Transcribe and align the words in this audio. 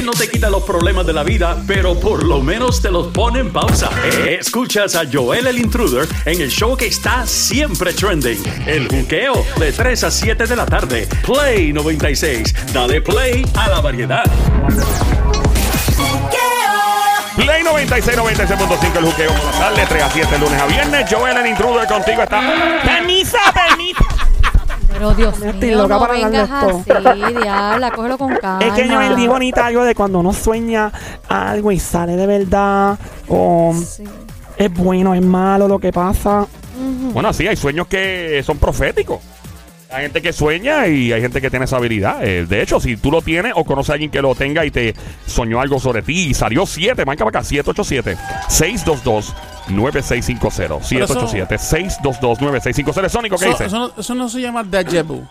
Él 0.00 0.06
no 0.06 0.12
te 0.12 0.30
quita 0.30 0.48
los 0.48 0.62
problemas 0.62 1.04
de 1.04 1.12
la 1.12 1.22
vida, 1.22 1.62
pero 1.66 2.00
por 2.00 2.24
lo 2.24 2.40
menos 2.40 2.80
te 2.80 2.90
los 2.90 3.08
pone 3.08 3.40
en 3.40 3.52
pausa. 3.52 3.90
Escuchas 4.26 4.94
a 4.94 5.02
Joel 5.12 5.46
el 5.46 5.58
Intruder 5.58 6.08
en 6.24 6.40
el 6.40 6.48
show 6.50 6.74
que 6.74 6.86
está 6.86 7.26
siempre 7.26 7.92
trending. 7.92 8.42
El 8.66 8.88
juqueo 8.88 9.44
de 9.58 9.72
3 9.72 10.04
a 10.04 10.10
7 10.10 10.46
de 10.46 10.56
la 10.56 10.64
tarde. 10.64 11.06
Play 11.26 11.74
96. 11.74 12.72
Dale 12.72 13.02
play 13.02 13.44
a 13.54 13.68
la 13.68 13.82
variedad. 13.82 14.24
Play 17.36 17.62
96, 17.62 18.16
96.5 18.16 18.96
el 18.96 19.04
juqueo 19.04 19.32
por 19.34 19.44
la 19.44 19.60
tarde, 19.60 19.84
3 19.86 20.02
a 20.02 20.10
7 20.10 20.38
lunes 20.38 20.62
a 20.62 20.66
viernes. 20.66 21.06
Joel 21.10 21.36
el 21.36 21.46
Intruder 21.46 21.86
contigo 21.86 22.22
está. 22.22 22.40
¡Permisa, 22.86 23.38
permisa! 23.52 24.19
Pero 25.00 25.14
Dios 25.14 25.38
mío, 25.38 25.50
Estoy 25.50 25.70
loca 25.70 25.94
no 25.94 26.00
para 26.00 26.12
vengas 26.12 26.50
esto. 26.50 26.84
así, 27.08 27.34
diabla, 27.42 27.90
cógelo 27.90 28.18
con 28.18 28.36
calma. 28.36 28.66
Es 28.66 28.74
que 28.74 28.86
yo 28.86 28.98
vendí 28.98 29.26
bonita 29.26 29.64
algo 29.64 29.82
de 29.84 29.94
cuando 29.94 30.18
uno 30.18 30.34
sueña 30.34 30.92
algo 31.26 31.72
y 31.72 31.78
sale 31.78 32.16
de 32.16 32.26
verdad. 32.26 32.98
O 33.28 33.74
Sí. 33.74 34.04
es 34.58 34.74
bueno, 34.74 35.14
es 35.14 35.22
malo 35.22 35.66
lo 35.68 35.78
que 35.78 35.90
pasa. 35.90 36.46
Bueno, 37.14 37.32
sí, 37.32 37.46
hay 37.46 37.56
sueños 37.56 37.86
que 37.86 38.42
son 38.44 38.58
proféticos. 38.58 39.20
Hay 39.90 40.02
gente 40.02 40.20
que 40.20 40.34
sueña 40.34 40.86
y 40.86 41.12
hay 41.14 41.20
gente 41.22 41.40
que 41.40 41.48
tiene 41.48 41.64
esa 41.64 41.78
habilidad. 41.78 42.22
Eh, 42.22 42.44
de 42.46 42.62
hecho, 42.62 42.78
si 42.78 42.96
tú 42.98 43.10
lo 43.10 43.22
tienes 43.22 43.54
o 43.56 43.64
conoces 43.64 43.90
a 43.90 43.92
alguien 43.94 44.10
que 44.10 44.20
lo 44.20 44.34
tenga 44.34 44.66
y 44.66 44.70
te 44.70 44.94
soñó 45.26 45.60
algo 45.62 45.80
sobre 45.80 46.02
ti 46.02 46.28
y 46.28 46.34
salió 46.34 46.66
7, 46.66 47.06
marca 47.06 47.24
para 47.24 47.40
acá, 47.40 47.48
787-622-9650. 49.70 50.80
787-622-9650. 52.00 53.08
Sónico, 53.08 53.36
¿qué 53.36 53.44
Eso, 53.44 53.52
dice? 53.52 53.64
eso 53.66 53.78
no, 53.78 53.90
eso 53.98 54.14
no 54.14 54.28
se 54.28 54.40
llama 54.40 54.62
déjà 54.64 55.02
vu. 55.04 55.26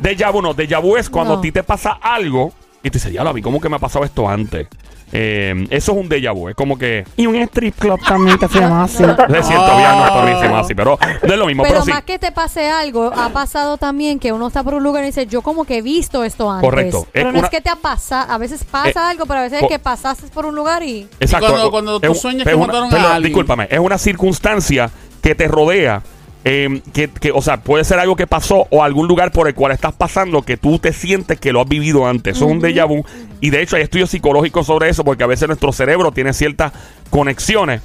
Déjà 0.00 0.30
vu 0.32 0.40
no, 0.42 0.54
déjà 0.54 0.80
vu 0.80 0.96
es 0.96 1.10
cuando 1.10 1.34
No. 1.34 1.38
a 1.38 1.42
ti 1.42 1.50
te 1.52 1.62
pasa 1.62 1.98
algo 2.00 2.52
y 2.82 2.90
te 2.90 2.98
dices, 2.98 3.12
ya 3.12 3.24
lo 3.24 3.32
vi, 3.32 3.42
¿cómo 3.42 3.60
que 3.60 3.68
me 3.68 3.76
ha 3.76 3.80
pasado 3.80 4.04
esto 4.04 4.28
antes? 4.28 4.68
Eh, 5.12 5.66
eso 5.70 5.92
es 5.92 5.98
un 5.98 6.08
déjà 6.08 6.32
vu, 6.34 6.48
es 6.50 6.54
como 6.54 6.76
que... 6.76 7.04
Y 7.16 7.26
un 7.26 7.34
strip 7.36 7.78
club 7.78 7.98
también 8.06 8.36
que 8.38 8.46
se 8.48 8.60
llama 8.60 8.84
así. 8.84 9.02
Es 9.02 9.46
cierto, 9.46 9.66
Ah. 9.70 10.24
bien, 10.24 10.50
no 10.52 10.58
es 10.58 10.64
así, 10.64 10.74
pero 10.74 10.98
no 11.26 11.32
es 11.32 11.38
lo 11.38 11.46
mismo, 11.46 11.62
pero, 11.62 11.74
Pero 11.76 11.84
sí. 11.84 11.90
más 11.92 12.02
que 12.04 12.18
te 12.18 12.30
pase 12.32 12.68
algo, 12.68 13.10
ha 13.16 13.28
pasado 13.30 13.78
también 13.78 14.18
que 14.18 14.32
uno 14.32 14.48
está 14.48 14.62
por 14.62 14.74
un 14.74 14.82
lugar 14.82 15.02
y 15.04 15.06
dice, 15.06 15.26
yo 15.26 15.42
como 15.42 15.64
que 15.64 15.78
he 15.78 15.82
visto 15.82 16.24
esto 16.24 16.50
antes. 16.50 16.68
Correcto. 16.68 17.06
Pero 17.12 17.28
Es 17.28 17.32
no 17.32 17.38
una- 17.38 17.46
es 17.48 17.50
que 17.50 17.60
te 17.60 17.70
ha 17.70 17.76
pasado, 17.76 18.30
a 18.32 18.38
veces 18.38 18.64
pasa 18.64 18.88
Eh, 18.90 19.10
algo, 19.12 19.24
pero 19.26 19.40
a 19.40 19.42
veces 19.44 19.62
es 19.62 19.68
que 19.68 19.78
pasaste 19.78 20.26
por 20.28 20.44
un 20.46 20.54
lugar 20.54 20.82
y... 20.82 21.08
Exacto. 21.20 21.48
cuando- 21.48 21.70
cuando 21.70 21.96
Es 21.96 22.02
tú 22.08 22.14
sueñas 22.14 22.46
es 22.46 22.48
que 22.52 22.54
una- 22.54 22.66
mataron 22.66 22.88
a 22.88 22.90
perdón, 22.90 23.06
alguien. 23.12 23.22
Discúlpame, 23.32 23.68
es 23.70 23.78
una 23.78 23.98
circunstancia 23.98 24.90
que 25.22 25.34
te 25.34 25.48
rodea. 25.48 26.02
Eh, 26.44 26.80
que, 26.92 27.08
que, 27.08 27.32
o 27.32 27.42
sea, 27.42 27.60
puede 27.60 27.84
ser 27.84 27.98
algo 27.98 28.16
que 28.16 28.26
pasó 28.26 28.66
o 28.70 28.82
algún 28.82 29.08
lugar 29.08 29.32
por 29.32 29.48
el 29.48 29.54
cual 29.54 29.72
estás 29.72 29.92
pasando 29.92 30.42
que 30.42 30.56
tú 30.56 30.78
te 30.78 30.92
sientes 30.92 31.38
que 31.38 31.52
lo 31.52 31.60
has 31.60 31.68
vivido 31.68 32.06
antes. 32.06 32.36
Eso 32.36 32.46
es 32.46 32.52
un 32.52 32.60
déjà 32.60 32.86
vu. 32.86 33.04
Y 33.40 33.50
de 33.50 33.62
hecho 33.62 33.76
hay 33.76 33.82
estudios 33.82 34.10
psicológicos 34.10 34.66
sobre 34.66 34.88
eso 34.88 35.04
porque 35.04 35.24
a 35.24 35.26
veces 35.26 35.48
nuestro 35.48 35.72
cerebro 35.72 36.12
tiene 36.12 36.32
ciertas 36.32 36.72
conexiones 37.10 37.82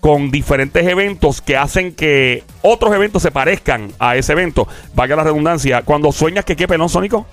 con 0.00 0.30
diferentes 0.30 0.86
eventos 0.86 1.40
que 1.40 1.56
hacen 1.56 1.92
que 1.92 2.44
otros 2.62 2.94
eventos 2.94 3.22
se 3.22 3.30
parezcan 3.30 3.90
a 3.98 4.16
ese 4.16 4.32
evento. 4.32 4.68
Valga 4.94 5.16
la 5.16 5.24
redundancia. 5.24 5.82
Cuando 5.82 6.12
sueñas 6.12 6.44
que 6.44 6.56
qué 6.56 6.68
pelón 6.68 6.88
sónico. 6.88 7.26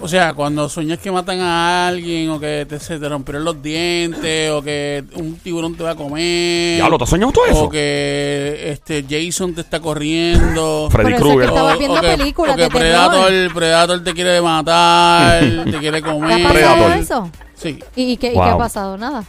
O 0.00 0.08
sea, 0.08 0.34
cuando 0.34 0.68
sueñas 0.68 0.98
que 0.98 1.10
matan 1.10 1.40
a 1.40 1.86
alguien 1.88 2.28
o 2.30 2.38
que 2.40 2.66
te, 2.68 2.78
se 2.80 2.98
te 2.98 3.08
rompieron 3.08 3.44
los 3.44 3.62
dientes 3.62 4.50
o 4.50 4.60
que 4.60 5.04
un 5.14 5.36
tiburón 5.36 5.76
te 5.76 5.84
va 5.84 5.92
a 5.92 5.94
comer. 5.94 6.76
Diablo, 6.76 6.98
¿te 6.98 7.04
has 7.04 7.10
soñado 7.10 7.32
todo 7.32 7.46
eso? 7.46 7.64
O 7.64 7.68
que 7.70 8.70
este 8.70 9.04
Jason 9.08 9.54
te 9.54 9.60
está 9.62 9.80
corriendo. 9.80 10.88
Freddy 10.90 11.14
eso 11.14 11.16
es 11.16 11.22
que 11.22 11.28
Krueger. 11.30 11.50
O- 11.50 11.78
viendo 11.78 11.98
o 11.98 12.00
que- 12.02 12.16
películas 12.16 12.54
o 12.54 12.56
que 12.56 12.62
de 12.64 12.68
terror. 12.68 12.80
Predator, 12.82 13.54
Predator 13.54 14.04
te 14.04 14.12
quiere 14.14 14.42
matar, 14.42 15.40
te 15.64 15.78
quiere 15.78 16.02
¿Te 16.02 16.08
ha 16.08 16.12
comer. 16.12 16.42
pasado 16.42 16.52
Predator. 16.52 16.96
eso? 16.98 17.30
Sí. 17.54 17.78
¿Y, 17.96 18.12
y 18.12 18.16
qué, 18.16 18.28
y 18.28 18.32
qué 18.34 18.40
ha 18.40 18.58
pasado? 18.58 18.98
Nada. 18.98 19.24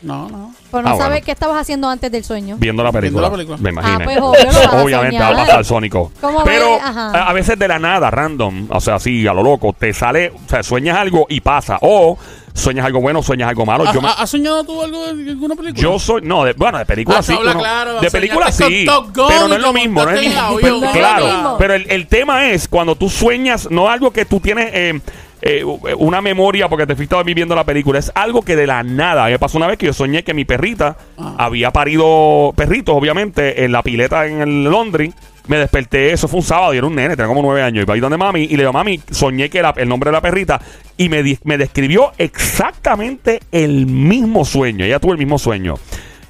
No, 0.00 0.28
no. 0.28 0.54
Pues 0.70 0.84
no 0.84 0.90
Ah, 0.90 0.96
sabes 0.96 1.08
bueno. 1.08 1.24
qué 1.26 1.32
estabas 1.32 1.56
haciendo 1.60 1.88
antes 1.88 2.12
del 2.12 2.22
sueño. 2.22 2.56
Viendo 2.60 2.84
la 2.84 2.92
película. 2.92 3.28
Viendo 3.28 3.36
la 3.52 3.56
película. 3.56 3.58
Me 3.60 3.70
imagino. 3.70 3.98
Ah, 3.98 4.04
pues, 4.04 4.18
obvio, 4.18 4.44
lo 4.44 4.52
vas 4.52 4.66
a 4.74 4.82
Obviamente 4.84 5.16
soñar. 5.16 5.34
va 5.34 5.42
a 5.42 5.46
pasar 5.46 5.64
Sónico. 5.64 6.12
¿Cómo 6.20 6.44
Pero 6.44 6.70
ves? 6.74 6.80
Ajá. 6.84 7.10
a, 7.10 7.30
a 7.30 7.32
veces 7.32 7.58
de 7.58 7.66
la 7.68 7.78
nada, 7.80 8.08
random, 8.10 8.68
o 8.70 8.80
sea, 8.80 8.94
así 8.96 9.26
a 9.26 9.32
lo 9.34 9.42
loco, 9.42 9.74
te 9.76 9.92
sale, 9.92 10.30
o 10.30 10.48
sea, 10.48 10.62
sueñas 10.62 10.96
algo 10.98 11.26
y 11.28 11.40
pasa. 11.40 11.78
O 11.80 12.16
sueñas 12.54 12.86
algo 12.86 13.00
bueno, 13.00 13.22
sueñas 13.24 13.48
algo 13.48 13.66
malo. 13.66 13.88
¿Has, 13.88 13.94
Yo, 13.94 14.00
me- 14.02 14.08
has 14.08 14.30
soñado 14.30 14.62
tú 14.64 14.80
algo 14.82 15.04
de 15.12 15.30
alguna 15.30 15.56
película? 15.56 15.82
yo 15.82 15.98
soy, 15.98 16.22
no, 16.22 16.44
de- 16.44 16.52
bueno, 16.52 16.78
de 16.78 16.86
película 16.86 17.18
Ah, 17.18 17.22
sí. 17.24 17.32
habla 17.32 17.50
uno- 17.52 17.60
claro, 17.60 18.00
de 18.00 18.10
película 18.10 18.52
soñaste 18.52 18.78
sí. 18.80 18.86
con 18.86 18.94
Top 19.12 19.16
Gun 19.16 19.26
Pero 19.28 19.48
no 19.48 19.54
y 19.54 19.56
es 19.56 19.62
lo 19.62 19.72
te 19.72 19.78
mismo, 19.80 20.04
no 20.04 20.10
es 20.10 20.16
montaste 20.16 20.18
en 20.18 20.24
el 20.24 20.28
mismo. 20.28 20.46
avión. 20.58 20.80
No 20.80 20.86
es 20.88 20.94
lo 20.94 21.00
claro, 21.00 21.26
mismo. 21.26 21.56
pero 21.58 21.74
el, 21.74 21.90
el 21.90 22.06
tema 22.06 22.46
es 22.50 22.68
cuando 22.68 22.94
tú 22.94 23.08
sueñas, 23.10 23.68
no 23.70 23.88
algo 23.88 24.12
que 24.12 24.24
tú 24.24 24.38
tienes 24.40 24.70
eh, 24.72 25.00
eh, 25.42 25.64
una 25.98 26.20
memoria 26.20 26.68
porque 26.68 26.86
te 26.86 26.96
fuiste 26.96 27.16
viviendo 27.24 27.54
la 27.54 27.64
película, 27.64 27.98
es 27.98 28.10
algo 28.14 28.42
que 28.42 28.56
de 28.56 28.66
la 28.66 28.82
nada. 28.82 29.26
Me 29.28 29.38
pasó 29.38 29.58
una 29.58 29.66
vez 29.66 29.78
que 29.78 29.86
yo 29.86 29.92
soñé 29.92 30.22
que 30.24 30.34
mi 30.34 30.44
perrita 30.44 30.96
Ah. 31.18 31.34
había 31.38 31.70
parido 31.72 32.52
perritos, 32.56 32.94
obviamente, 32.94 33.64
en 33.64 33.72
la 33.72 33.82
pileta 33.82 34.26
en 34.26 34.40
el 34.40 34.64
Londres. 34.64 35.12
Me 35.48 35.56
desperté, 35.56 36.12
eso 36.12 36.28
fue 36.28 36.40
un 36.40 36.44
sábado 36.44 36.74
y 36.74 36.76
era 36.76 36.86
un 36.86 36.94
nene, 36.94 37.16
tenía 37.16 37.26
como 37.26 37.40
nueve 37.40 37.62
años. 37.62 37.78
Y 37.78 37.82
iba 37.84 37.94
ahí 37.94 38.00
donde 38.00 38.18
mami 38.18 38.42
y 38.42 38.48
le 38.48 38.58
digo, 38.58 38.72
mami, 38.72 39.00
soñé 39.10 39.48
que 39.48 39.58
era 39.58 39.72
el 39.78 39.88
nombre 39.88 40.10
de 40.10 40.12
la 40.12 40.20
perrita. 40.20 40.60
Y 40.98 41.08
me, 41.08 41.22
me 41.44 41.56
describió 41.56 42.12
exactamente 42.18 43.40
el 43.50 43.86
mismo 43.86 44.44
sueño. 44.44 44.84
Ella 44.84 44.98
tuvo 44.98 45.12
el 45.12 45.18
mismo 45.18 45.38
sueño. 45.38 45.74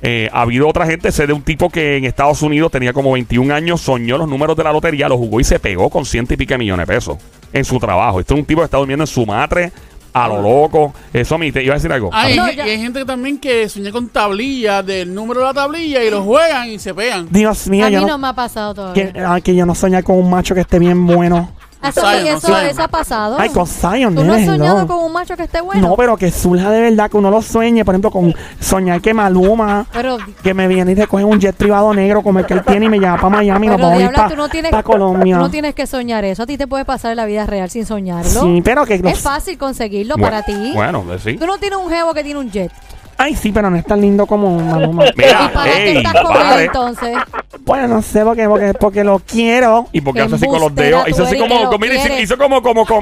Eh, 0.02 0.28
ha 0.32 0.42
habido 0.42 0.68
otra 0.68 0.86
gente, 0.86 1.10
sé 1.10 1.26
de 1.26 1.32
un 1.32 1.42
tipo 1.42 1.70
que 1.70 1.96
en 1.96 2.04
Estados 2.04 2.42
Unidos 2.42 2.70
tenía 2.70 2.92
como 2.92 3.12
21 3.12 3.52
años, 3.52 3.80
soñó 3.80 4.16
los 4.16 4.28
números 4.28 4.56
de 4.56 4.64
la 4.64 4.72
lotería, 4.72 5.08
lo 5.08 5.18
jugó 5.18 5.40
y 5.40 5.44
se 5.44 5.58
pegó 5.58 5.90
con 5.90 6.04
ciento 6.04 6.34
y 6.34 6.36
pico 6.36 6.54
de 6.54 6.58
millones 6.58 6.86
de 6.86 6.94
pesos 6.94 7.18
en 7.52 7.64
su 7.64 7.78
trabajo. 7.78 8.20
Este 8.20 8.34
es 8.34 8.40
un 8.40 8.46
tipo 8.46 8.60
que 8.60 8.66
está 8.66 8.78
durmiendo 8.78 9.02
en 9.02 9.08
su 9.08 9.26
matre 9.26 9.72
a 10.12 10.28
lo 10.28 10.42
loco. 10.42 10.94
Eso 11.12 11.34
a 11.34 11.38
mí, 11.38 11.52
te 11.52 11.62
iba 11.62 11.74
a 11.74 11.76
decir 11.76 11.92
algo. 11.92 12.10
Y 12.12 12.38
hay 12.38 12.78
gente 12.78 13.04
también 13.04 13.38
que 13.38 13.68
sueña 13.68 13.90
con 13.90 14.08
tablillas 14.08 14.84
del 14.86 15.12
número 15.12 15.40
de 15.40 15.46
la 15.46 15.54
tablilla 15.54 16.02
y 16.02 16.10
lo 16.10 16.22
juegan 16.22 16.68
y 16.68 16.78
se 16.78 16.94
pegan. 16.94 17.28
Dios 17.30 17.68
mío, 17.68 17.86
a 17.86 17.88
mí 17.88 17.94
yo 17.94 18.00
no, 18.02 18.08
no, 18.08 18.18
me 18.18 18.28
ha 18.28 18.32
pasado 18.34 18.74
todavía. 18.74 19.12
que, 19.12 19.20
ah, 19.20 19.40
que 19.40 19.54
yo 19.54 19.66
no 19.66 19.74
soñar 19.74 20.04
con 20.04 20.16
un 20.16 20.30
macho 20.30 20.54
que 20.54 20.60
esté 20.60 20.78
bien 20.78 21.06
bueno. 21.06 21.52
Eso, 21.80 22.00
Zion, 22.00 22.26
eso, 22.26 22.58
eso 22.58 22.82
ha 22.82 22.88
pasado. 22.88 23.36
Ay, 23.38 23.50
con 23.50 23.66
Zion, 23.66 24.14
¿Tú 24.14 24.24
no 24.24 24.32
has 24.32 24.40
nene, 24.40 24.46
soñado 24.56 24.78
no. 24.80 24.86
con 24.88 25.04
un 25.04 25.12
macho 25.12 25.36
que 25.36 25.44
esté 25.44 25.60
bueno? 25.60 25.88
No, 25.90 25.96
pero 25.96 26.16
que 26.16 26.30
surja 26.32 26.70
de 26.70 26.80
verdad, 26.80 27.08
que 27.08 27.16
uno 27.16 27.30
lo 27.30 27.40
sueñe. 27.40 27.84
Por 27.84 27.94
ejemplo, 27.94 28.10
con 28.10 28.34
soñar 28.58 29.00
que 29.00 29.14
Maluma, 29.14 29.86
Pero, 29.92 30.18
que 30.42 30.54
me 30.54 30.66
viene 30.66 30.92
y 30.92 30.94
recoge 30.96 31.22
un 31.24 31.38
jet 31.40 31.54
privado 31.54 31.94
negro 31.94 32.22
como 32.22 32.40
el 32.40 32.46
que 32.46 32.54
él 32.54 32.62
tiene 32.64 32.86
y 32.86 32.88
me 32.88 32.98
lleva 32.98 33.16
para 33.16 33.28
Miami. 33.28 33.68
Nos 33.68 33.76
pero 33.76 33.88
vamos 33.88 34.00
a 34.00 34.04
ir 34.04 34.10
Diabla, 34.10 34.28
tú 34.28 34.36
no 34.36 34.70
para 34.70 34.82
Colombia. 34.82 35.36
tú 35.36 35.42
no 35.42 35.50
tienes 35.50 35.74
que 35.74 35.86
soñar 35.86 36.24
eso. 36.24 36.42
A 36.42 36.46
ti 36.46 36.58
te 36.58 36.66
puede 36.66 36.84
pasar 36.84 37.14
la 37.14 37.26
vida 37.26 37.46
real 37.46 37.70
sin 37.70 37.86
soñarlo. 37.86 38.42
Sí, 38.42 38.60
pero 38.64 38.84
que 38.84 38.98
no- 38.98 39.08
Es 39.08 39.20
fácil 39.20 39.56
conseguirlo 39.56 40.16
Bueno, 40.16 40.30
para 40.30 40.42
ti. 40.44 40.72
Bueno, 40.74 41.04
eh, 41.12 41.18
sí. 41.22 41.36
Tú 41.36 41.46
no 41.46 41.58
tienes 41.58 41.78
un 41.78 41.88
jevo 41.90 42.12
que 42.12 42.24
tiene 42.24 42.40
un 42.40 42.50
jet. 42.50 42.72
Ay, 43.18 43.34
sí, 43.34 43.50
pero 43.52 43.68
no 43.68 43.76
es 43.76 43.84
tan 43.84 44.00
lindo 44.00 44.24
como 44.26 44.58
Maluma. 44.60 45.04
Mira, 45.16 45.50
¿Y 45.50 45.54
para 45.54 45.72
qué 45.72 45.90
ey, 45.90 45.96
estás 45.98 46.22
con 46.22 46.36
él 46.36 46.42
pare. 46.42 46.64
entonces? 46.66 47.16
Pues 47.64 47.88
no 47.88 48.00
sé, 48.00 48.22
porque, 48.24 48.48
porque, 48.48 48.74
porque 48.74 49.02
lo 49.04 49.18
quiero. 49.18 49.88
¿Y 49.92 50.00
porque 50.00 50.20
Qué 50.20 50.26
hace 50.26 50.36
así 50.36 50.44
con 50.46 50.54
los 50.60 50.68
embustera 50.68 50.88
dedos? 50.98 51.08
Hizo 51.08 51.24
así 51.24 51.34
eres, 51.36 51.48
como, 51.48 51.70
lo 51.72 51.78
mira, 51.78 51.94
hizo, 51.94 52.02
quieres. 52.06 52.24
hizo 52.24 52.38
como, 52.38 52.62
como. 52.62 52.86
Tú 52.86 52.94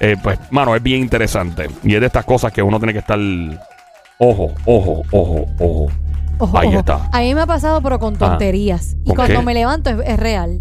eh, 0.00 0.16
pues, 0.22 0.38
mano, 0.50 0.74
es 0.76 0.82
bien 0.82 1.00
interesante. 1.00 1.68
Y 1.82 1.94
es 1.94 2.00
de 2.00 2.06
estas 2.06 2.24
cosas 2.24 2.52
que 2.52 2.62
uno 2.62 2.78
tiene 2.78 2.92
que 2.92 2.98
estar... 3.00 3.18
Ojo, 4.18 4.52
ojo, 4.66 5.02
ojo, 5.10 5.46
ojo. 5.58 5.86
Ojo, 6.38 6.58
Ahí 6.58 6.68
ojo. 6.68 6.78
está. 6.78 7.08
A 7.12 7.20
mí 7.20 7.34
me 7.34 7.42
ha 7.42 7.46
pasado, 7.46 7.80
pero 7.82 7.98
con 7.98 8.14
Ah. 8.14 8.18
tonterías. 8.18 8.96
Y 9.04 9.08
¿Con 9.08 9.16
cuando 9.16 9.40
qué? 9.40 9.46
me 9.46 9.54
levanto 9.54 9.90
es, 9.90 9.96
es 10.06 10.18
real. 10.18 10.60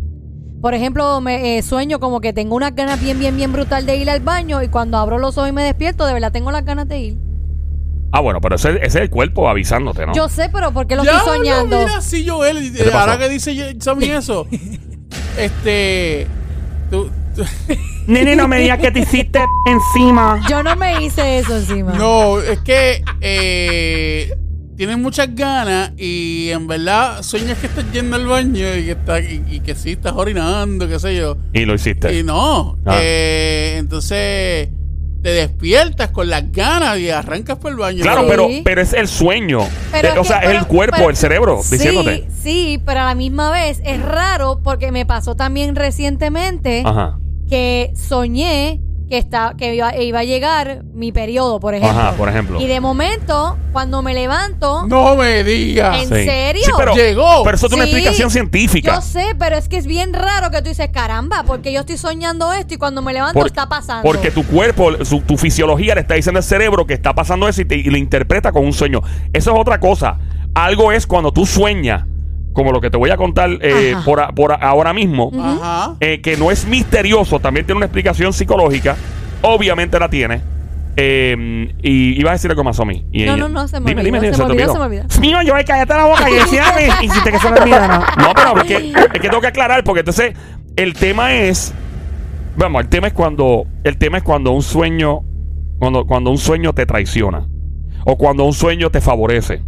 Por 0.61 0.73
ejemplo, 0.73 1.21
me 1.21 1.57
eh, 1.57 1.61
sueño 1.61 1.99
como 2.01 2.19
que 2.19 2.33
tengo 2.33 2.55
unas 2.55 2.75
ganas 2.75 3.01
bien, 3.01 3.17
bien, 3.17 3.35
bien 3.37 3.53
brutal 3.53 3.85
de 3.85 3.95
ir 3.95 4.09
al 4.09 4.19
baño 4.19 4.61
y 4.61 4.67
cuando 4.67 4.97
abro 4.97 5.17
los 5.17 5.37
ojos 5.37 5.49
y 5.49 5.53
me 5.53 5.63
despierto, 5.63 6.05
de 6.05 6.11
verdad 6.13 6.33
tengo 6.33 6.51
las 6.51 6.65
ganas 6.65 6.87
de 6.89 6.99
ir. 6.99 7.17
Ah, 8.11 8.19
bueno, 8.21 8.41
pero 8.41 8.55
ese, 8.55 8.71
ese 8.77 8.85
es 8.85 8.95
el 8.95 9.09
cuerpo 9.09 9.47
avisándote, 9.47 10.05
¿no? 10.05 10.13
Yo 10.13 10.27
sé, 10.27 10.49
pero 10.51 10.71
¿por 10.73 10.85
qué 10.87 10.95
lo 10.97 11.03
estoy 11.03 11.19
soñando? 11.37 11.77
Mira, 11.79 12.01
sí, 12.01 12.27
Joel. 12.27 12.57
eh? 12.75 12.91
Ahora 12.93 13.17
que 13.17 13.29
dice 13.29 13.55
yo- 13.55 13.65
Sammy 13.79 14.05
eso. 14.09 14.47
este. 15.37 16.27
Tú- 16.89 17.09
Nene, 18.07 18.35
no 18.35 18.47
me 18.47 18.59
digas 18.59 18.79
que 18.79 18.91
te 18.91 18.99
hiciste 19.01 19.39
encima. 19.65 20.41
Yo 20.49 20.63
no 20.63 20.75
me 20.75 21.03
hice 21.03 21.39
eso 21.39 21.55
encima. 21.57 21.93
no, 21.93 22.39
es 22.39 22.59
que. 22.59 23.03
Eh, 23.21 24.33
tienes 24.77 24.97
muchas 24.97 25.35
ganas 25.35 25.91
y 25.97 26.49
en 26.51 26.65
verdad 26.65 27.21
sueñas 27.21 27.57
que 27.57 27.67
estás 27.67 27.83
yendo 27.91 28.15
al 28.15 28.25
baño 28.25 28.75
y 28.77 28.85
que, 28.85 28.91
estás, 28.91 29.21
y, 29.21 29.43
y 29.55 29.59
que 29.59 29.75
sí 29.75 29.91
estás 29.91 30.13
orinando, 30.15 30.87
qué 30.87 30.97
sé 30.99 31.15
yo. 31.17 31.35
Y 31.53 31.65
lo 31.65 31.73
hiciste. 31.75 32.17
Y 32.17 32.23
no. 32.23 32.77
Ah. 32.85 32.97
Eh, 33.01 33.75
entonces, 33.77 34.69
te 35.21 35.29
despiertas 35.31 36.11
con 36.11 36.29
las 36.29 36.49
ganas 36.53 36.97
y 36.97 37.09
arrancas 37.09 37.57
por 37.57 37.71
el 37.71 37.77
baño. 37.77 38.01
Claro, 38.03 38.21
Sí. 38.21 38.27
pero, 38.29 38.47
pero 38.63 38.81
es 38.81 38.93
el 38.93 39.09
sueño. 39.09 39.59
Pero 39.91 40.07
Eh, 40.07 40.11
es 40.13 40.17
o 40.17 40.23
sea, 40.23 40.39
es 40.39 40.51
el 40.57 40.65
cuerpo, 40.65 40.95
pero- 40.97 41.09
el 41.09 41.17
cerebro, 41.17 41.59
sí, 41.61 41.75
diciéndote. 41.75 42.27
Sí, 42.41 42.81
pero 42.85 43.01
a 43.01 43.05
la 43.05 43.15
misma 43.15 43.51
vez 43.51 43.81
es 43.83 44.01
raro 44.01 44.61
porque 44.63 44.93
me 44.93 45.05
pasó 45.05 45.35
también 45.35 45.75
recientemente 45.75 46.83
Ajá. 46.85 47.19
Que 47.49 47.91
soñé 47.95 48.79
que, 49.09 49.17
está, 49.17 49.55
que 49.57 49.73
iba, 49.73 49.97
iba 49.97 50.19
a 50.19 50.23
llegar 50.23 50.83
mi 50.93 51.11
periodo, 51.11 51.59
por 51.59 51.73
ejemplo. 51.73 51.99
Ajá, 51.99 52.11
por 52.15 52.29
ejemplo. 52.29 52.61
Y 52.61 52.67
de 52.67 52.79
momento, 52.79 53.57
cuando 53.71 54.03
me 54.03 54.13
levanto, 54.13 54.85
No 54.85 55.15
me 55.15 55.43
digas. 55.43 56.03
¿En 56.03 56.09
Sí. 56.09 56.25
serio? 56.25 56.61
Sí, 56.63 56.71
pero, 56.77 56.93
Llegó. 56.93 57.41
Pero 57.43 57.55
eso 57.57 57.65
es 57.65 57.73
una 57.73 57.85
explicación 57.85 58.29
científica. 58.29 58.93
yo 58.93 59.01
sé, 59.01 59.35
pero 59.39 59.57
es 59.57 59.67
que 59.67 59.77
es 59.77 59.87
bien 59.87 60.13
raro 60.13 60.51
que 60.51 60.61
tú 60.61 60.69
dices, 60.69 60.89
caramba, 60.93 61.43
porque 61.47 61.73
yo 61.73 61.79
estoy 61.79 61.97
soñando 61.97 62.53
esto 62.53 62.75
y 62.75 62.77
cuando 62.77 63.01
me 63.01 63.11
levanto 63.11 63.39
Por- 63.39 63.47
está 63.47 63.67
pasando. 63.67 64.03
Porque 64.03 64.29
tu 64.29 64.43
cuerpo, 64.45 65.03
su- 65.03 65.21
tu 65.21 65.37
fisiología 65.37 65.95
le 65.95 66.01
está 66.01 66.13
diciendo 66.13 66.37
al 66.37 66.43
cerebro 66.43 66.85
que 66.85 66.93
está 66.93 67.15
pasando 67.15 67.47
eso 67.47 67.61
y, 67.61 67.65
te- 67.65 67.77
y 67.77 67.83
lo 67.85 67.97
interpreta 67.97 68.51
con 68.51 68.63
un 68.63 68.73
sueño. 68.73 69.01
Eso 69.33 69.51
es 69.55 69.59
otra 69.59 69.79
cosa. 69.79 70.19
Algo 70.53 70.91
es 70.91 71.07
cuando 71.07 71.31
tú 71.31 71.47
sueñas, 71.47 72.05
como 72.53 72.71
lo 72.71 72.81
que 72.81 72.89
te 72.89 72.97
voy 72.97 73.09
a 73.11 73.17
contar 73.17 73.49
eh, 73.61 73.95
por, 74.05 74.19
a- 74.19 74.29
por 74.29 74.51
ahora 74.61 74.93
mismo, 74.93 75.31
Ajá. 75.39 75.95
eh, 75.99 76.19
que 76.21 76.35
no 76.37 76.51
es 76.51 76.65
misterioso, 76.67 77.39
también 77.39 77.65
tiene 77.65 77.77
una 77.77 77.85
explicación 77.85 78.33
psicológica. 78.33 78.95
Obviamente 79.41 79.99
la 79.99 80.09
tiene. 80.09 80.41
Eh, 81.01 81.73
y 81.81 82.19
ibas 82.19 82.31
a 82.31 82.33
decir 82.33 82.51
algo 82.51 82.63
más 82.63 82.79
a 82.79 82.85
mí. 82.85 83.05
Y- 83.11 83.23
No, 83.25 83.37
no, 83.37 83.47
no, 83.47 83.67
se 83.67 83.79
me 83.79 83.91
dime, 83.91 84.01
olvidó, 84.01 84.05
dime, 84.15 84.19
dime, 84.27 84.33
se 84.35 84.43
me 84.43 84.51
olvidó, 84.51 84.73
se 84.73 84.79
me 84.79 84.85
olvidó. 84.85 85.03
Mío, 85.21 85.37
yo 85.45 85.53
cállate 85.65 85.93
la 85.93 86.05
boca 86.05 86.29
y 86.29 86.33
decía, 86.33 86.63
hiciste 87.01 87.31
que 87.31 87.39
se 87.39 87.49
me 87.51 87.59
olvida, 87.59 87.87
¿no? 87.87 87.99
No, 88.27 88.33
pero 88.33 88.61
es 88.61 88.63
que, 88.67 88.89
es 88.91 89.07
que 89.21 89.29
tengo 89.29 89.39
que 89.39 89.47
aclarar, 89.47 89.83
porque 89.85 89.99
entonces 90.01 90.33
el 90.75 90.93
tema 90.93 91.33
es. 91.33 91.73
Vamos, 92.57 92.81
el 92.81 92.89
tema 92.89 93.07
es 93.07 93.13
cuando. 93.13 93.65
El 93.85 93.97
tema 93.97 94.17
es 94.17 94.23
cuando 94.23 94.51
un 94.51 94.61
sueño. 94.63 95.21
Cuando, 95.77 96.05
cuando 96.05 96.31
un 96.31 96.37
sueño 96.37 96.73
te 96.73 96.85
traiciona. 96.85 97.47
O 98.05 98.17
cuando 98.17 98.43
un 98.43 98.53
sueño 98.53 98.89
te 98.89 98.99
favorece. 98.99 99.61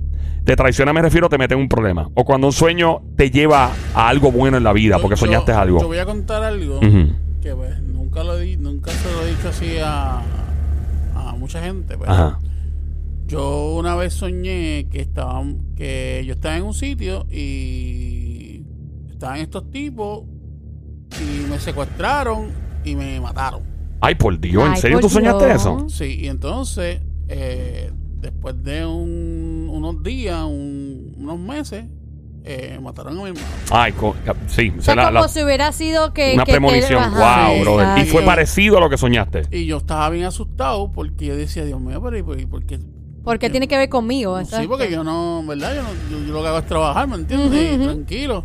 Te 0.43 0.55
traiciona, 0.55 0.91
me 0.91 1.01
refiero, 1.01 1.29
te 1.29 1.37
mete 1.37 1.53
en 1.53 1.59
un 1.59 1.69
problema. 1.69 2.09
O 2.15 2.25
cuando 2.25 2.47
un 2.47 2.53
sueño 2.53 3.01
te 3.15 3.29
lleva 3.29 3.71
a 3.93 4.07
algo 4.09 4.31
bueno 4.31 4.57
en 4.57 4.63
la 4.63 4.73
vida, 4.73 4.97
porque 4.99 5.15
Yo- 5.15 5.25
soñaste 5.25 5.51
Te 5.51 5.57
algo. 5.57 5.83
voy 5.85 5.97
a 5.99 6.05
contar 6.05 6.43
algo 6.43 6.79
que 7.41 7.55
pues, 7.55 7.79
nunca 7.83 8.23
lo 8.23 8.37
di, 8.37 8.57
nunca 8.57 8.91
se 8.91 9.11
lo 9.11 9.23
he 9.25 9.29
dicho 9.31 9.49
así 9.49 9.77
a, 9.83 10.21
a 11.15 11.35
mucha 11.37 11.61
gente. 11.61 11.97
Pero 11.97 12.11
Ajá. 12.11 12.39
Yo 13.27 13.75
una 13.75 13.95
vez 13.95 14.13
soñé 14.13 14.87
que 14.91 14.99
estaban, 14.99 15.59
que 15.75 16.21
yo 16.25 16.33
estaba 16.33 16.57
en 16.57 16.63
un 16.63 16.73
sitio 16.73 17.25
y 17.31 18.63
estaban 19.09 19.37
estos 19.37 19.69
tipos 19.71 20.23
y 21.21 21.49
me 21.49 21.57
secuestraron 21.59 22.49
y 22.83 22.95
me 22.95 23.21
mataron. 23.21 23.61
Ay, 24.01 24.15
por 24.15 24.37
Dios, 24.39 24.65
¿en 24.65 24.71
Ay, 24.73 24.81
serio 24.81 24.99
tú 24.99 25.07
soñaste 25.09 25.51
eso? 25.53 25.85
Sí, 25.87 26.17
y 26.21 26.27
entonces, 26.27 27.01
eh, 27.29 27.91
después 28.19 28.61
de 28.63 28.85
un- 28.85 29.50
unos 29.83 30.03
días, 30.03 30.43
un- 30.43 31.13
unos 31.17 31.39
meses, 31.39 31.85
eh, 32.43 32.79
mataron 32.81 33.17
a 33.19 33.21
mi 33.23 33.29
hermano. 33.29 33.45
Ay, 33.69 33.91
co- 33.93 34.15
sí. 34.47 34.73
O 34.77 34.81
sea, 34.81 34.95
la- 34.95 35.05
como 35.09 35.19
la- 35.21 35.27
si 35.27 35.43
hubiera 35.43 35.71
sido 35.71 36.13
que. 36.13 36.33
una 36.33 36.43
que 36.43 36.51
te- 36.53 36.57
premonición. 36.57 37.03
ajá, 37.03 37.47
wow, 37.47 37.55
Sí, 37.55 37.61
brother. 37.61 37.85
Y 37.87 37.89
exacto. 37.91 38.11
fue 38.13 38.21
parecido 38.23 38.77
a 38.77 38.79
lo 38.81 38.89
que 38.89 38.97
soñaste. 38.97 39.43
Y 39.51 39.65
yo 39.65 39.77
estaba 39.77 40.09
bien 40.09 40.25
asustado 40.25 40.91
porque 40.91 41.25
yo 41.25 41.35
decía, 41.35 41.65
Dios 41.65 41.79
mío, 41.79 42.01
pero 42.01 42.17
¿y 42.17 42.23
por- 42.23 42.39
y 42.39 42.45
por 42.45 42.65
qué? 42.65 42.79
Porque 43.23 43.51
tiene 43.51 43.67
que 43.67 43.77
ver 43.77 43.89
conmigo. 43.89 44.37
Sí, 44.39 44.45
exacto. 44.45 44.69
porque 44.69 44.89
yo 44.91 45.03
no, 45.03 45.43
¿verdad? 45.45 45.75
Yo, 45.75 45.83
no, 45.83 45.89
yo, 46.09 46.25
yo 46.25 46.33
lo 46.33 46.41
que 46.41 46.47
hago 46.47 46.57
es 46.57 46.65
trabajar, 46.65 47.07
¿me 47.07 47.15
entiendes? 47.17 47.75
Y 47.75 47.77
tranquilo. 47.83 48.43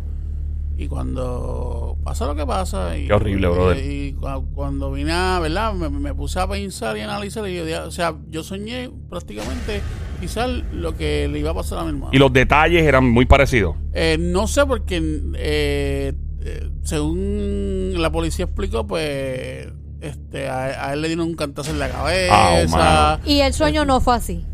Y 0.77 0.87
cuando 0.87 1.97
pasa 2.03 2.27
lo 2.27 2.35
que 2.35 2.45
pasa. 2.45 2.95
Y, 2.95 3.07
Qué 3.07 3.13
horrible, 3.13 3.47
y- 3.47 3.51
brother. 3.51 3.77
Y, 3.83 4.13
cua- 4.13 4.45
cuando 4.53 4.91
vine 4.91 5.11
a, 5.11 5.39
¿verdad? 5.39 5.73
Me, 5.73 5.89
me 5.89 6.13
puse 6.13 6.39
a 6.39 6.47
pensar 6.47 6.95
y 6.97 7.01
analizar. 7.01 7.47
Y 7.49 7.55
yo, 7.55 7.65
dije, 7.65 7.79
o 7.79 7.89
sea, 7.89 8.13
yo 8.29 8.43
soñé 8.43 8.91
prácticamente 9.09 9.81
quizás 10.19 10.49
lo 10.71 10.95
que 10.95 11.27
le 11.27 11.39
iba 11.39 11.51
a 11.51 11.53
pasar 11.53 11.79
a 11.79 11.83
mi 11.83 11.89
hermano. 11.89 12.09
Y 12.11 12.17
los 12.17 12.31
detalles 12.31 12.83
eran 12.83 13.09
muy 13.09 13.25
parecidos. 13.25 13.75
Eh, 13.93 14.17
no 14.19 14.47
sé 14.47 14.65
porque 14.65 15.01
eh, 15.35 16.13
eh, 16.41 16.69
según 16.83 17.93
la 17.97 18.11
policía 18.11 18.45
explicó, 18.45 18.85
pues 18.85 19.67
este 20.01 20.47
a, 20.47 20.89
a 20.89 20.93
él 20.93 21.01
le 21.01 21.07
dieron 21.07 21.27
un 21.27 21.35
cantazo 21.35 21.71
en 21.71 21.79
la 21.79 21.89
cabeza. 21.89 22.49
Oh, 22.51 22.67
mano. 22.69 23.21
Y 23.25 23.39
el 23.39 23.53
sueño 23.53 23.85
no 23.85 23.99
fue 23.99 24.15
así. 24.15 24.45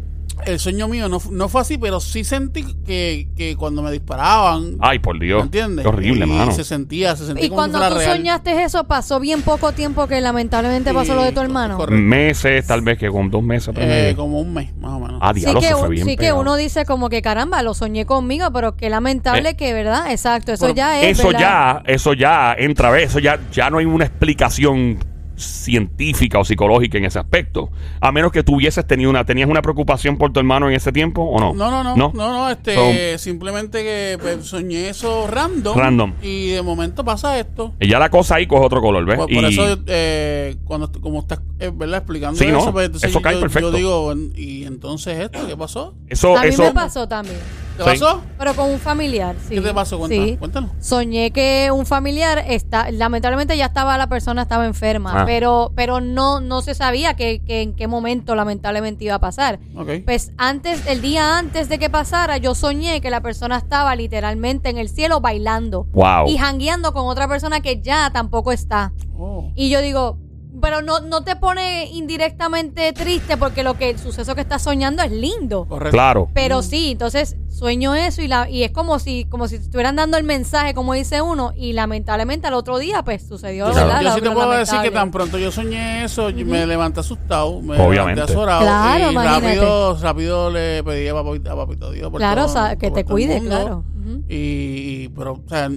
El 0.46 0.60
sueño 0.60 0.88
mío 0.88 1.10
no, 1.10 1.20
no 1.32 1.50
fue 1.50 1.62
así, 1.62 1.78
pero 1.78 2.00
sí 2.00 2.24
sentí 2.24 2.64
que, 2.86 3.28
que 3.36 3.56
cuando 3.56 3.82
me 3.82 3.92
disparaban, 3.92 4.78
Ay, 4.80 5.00
por 5.00 5.18
¿me 5.20 5.26
Dios. 5.26 5.44
entiendes? 5.44 5.84
Qué 5.84 5.90
horrible, 5.90 6.26
y 6.26 6.30
mano. 6.30 6.52
se 6.52 6.64
sentía, 6.64 7.16
se 7.16 7.26
sentía 7.26 7.46
Y 7.46 7.50
como 7.50 7.64
si 7.64 7.72
cuando 7.72 7.78
fuera 7.80 7.94
tú 7.94 8.00
real. 8.00 8.18
soñaste 8.18 8.64
eso, 8.64 8.84
pasó 8.86 9.20
bien 9.20 9.42
poco 9.42 9.72
tiempo 9.72 10.08
que 10.08 10.20
lamentablemente 10.22 10.90
Sí, 10.92 10.96
pasó 10.96 11.16
lo 11.16 11.24
de 11.24 11.32
tu 11.32 11.40
hermano. 11.42 11.78
correcto. 11.78 12.02
Meses, 12.04 12.66
tal 12.68 12.82
vez 12.82 12.98
que 12.98 13.10
con 13.10 13.30
dos 13.30 13.44
meses. 13.44 13.74
Eh, 13.78 14.14
como 14.16 14.40
un 14.42 14.54
mes, 14.54 14.76
más 14.78 14.92
o 14.94 15.00
menos. 15.00 15.20
Ah, 15.22 15.32
Sí 15.34 15.42
diablo, 15.42 15.60
que, 15.60 15.68
eso 15.68 15.78
fue 15.78 15.88
un- 15.90 15.94
bien 15.96 16.06
sí 16.08 16.16
que 16.18 16.34
uno 16.34 16.56
dice 16.56 16.86
como 16.86 17.10
que 17.10 17.22
caramba, 17.22 17.62
lo 17.64 17.74
soñé 17.74 18.06
conmigo, 18.06 18.52
pero 18.54 18.76
qué 18.76 18.90
lamentable 18.90 19.50
Eh. 19.50 19.56
que, 19.56 19.74
¿verdad? 19.74 20.12
Exacto, 20.12 20.52
eso 20.54 20.66
Bueno, 20.66 20.76
ya 20.76 21.02
es. 21.02 21.18
Eso 21.20 21.28
¿verdad? 21.30 21.40
ya, 21.86 21.94
eso 21.94 22.14
ya 22.14 22.56
entra, 22.58 22.90
¿ves? 22.92 23.10
Eso 23.10 23.20
ya, 23.20 23.40
ya 23.52 23.70
no 23.70 23.78
hay 23.80 23.86
una 23.86 24.06
explicación 24.06 25.00
científica 25.36 26.40
o 26.40 26.46
psicológica 26.46 26.98
en 26.98 27.06
ese 27.06 27.20
aspecto. 27.20 27.70
A 28.02 28.12
menos 28.12 28.32
que 28.32 28.44
tú 28.44 28.56
hubieses 28.56 28.86
tenido 28.86 29.10
una, 29.10 29.26
tenías 29.26 29.50
una 29.50 29.62
preocupación 29.62 30.18
por 30.18 30.32
tu 30.32 30.40
hermano 30.40 30.70
en 30.70 30.76
ese 30.76 30.92
tiempo 30.92 31.22
o 31.24 31.40
no. 31.40 31.54
No, 31.54 31.72
no, 31.72 31.84
no, 31.84 31.96
no, 31.96 32.12
no, 32.14 32.50
este, 32.50 32.76
So- 33.14 33.20
simplemente 33.24 33.84
que 33.84 34.18
pues, 34.22 34.46
soñé 34.46 34.90
eso 34.90 35.28
random, 35.28 35.78
Random. 35.78 36.14
y 36.22 36.50
de 36.50 36.62
momento 36.62 37.04
pasa 37.04 37.40
esto. 37.40 37.74
Y 37.80 37.88
ya 37.88 38.00
la 38.00 38.10
cosa 38.10 38.36
ahí 38.36 38.48
coge 38.48 38.66
otro 38.66 38.82
color, 38.82 39.06
¿ves? 39.06 39.18
Por, 39.18 39.26
por 39.34 39.44
Y- 39.44 39.48
eso, 39.48 39.78
eh, 39.88 40.56
cuando 40.66 40.92
como 40.92 41.20
estás, 41.20 41.40
eh, 41.60 41.72
¿verdad? 41.74 41.98
Explicando 42.00 42.38
Sí, 42.40 42.48
no, 42.52 42.60
eso, 42.60 42.72
pues, 42.72 42.86
entonces 42.88 43.10
eso 43.10 43.22
cae 43.22 43.36
yo, 43.36 43.42
perfecto. 43.42 43.72
yo 43.72 43.78
digo, 43.78 44.14
¿y 44.36 44.66
entonces 44.66 45.20
esto 45.20 45.40
qué 45.48 45.58
pasó? 45.58 45.96
eso, 46.08 46.38
A 46.38 46.44
mí 46.44 46.50
eso, 46.50 46.64
me 46.64 46.72
pasó 46.74 47.08
también, 47.08 47.38
¿Qué 47.78 47.84
Sí. 47.84 47.90
pasó? 48.02 48.22
pero 48.38 48.54
con 48.56 48.70
un 48.72 48.80
familiar. 48.80 49.36
Sí. 49.48 49.56
¿Qué 49.56 49.62
te 49.62 49.74
pasó? 49.74 49.98
Cuéntanos. 49.98 50.26
Sí. 50.30 50.38
Cuéntanos. 50.38 50.72
Soñé 50.80 51.32
que 51.32 51.70
un 51.74 51.86
familiar 51.86 52.44
está, 52.48 52.92
lamentablemente 52.92 53.56
ya 53.58 53.68
estaba 53.68 53.98
la 53.98 54.08
persona 54.08 54.42
estaba 54.42 54.66
enferma, 54.66 55.22
Ah. 55.22 55.26
pero, 55.26 55.72
pero 55.76 56.02
no, 56.02 56.42
no 56.42 56.62
se 56.62 56.76
sabía 56.76 57.14
que, 57.16 57.42
que 57.46 57.62
en 57.62 57.74
qué 57.74 57.88
momento 57.88 58.36
lamentablemente 58.36 59.06
iba 59.06 59.16
a 59.16 59.20
pasar. 59.20 59.60
Ok. 59.78 60.04
Pues 60.06 60.32
antes, 60.38 60.86
el 60.88 61.02
día 61.02 61.38
antes 61.38 61.70
de 61.70 61.80
que 61.80 61.90
pasara, 61.90 62.38
yo 62.38 62.54
soñé 62.54 63.00
que 63.00 63.10
la 63.10 63.22
persona 63.22 63.58
estaba 63.58 63.96
literalmente 63.96 64.70
en 64.70 64.78
el 64.78 64.90
cielo 64.90 65.22
bailando 65.22 65.86
wow. 65.94 66.28
y 66.28 66.38
jangueando 66.38 66.94
con 66.94 67.08
otra 67.08 67.28
persona 67.30 67.62
que 67.62 67.82
ya 67.82 68.10
tampoco 68.12 68.52
está. 68.52 68.92
Oh. 69.18 69.52
Y 69.56 69.70
yo 69.70 69.82
digo, 69.82 70.18
pero 70.64 70.82
no, 70.82 71.02
no 71.02 71.26
te 71.26 71.36
pone 71.36 71.90
indirectamente 71.92 72.94
triste 72.94 73.36
porque 73.36 73.64
lo 73.64 73.74
que 73.74 73.90
el 73.90 74.00
suceso 74.00 74.34
que 74.34 74.40
estás 74.42 74.62
soñando 74.62 75.04
es 75.04 75.12
lindo. 75.12 75.66
Correcto. 75.66 75.92
Claro. 75.94 76.30
Pero 76.34 76.62
sí, 76.64 76.92
entonces 76.92 77.36
sueño 77.50 77.94
eso 77.96 78.22
y 78.22 78.30
la 78.30 78.50
y 78.50 78.64
es 78.64 78.72
como 78.72 78.98
si 78.98 79.26
como 79.26 79.50
si 79.50 79.58
estuvieran 79.58 79.98
dando 79.98 80.18
el 80.18 80.24
mensaje, 80.24 80.74
como 80.74 80.94
dice 80.94 81.22
uno, 81.22 81.52
y 81.56 81.74
lamentablemente 81.74 82.48
al 82.48 82.54
otro 82.54 82.78
día 82.80 83.04
pues 83.04 83.28
sucedió, 83.28 83.66
Claro. 83.72 83.88
¿verdad? 83.88 84.02
Yo 84.04 84.14
sí 84.16 84.22
te 84.22 84.32
puedo 84.32 84.52
decir 84.52 84.80
que 84.82 84.92
tan 84.92 85.12
pronto 85.12 85.38
yo 85.38 85.52
soñé 85.52 86.06
eso, 86.06 86.30
yo 86.30 86.46
me 86.46 86.66
levanté 86.66 87.02
asustado, 87.02 87.62
me 87.62 87.76
Obviamente. 87.80 88.22
levanté 88.22 88.32
azorado 88.34 88.62
Claro, 88.62 89.06
y 89.10 89.12
imagínate. 89.12 89.48
rápido, 89.48 89.98
rápido 90.02 90.50
le 90.50 90.82
pedí 90.84 91.08
a 91.10 91.14
papito, 91.14 91.52
a 91.52 91.56
papito 91.58 91.92
Dios 91.92 92.10
por 92.10 92.20
Claro, 92.22 92.44
todo- 92.46 92.52
o 92.52 92.54
sea, 92.54 92.76
que 92.78 92.88
por 92.88 92.96
te 92.96 93.04
todo 93.04 93.14
cuide, 93.14 93.36
mundo. 93.42 93.50
claro. 93.50 93.84
Y, 94.30 94.36
y- 94.36 95.10
pero, 95.10 95.34
o 95.34 95.50
sea, 95.50 95.70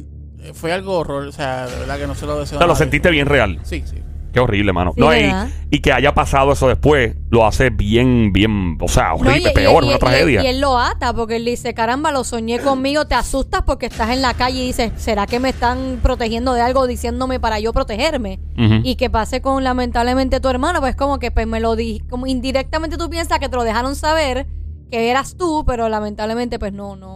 fue 0.55 0.73
algo 0.73 0.99
horror, 0.99 1.27
o 1.27 1.33
sea, 1.33 1.67
de 1.67 1.77
verdad 1.81 1.99
que 1.99 2.07
no 2.07 2.15
se 2.15 2.25
lo 2.27 2.39
deseo. 2.39 2.59
O 2.59 2.61
sea, 2.61 2.67
lo 2.69 2.77
sentiste 2.77 3.11
bien 3.11 3.27
real. 3.27 3.59
Sí, 3.65 3.83
sí. 3.85 3.97
Qué 4.37 4.41
horrible, 4.41 4.71
mano. 4.75 4.93
Sí, 4.95 5.01
no, 5.01 5.15
y, 5.17 5.23
¿verdad? 5.23 5.49
y 5.71 5.79
que 5.81 5.95
haya 5.95 6.13
pasado 6.13 6.53
eso 6.53 6.69
después, 6.69 7.17
lo 7.31 7.47
hace 7.47 7.71
bien, 7.71 8.35
bien, 8.35 8.77
o 8.83 8.87
sea, 8.87 9.09
No, 9.09 9.15
horrible, 9.15 9.49
y- 9.49 9.51
y- 9.51 9.55
peor, 9.55 9.83
y- 9.83 9.87
una 9.87 9.97
y- 9.97 9.99
tragedia. 9.99 10.43
Y 10.45 10.47
él 10.49 10.61
lo 10.61 10.79
ata 10.79 11.15
porque 11.15 11.37
él 11.37 11.47
dice, 11.47 11.73
caramba, 11.73 12.13
lo 12.13 12.23
soñé 12.23 12.59
conmigo, 12.59 13.07
te 13.07 13.15
asustas 13.15 13.63
porque 13.63 13.87
estás 13.87 14.11
en 14.11 14.21
la 14.21 14.35
calle 14.35 14.63
y 14.63 14.67
dices, 14.67 14.93
¿será 14.99 15.27
que 15.27 15.41
me 15.41 15.49
están 15.49 16.01
protegiendo 16.03 16.53
de 16.53 16.61
algo 16.61 16.87
diciéndome 16.87 17.41
para 17.41 17.61
yo 17.61 17.73
protegerme? 17.73 18.39
Ujú. 18.59 18.81
Y 18.85 18.97
que 18.97 19.09
pase 19.09 19.41
con 19.41 19.65
lamentablemente 19.65 20.39
tu 20.39 20.51
hermano, 20.51 20.81
pues 20.81 20.95
como 20.97 21.19
que 21.19 21.31
pues 21.31 21.47
me 21.47 21.59
lo 21.59 21.75
di, 21.75 22.03
como 22.11 22.27
indirectamente 22.27 22.99
tú 22.99 23.09
piensas 23.09 23.39
que 23.39 23.49
te 23.49 23.57
lo 23.57 23.65
dejaron 23.65 23.97
saber 23.97 24.47
que 24.91 25.09
eras 25.11 25.37
tú, 25.39 25.65
pero 25.67 25.89
lamentablemente 25.89 26.59
pues 26.59 26.75
no, 26.75 26.95
no. 26.95 27.16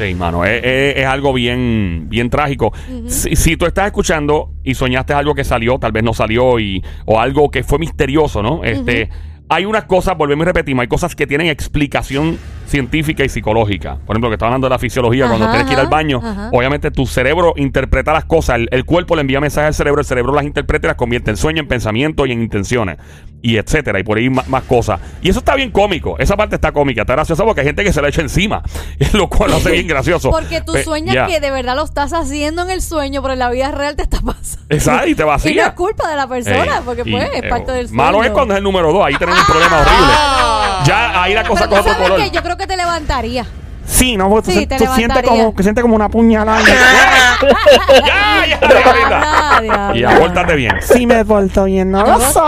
Sí, 0.00 0.14
mano, 0.14 0.44
es, 0.44 0.62
es- 0.64 0.96
es 0.98 1.06
algo 1.06 1.32
bien, 1.32 2.06
bien 2.08 2.30
trágico. 2.30 2.72
si, 3.06 3.36
si 3.36 3.56
tú 3.56 3.66
estás 3.66 3.86
escuchando 3.86 4.50
y 4.64 4.74
soñaste 4.74 5.12
algo 5.12 5.34
que 5.34 5.44
salió, 5.44 5.78
tal 5.78 5.92
vez 5.92 6.02
no 6.02 6.14
salió, 6.14 6.58
y, 6.58 6.82
o 7.06 7.20
algo 7.20 7.50
que 7.50 7.62
fue 7.64 7.78
misterioso, 7.78 8.42
¿no? 8.42 8.64
Este, 8.64 9.10
Hay 9.52 9.64
unas 9.64 9.84
cosas, 9.86 10.16
volvemos 10.16 10.44
y 10.44 10.46
repetimos, 10.46 10.82
hay 10.82 10.86
cosas 10.88 11.16
que 11.16 11.26
tienen 11.26 11.48
explicación 11.48 12.38
científica 12.66 13.24
y 13.24 13.28
psicológica. 13.28 13.96
Por 14.06 14.14
ejemplo, 14.14 14.30
que 14.30 14.34
está 14.34 14.46
hablando 14.46 14.66
de 14.68 14.70
la 14.70 14.78
fisiología, 14.78 15.26
cuando 15.26 15.46
Ajá, 15.46 15.54
tienes 15.54 15.66
que 15.66 15.72
ir 15.72 15.80
al 15.80 15.86
ajá, 15.86 15.96
baño, 15.96 16.20
ajá. 16.22 16.50
obviamente 16.52 16.92
tu 16.92 17.04
cerebro 17.04 17.54
interpreta 17.56 18.12
las 18.12 18.26
cosas, 18.26 18.56
el, 18.60 18.68
el 18.70 18.84
cuerpo 18.84 19.16
le 19.16 19.22
envía 19.22 19.40
mensajes 19.40 19.66
al 19.66 19.74
cerebro, 19.74 20.00
el 20.02 20.06
cerebro 20.06 20.32
las 20.34 20.44
interpreta 20.44 20.86
y 20.86 20.90
las 20.90 20.96
convierte 20.96 21.32
en 21.32 21.36
sueño, 21.36 21.62
en 21.62 21.66
pensamiento 21.66 22.26
y 22.26 22.32
en 22.32 22.42
intenciones. 22.42 22.98
Y 23.42 23.56
etcétera, 23.56 23.98
y 23.98 24.02
por 24.02 24.18
ahí 24.18 24.28
más, 24.28 24.62
cosas. 24.64 25.00
Y 25.22 25.30
eso 25.30 25.38
está 25.38 25.54
bien 25.54 25.70
cómico. 25.70 26.16
Esa 26.18 26.36
parte 26.36 26.56
está 26.56 26.72
cómica, 26.72 27.02
está 27.02 27.14
graciosa 27.14 27.44
porque 27.44 27.60
hay 27.62 27.66
gente 27.68 27.82
que 27.84 27.92
se 27.92 28.02
la 28.02 28.08
echa 28.08 28.20
encima, 28.20 28.62
lo 29.12 29.28
cual 29.28 29.50
lo 29.50 29.56
hace 29.56 29.70
bien 29.70 29.86
gracioso. 29.88 30.30
Porque 30.30 30.60
tú 30.60 30.74
Eh, 30.76 30.84
sueñas 30.84 31.28
que 31.28 31.40
de 31.40 31.50
verdad 31.50 31.76
lo 31.76 31.84
estás 31.84 32.12
haciendo 32.12 32.62
en 32.62 32.70
el 32.70 32.82
sueño, 32.82 33.22
pero 33.22 33.32
en 33.34 33.38
la 33.38 33.50
vida 33.50 33.70
real 33.70 33.96
te 33.96 34.02
está 34.02 34.20
pasando. 34.20 34.66
Exacto, 34.68 35.08
y 35.08 35.14
te 35.14 35.22
Y 35.22 35.24
no 35.24 35.30
vacía. 35.32 35.66
es 35.68 35.72
culpa 35.72 36.08
de 36.08 36.16
la 36.16 36.26
persona, 36.26 36.76
Ey, 36.76 36.82
porque 36.84 37.02
y, 37.04 37.10
pues 37.12 37.24
es 37.32 37.42
eh, 37.44 37.48
parte 37.48 37.72
del 37.72 37.88
sueño. 37.88 38.02
Malo 38.02 38.22
es 38.24 38.30
cuando 38.30 38.54
es 38.54 38.58
el 38.58 38.64
número 38.64 38.92
dos, 38.92 39.04
ahí 39.06 39.14
tenemos 39.16 39.40
un 39.40 39.46
problema 39.46 39.76
horrible. 39.80 40.14
Ah. 40.16 40.82
Ya 40.86 41.22
ahí 41.22 41.34
la 41.34 41.44
cosa 41.44 41.68
Pero 41.68 41.70
tú 41.70 41.76
coge 41.76 41.80
otro 41.80 41.92
sabes 41.94 42.08
color. 42.10 42.24
que 42.24 42.36
yo 42.36 42.42
creo 42.42 42.56
que 42.56 42.66
te 42.66 42.76
levantaría. 42.76 43.46
Sí, 43.90 44.16
¿no? 44.16 44.30
Porque 44.30 44.66
tú, 44.66 44.76
Sí, 44.78 44.86
sientes 44.94 45.22
como, 45.22 45.54
que 45.54 45.62
sientes 45.62 45.82
como 45.82 45.96
una 45.96 46.08
puñalada. 46.08 46.60
ya, 48.06 48.46
ya. 48.46 48.58
Diabla, 48.68 49.92
Y 49.94 50.04
apórtate 50.04 50.54
bien. 50.54 50.76
sí 50.80 51.06
me 51.06 51.18
he 51.20 51.24
vuelto 51.24 51.64
bien, 51.64 51.90
¿no? 51.90 52.06
lo 52.06 52.20
sé. 52.20 52.38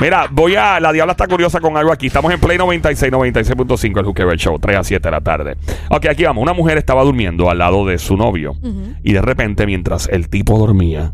Mira, 0.00 0.26
voy 0.30 0.56
a. 0.56 0.80
La 0.80 0.92
Diabla 0.92 1.12
está 1.12 1.26
curiosa 1.28 1.60
con 1.60 1.76
algo 1.76 1.92
aquí. 1.92 2.08
Estamos 2.08 2.32
en 2.32 2.40
Play 2.40 2.58
96, 2.58 3.12
96.5, 3.12 3.98
el 4.00 4.04
Hooker 4.04 4.36
Show, 4.36 4.58
3 4.58 4.76
a 4.78 4.84
7 4.84 5.08
de 5.08 5.10
la 5.12 5.20
tarde. 5.20 5.56
Ok, 5.90 6.06
aquí 6.06 6.24
vamos. 6.24 6.42
Una 6.42 6.54
mujer 6.54 6.76
estaba 6.78 7.02
durmiendo 7.04 7.48
al 7.50 7.58
lado 7.58 7.86
de 7.86 7.98
su 7.98 8.16
novio. 8.16 8.56
Y 9.02 9.12
de 9.12 9.22
repente, 9.22 9.66
mientras 9.66 10.08
el 10.08 10.28
tipo 10.28 10.58
dormía, 10.58 11.12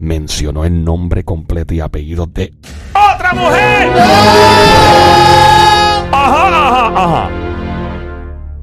mencionó 0.00 0.64
el 0.64 0.82
nombre 0.84 1.24
completo 1.24 1.74
y 1.74 1.80
apellido 1.80 2.26
de 2.26 2.52
¡Otra 3.14 3.32
mujer! 3.34 3.88
Ajá, 6.10 6.48
ajá, 6.48 6.86
ajá. 7.04 7.30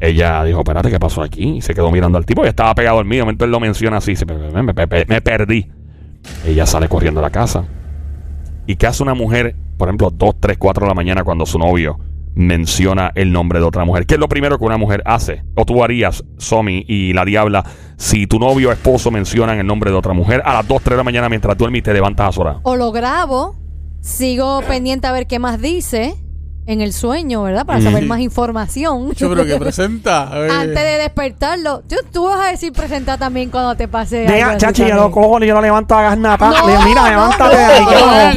Ella 0.02 0.44
dijo, 0.44 0.60
espérate, 0.60 0.90
¿qué 0.90 1.00
pasó 1.00 1.22
aquí? 1.22 1.58
Y 1.58 1.62
se 1.62 1.74
quedó 1.74 1.92
mirando 1.92 2.18
al 2.18 2.26
tipo 2.26 2.46
y 2.46 2.48
estaba 2.48 2.74
pegado 2.76 3.00
al 3.00 3.06
mío. 3.06 3.24
Momento 3.24 3.46
él 3.46 3.52
lo 3.52 3.60
menciona 3.60 3.98
así. 3.98 4.14
Me, 4.54 4.64
me- 4.64 5.22
perdí. 5.22 5.70
Ella 6.46 6.66
sale 6.66 6.88
corriendo 6.88 7.20
a 7.20 7.24
la 7.24 7.30
casa. 7.30 7.66
¿Y 8.66 8.76
qué 8.76 8.88
hace 8.88 9.04
una 9.04 9.14
mujer, 9.14 9.56
por 9.78 9.88
ejemplo, 9.90 10.10
2, 10.12 10.36
3, 10.40 10.58
4 10.58 10.84
de 10.86 10.88
la 10.90 10.94
mañana 10.94 11.24
cuando 11.24 11.46
su 11.46 11.58
novio 11.60 12.00
menciona 12.36 13.12
el 13.16 13.32
nombre 13.34 13.60
de 13.60 13.66
otra 13.66 13.84
mujer? 13.84 14.06
¿Qué 14.06 14.14
es 14.14 14.20
lo 14.20 14.30
primero 14.30 14.58
que 14.58 14.64
una 14.66 14.78
mujer 14.78 15.02
hace? 15.06 15.44
O 15.56 15.66
tú 15.66 15.84
harías, 15.84 16.24
Somi 16.38 16.86
y 16.88 17.12
la 17.14 17.26
Diabla, 17.26 17.66
si 17.98 18.28
tu 18.28 18.40
novio 18.40 18.70
o 18.70 18.72
esposo 18.72 19.12
mencionan 19.12 19.60
el 19.60 19.68
nombre 19.68 19.92
de 19.92 19.98
otra 19.98 20.14
mujer 20.14 20.42
a 20.46 20.54
las 20.54 20.68
2, 20.68 20.82
3 20.82 20.92
de 20.92 20.98
la 20.98 21.04
mañana 21.04 21.30
mientras 21.30 21.58
duermes 21.58 21.80
y 21.80 21.82
te 21.82 21.94
levantas 21.94 22.30
a 22.30 22.32
sorar. 22.32 22.58
O 22.64 22.76
lo 22.76 22.92
grabo, 22.92 23.56
sigo 24.02 24.62
pendiente 24.68 25.08
a 25.08 25.12
ver 25.12 25.28
qué 25.28 25.40
más 25.40 25.60
dice 25.62 26.16
en 26.70 26.82
el 26.82 26.94
sueño, 26.94 27.42
¿verdad? 27.42 27.66
Para 27.66 27.82
saber 27.82 28.06
más 28.06 28.20
información. 28.20 29.12
Yo 29.16 29.32
creo 29.32 29.44
que 29.44 29.58
presenta. 29.58 30.30
eh. 30.36 30.50
Antes 30.52 30.76
de 30.76 30.98
despertarlo. 31.00 31.82
Tú, 31.90 31.96
tú 32.14 32.26
vas 32.26 32.48
a 32.48 32.52
decir 32.52 32.72
presentar 32.72 33.18
también 33.18 33.50
cuando 33.50 33.76
te 33.76 33.88
pase 33.88 34.28
así 34.28 34.58
chachi, 34.58 34.86
yo 34.86 34.94
lo 34.94 35.10
cojo 35.10 35.44
y 35.44 35.48
yo 35.48 35.56
lo 35.56 35.62
levanto 35.62 35.96
a. 35.96 36.16
No, 36.16 36.38
Le 36.38 36.72
digo, 36.74 36.84
mira, 36.86 37.02
no, 37.02 37.10
levántate 37.10 37.56
no, 37.56 38.14
ahí. 38.14 38.34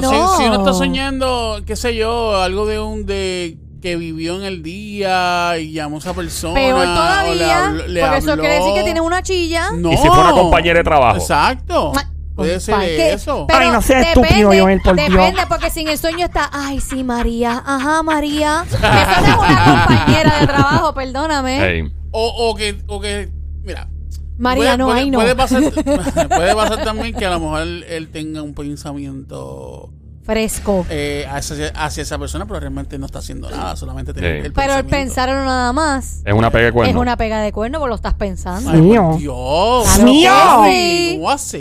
si- 0.00 0.02
no. 0.02 0.36
Si, 0.36 0.44
uno 0.44 0.58
está 0.58 0.72
soñando, 0.72 1.62
qué 1.66 1.74
sé 1.74 1.96
yo, 1.96 2.40
algo 2.40 2.64
de 2.66 2.78
un 2.78 3.06
de 3.06 3.58
que 3.82 3.96
vivió 3.96 4.36
en 4.36 4.44
el 4.44 4.62
día 4.62 5.58
y 5.58 5.72
llamó 5.72 5.96
a 5.96 5.98
esa 5.98 6.14
persona. 6.14 6.54
Peor 6.54 6.78
le 6.78 6.84
todavía, 6.84 7.64
habló- 7.66 7.86
le 7.88 8.00
porque 8.02 8.18
eso 8.18 8.38
quiere 8.38 8.54
decir 8.54 8.74
que 8.74 8.82
tiene 8.84 9.00
una 9.00 9.20
chilla. 9.22 9.70
No. 9.74 9.90
Y 9.90 9.96
si 9.96 10.06
fue 10.06 10.20
una 10.20 10.30
compañera 10.32 10.78
de 10.78 10.84
trabajo. 10.84 11.16
Exacto. 11.16 11.92
Puede 12.34 12.58
ser 12.60 12.82
eso. 12.82 13.46
Pero 13.46 13.60
Ay, 13.60 13.70
no 13.70 13.80
seas 13.80 14.08
estúpido, 14.08 14.50
Joel, 14.50 14.80
por 14.82 14.96
Dios. 14.96 15.08
Depende, 15.10 15.42
porque 15.48 15.70
si 15.70 15.80
en 15.82 15.88
el 15.88 15.98
sueño 15.98 16.26
está, 16.26 16.50
ay, 16.52 16.80
sí, 16.80 17.04
María, 17.04 17.62
ajá, 17.64 18.02
María. 18.02 18.64
Esa 18.66 19.20
es 19.20 19.36
una 19.36 19.86
compañera 19.88 20.40
de 20.40 20.46
trabajo, 20.46 20.94
perdóname. 20.94 21.64
Ey. 21.64 21.92
O, 22.10 22.50
o 22.50 22.54
que, 22.56 22.76
o 22.88 23.00
que, 23.00 23.30
mira. 23.62 23.88
María, 24.36 24.64
puede, 24.64 24.78
no, 24.78 24.86
puede- 24.86 25.00
ay, 25.00 25.10
no. 25.10 25.18
Puede 25.20 25.36
pasar, 25.36 25.62
puede 26.28 26.54
pasar 26.56 26.82
también 26.84 27.14
que 27.14 27.24
a 27.24 27.30
lo 27.30 27.38
mejor 27.40 27.62
él, 27.62 27.84
él 27.88 28.08
tenga 28.08 28.42
un 28.42 28.52
pensamiento 28.54 29.90
Fresco. 30.24 30.86
eh, 30.90 31.26
hacia, 31.30 31.68
hacia 31.74 32.02
esa 32.02 32.18
persona, 32.18 32.46
pero 32.46 32.58
realmente 32.60 32.98
no 32.98 33.06
está 33.06 33.18
haciendo 33.18 33.50
nada, 33.50 33.76
solamente 33.76 34.12
tiene 34.12 34.40
Sí. 34.40 34.46
el 34.46 34.52
Pero 34.52 34.74
el 34.74 34.84
pensarlo 34.84 35.44
nada 35.44 35.72
más 35.72 36.22
Es 36.24 36.32
una 36.32 36.50
pega 36.50 36.64
de 36.66 36.72
cuerno. 36.72 36.90
es 36.90 36.96
una 36.96 37.16
pega 37.16 37.40
de 37.40 37.52
cuerno 37.52 37.78
porque 37.78 37.90
lo 37.90 37.94
estás 37.96 38.14
pensando. 38.14 38.70
Ay, 38.70 38.80
Mío. 38.80 39.16
Dios. 39.18 39.98
Mío. 40.00 40.30
¿Cómo? 40.32 40.66
Es 40.66 41.54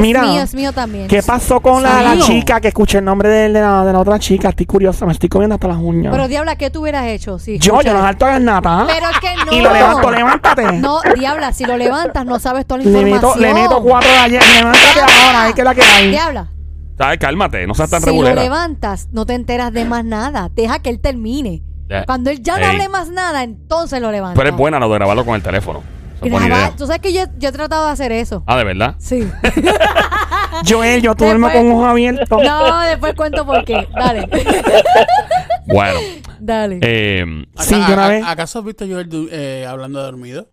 Mira. 0.00 0.22
mío, 0.22 0.42
es 0.42 0.54
mío 0.54 0.72
también. 0.72 1.08
¿Qué 1.08 1.22
pasó 1.22 1.60
con 1.60 1.82
la, 1.82 2.16
chica 2.20 2.60
que 2.60 2.68
escuché 2.68 2.98
el 2.98 3.04
nombre 3.04 3.28
de, 3.28 3.48
de 3.52 3.60
la, 3.60 3.84
de 3.84 3.92
la 3.92 3.98
otra 3.98 4.18
chica? 4.18 4.48
Estoy 4.50 4.66
curiosa, 4.66 5.04
me 5.06 5.12
estoy 5.12 5.28
comiendo 5.28 5.54
hasta 5.54 5.68
las 5.68 5.78
uñas. 5.78 6.12
Pero 6.12 6.28
diabla, 6.28 6.56
¿qué 6.56 6.70
tú 6.70 6.82
hubieras 6.82 7.06
hecho? 7.06 7.38
Sí, 7.38 7.58
yo, 7.58 7.80
yo 7.82 7.92
lo 7.92 8.00
salto 8.00 8.26
a 8.26 8.30
gasnata. 8.30 8.84
Pero 8.86 9.06
es 9.10 9.18
que 9.20 9.44
no. 9.44 9.52
Y 9.56 9.60
lo 9.60 9.72
levanto, 9.72 10.10
levántate. 10.10 10.72
No, 10.72 11.00
diabla, 11.16 11.52
si 11.52 11.64
lo 11.64 11.76
levantas 11.76 12.24
no 12.26 12.38
sabes 12.38 12.66
toda 12.66 12.78
la 12.78 12.84
Le 12.84 12.90
información. 13.00 13.40
meto, 13.40 13.40
le 13.40 13.54
meto 13.62 13.82
cuatro 13.82 14.10
de 14.10 14.16
ayer. 14.18 14.42
Levántate 14.58 15.00
ahora, 15.00 15.42
ahí 15.44 15.52
que 15.54 15.64
la 15.64 15.74
que 15.74 15.82
hay. 15.82 16.10
Diabla, 16.10 16.48
¿Sabes? 16.98 17.18
Cálmate, 17.18 17.66
no 17.66 17.74
seas 17.74 17.90
tan 17.90 18.00
si 18.02 18.06
lo 18.18 18.34
levantas 18.34 19.08
no 19.12 19.26
te 19.26 19.34
enteras 19.34 19.72
de 19.72 19.84
más 19.84 20.04
nada. 20.04 20.50
Deja 20.54 20.78
que 20.80 20.90
él 20.90 21.00
termine. 21.00 21.62
Cuando 22.06 22.30
él 22.30 22.42
ya 22.42 22.58
no 22.58 22.64
Ey. 22.64 22.70
hable 22.70 22.88
más 22.88 23.10
nada, 23.10 23.42
entonces 23.44 24.00
lo 24.00 24.10
levantas. 24.10 24.34
Tú 24.34 24.40
eres 24.40 24.56
buena 24.56 24.78
lo 24.80 24.88
de 24.88 24.94
grabarlo 24.96 25.24
con 25.24 25.34
el 25.34 25.42
teléfono. 25.42 25.82
Eso 26.16 26.24
es 26.24 26.30
buena 26.32 26.46
Grabar- 26.46 26.66
idea. 26.68 26.76
Tú 26.76 26.86
sabes 26.86 27.00
que 27.02 27.12
yo, 27.12 27.24
yo 27.38 27.50
he 27.50 27.52
tratado 27.52 27.86
de 27.86 27.92
hacer 27.92 28.10
eso. 28.12 28.42
Ah, 28.46 28.56
¿de 28.56 28.64
verdad? 28.64 28.96
Sí. 28.98 29.28
Joel, 30.68 31.02
yo 31.02 31.14
duermo 31.14 31.46
Después- 31.48 31.64
con 31.64 31.72
ojos 31.76 31.86
abiertos. 31.88 32.42
No, 32.42 32.80
después 32.80 33.14
cuento 33.14 33.44
por 33.46 33.64
qué. 33.64 33.86
Dale. 33.94 34.28
Bueno. 35.66 35.98
Dale. 36.40 36.78
Eh, 36.82 37.24
Sí, 37.58 37.74
una 37.74 38.08
vez- 38.08 38.24
¿Acaso 38.26 38.60
has 38.60 38.64
visto 38.64 38.84
yo 38.86 38.98
eh, 39.30 39.66
hablando 39.68 39.98
de 39.98 40.04
dormido? 40.06 40.48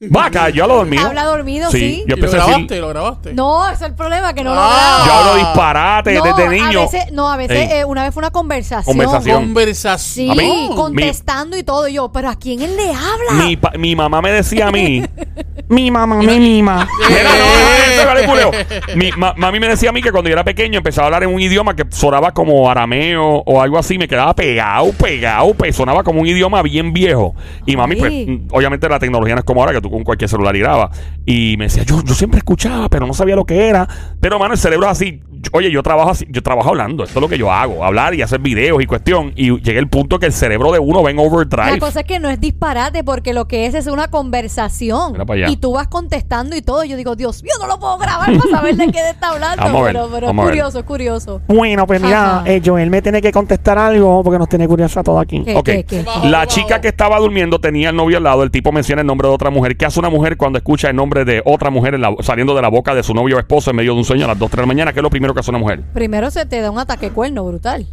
Vaca, 0.00 0.50
yo 0.50 0.66
lo 0.66 0.76
dormí. 0.76 0.98
Habla 0.98 1.24
dormido, 1.24 1.70
sí. 1.70 1.98
Yo 2.00 2.04
¿Y 2.04 2.08
lo 2.08 2.14
empecé 2.16 2.36
a 2.36 2.44
grabaste? 2.46 2.78
¿Lo 2.80 2.88
grabaste? 2.88 3.32
No, 3.34 3.64
ese 3.66 3.74
es 3.74 3.90
el 3.90 3.94
problema, 3.94 4.34
que 4.34 4.44
no 4.44 4.54
lo 4.54 4.60
Ah. 4.60 5.02
grabo. 5.02 5.06
Yo 5.06 5.12
hablo 5.30 5.34
disparate 5.46 6.14
No, 6.14 6.24
desde 6.24 6.48
niño. 6.48 6.80
A 6.80 6.82
veces, 6.82 7.12
no, 7.12 7.32
a 7.32 7.36
veces, 7.36 7.58
Ey. 7.70 7.78
eh, 7.78 7.84
una 7.84 8.02
vez 8.04 8.12
fue 8.12 8.20
una 8.20 8.30
conversación. 8.30 8.84
Conversación. 8.84 9.38
Sí, 9.40 9.44
Conversación. 9.46 10.36
Mí- 10.36 10.70
contestando 10.76 11.56
y 11.56 11.62
todo. 11.62 11.88
Y 11.88 11.94
yo, 11.94 12.12
pero 12.12 12.28
¿a 12.28 12.36
quién 12.36 12.60
él 12.62 12.76
le 12.76 12.90
habla? 12.90 13.44
Mi, 13.44 13.56
pa- 13.56 13.72
mi 13.78 13.96
mamá 13.96 14.20
me 14.20 14.30
decía 14.32 14.68
a 14.68 14.70
mí. 14.70 15.02
Mi 15.74 15.90
mamá 15.90 16.16
me 16.22 16.38
mima. 16.38 16.88
Mira, 17.08 17.22
no, 17.22 18.34
no. 18.50 18.50
Mi 18.96 19.10
ma- 19.16 19.34
mami 19.36 19.60
me 19.60 19.68
decía 19.68 19.90
a 19.90 19.92
mí 19.92 20.02
que 20.02 20.10
cuando 20.12 20.28
yo 20.30 20.34
era 20.34 20.44
pequeño 20.44 20.78
empezaba 20.78 21.04
a 21.04 21.08
hablar 21.08 21.24
en 21.24 21.34
un 21.34 21.40
idioma 21.40 21.74
que 21.74 21.84
sonaba 21.90 22.32
como 22.32 22.70
arameo 22.70 23.42
o 23.44 23.60
algo 23.60 23.78
así, 23.78 23.98
me 23.98 24.08
quedaba 24.08 24.34
pegado, 24.34 24.92
pegado, 24.92 25.54
pe- 25.54 25.72
sonaba 25.72 26.02
como 26.02 26.20
un 26.20 26.26
idioma 26.26 26.62
bien 26.62 26.92
viejo. 26.92 27.34
Y 27.66 27.76
mami, 27.76 27.96
pues, 27.96 28.12
mm, 28.12 28.36
obviamente 28.52 28.88
la 28.88 28.98
tecnología 28.98 29.34
no 29.34 29.40
es 29.40 29.44
como 29.44 29.60
ahora 29.60 29.72
que 29.72 29.80
tú 29.80 29.90
con 29.90 30.04
cualquier 30.04 30.28
celular 30.28 30.56
grabas. 30.56 30.98
Y 31.26 31.56
me 31.58 31.64
decía, 31.64 31.82
yo, 31.84 32.02
yo 32.04 32.14
siempre 32.14 32.38
escuchaba, 32.38 32.88
pero 32.88 33.06
no 33.06 33.14
sabía 33.14 33.36
lo 33.36 33.44
que 33.44 33.66
era. 33.68 33.88
Pero, 34.20 34.38
mano, 34.38 34.54
el 34.54 34.58
cerebro 34.60 34.86
es 34.86 34.92
así. 34.92 35.20
Oye, 35.52 35.70
yo 35.70 35.82
trabajo 35.82 36.10
así, 36.10 36.26
yo 36.30 36.42
trabajo 36.42 36.70
hablando, 36.70 37.04
esto 37.04 37.18
es 37.18 37.22
lo 37.22 37.28
que 37.28 37.38
yo 37.38 37.50
hago, 37.52 37.84
hablar 37.84 38.14
y 38.14 38.22
hacer 38.22 38.40
videos 38.40 38.82
y 38.82 38.86
cuestión. 38.86 39.32
Y 39.36 39.50
llegué 39.60 39.78
al 39.78 39.88
punto 39.88 40.18
que 40.18 40.26
el 40.26 40.32
cerebro 40.32 40.72
de 40.72 40.78
uno 40.78 41.02
va 41.02 41.10
en 41.10 41.16
La 41.16 41.22
overdrive. 41.22 41.78
cosa 41.78 42.00
es 42.00 42.06
que 42.06 42.18
no 42.18 42.28
es 42.28 42.40
disparate 42.40 43.04
porque 43.04 43.32
lo 43.32 43.46
que 43.46 43.66
es 43.66 43.74
es 43.74 43.86
una 43.86 44.08
conversación. 44.08 45.12
Mira 45.12 45.24
para 45.24 45.44
allá. 45.44 45.52
Y 45.52 45.56
tú 45.56 45.72
vas 45.72 45.88
contestando 45.88 46.56
y 46.56 46.62
todo. 46.62 46.84
Y 46.84 46.88
yo 46.88 46.96
digo, 46.96 47.16
Dios 47.16 47.42
mío, 47.42 47.52
no 47.60 47.66
lo 47.66 47.78
puedo 47.78 47.98
grabar 47.98 48.36
para 48.36 48.50
saber 48.50 48.76
de 48.76 48.90
qué 48.90 48.98
está 49.10 49.30
hablando. 49.30 49.62
Vamos 49.62 49.80
a 49.80 49.84
ver, 49.84 49.92
pero 49.94 50.08
pero 50.12 50.26
vamos 50.28 50.44
a 50.44 50.46
es 50.48 50.50
curioso, 50.50 50.78
es 50.78 50.84
curioso. 50.84 51.40
Bueno, 51.48 51.86
pues 51.86 52.00
mira, 52.00 52.42
eh, 52.46 52.60
Joel 52.64 52.90
me 52.90 53.02
tiene 53.02 53.20
que 53.22 53.32
contestar 53.32 53.78
algo 53.78 54.22
porque 54.22 54.38
nos 54.38 54.48
tiene 54.48 54.66
curiosa 54.68 55.02
todo 55.02 55.18
aquí. 55.18 55.42
¿Qué, 55.44 55.54
Ok. 55.56 55.64
qué, 55.64 55.84
qué? 55.84 56.02
Bajo, 56.02 56.26
La 56.26 56.46
chica 56.46 56.80
que 56.80 56.88
estaba 56.88 57.18
durmiendo 57.18 57.58
tenía 57.60 57.90
el 57.90 57.96
novio 57.96 58.16
al 58.18 58.24
lado. 58.24 58.42
El 58.42 58.50
tipo 58.50 58.72
menciona 58.72 59.00
el 59.02 59.06
nombre 59.06 59.28
de 59.28 59.34
otra 59.34 59.50
mujer. 59.50 59.76
¿Qué 59.76 59.86
hace 59.86 59.98
una 60.00 60.10
mujer 60.10 60.36
cuando 60.36 60.58
escucha 60.58 60.88
el 60.90 60.96
nombre 60.96 61.24
de 61.24 61.42
otra 61.44 61.70
mujer 61.70 61.94
en 61.94 62.00
la- 62.02 62.14
saliendo 62.20 62.54
de 62.54 62.62
la 62.62 62.68
boca 62.68 62.94
de 62.94 63.02
su 63.02 63.14
novio 63.14 63.36
o 63.36 63.38
esposo 63.38 63.70
en 63.70 63.76
medio 63.76 63.92
de 63.92 63.98
un 63.98 64.04
sueño 64.04 64.24
a 64.24 64.28
las 64.28 64.38
2, 64.38 64.50
3 64.50 64.56
de 64.58 64.62
la 64.62 64.66
mañana? 64.66 64.92
¿Qué 64.92 65.00
es 65.00 65.02
lo 65.02 65.10
primero 65.10 65.33
que 65.34 65.40
hace 65.40 65.50
una 65.50 65.58
mujer? 65.58 65.82
Primero 65.92 66.30
se 66.30 66.46
te 66.46 66.60
da 66.60 66.70
un 66.70 66.78
ataque 66.78 67.10
cuerno 67.10 67.44
brutal. 67.44 67.86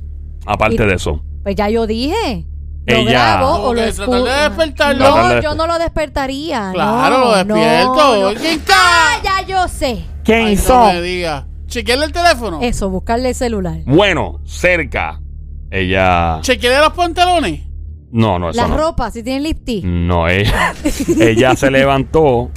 Aparte 0.46 0.84
Y- 0.84 0.88
de 0.88 0.94
eso. 0.96 1.22
Pues 1.44 1.56
ya 1.56 1.70
yo 1.70 1.88
dije. 1.88 2.46
Lo 2.88 2.96
Ella- 2.98 3.12
grabo 3.38 3.56
o 3.68 3.74
lo 3.76 3.82
de. 3.82 3.92
Tratar 3.94 4.96
No, 4.98 5.30
de- 5.36 5.42
yo 5.44 5.54
no 5.56 5.68
lo 5.68 5.78
despertaría. 5.78 6.72
Claro, 6.74 7.18
no, 7.20 7.26
lo 7.26 7.36
despierto. 7.36 7.96
no, 7.96 8.32
no. 8.34 8.40
¿Quién 8.40 8.62
Ah, 8.74 9.18
ya 9.24 9.46
yo 9.48 9.68
sé. 9.68 10.04
¿Qué 10.24 10.36
Ay, 10.36 10.54
hizo? 10.54 10.76
no 10.76 10.94
me 10.94 11.02
diga. 11.02 11.48
Chequearle 11.68 12.06
el 12.06 12.12
teléfono. 12.12 12.60
Eso, 12.62 12.90
buscarle 12.90 13.30
el 13.30 13.36
celular. 13.36 13.80
Bueno, 13.86 14.42
cerca. 14.46 15.22
Ella. 15.70 16.40
Chequearle 16.42 16.80
los 16.80 16.94
pantalones. 16.94 17.62
No, 18.12 18.38
no, 18.40 18.50
eso 18.50 18.60
Las 18.60 18.70
no. 18.70 18.78
ropas, 18.78 19.14
si 19.14 19.24
tienen 19.24 19.44
lipstick. 19.44 19.86
No, 19.86 20.28
ella. 20.28 20.74
ella 21.20 21.56
se 21.56 21.72
levantó. 21.72 22.52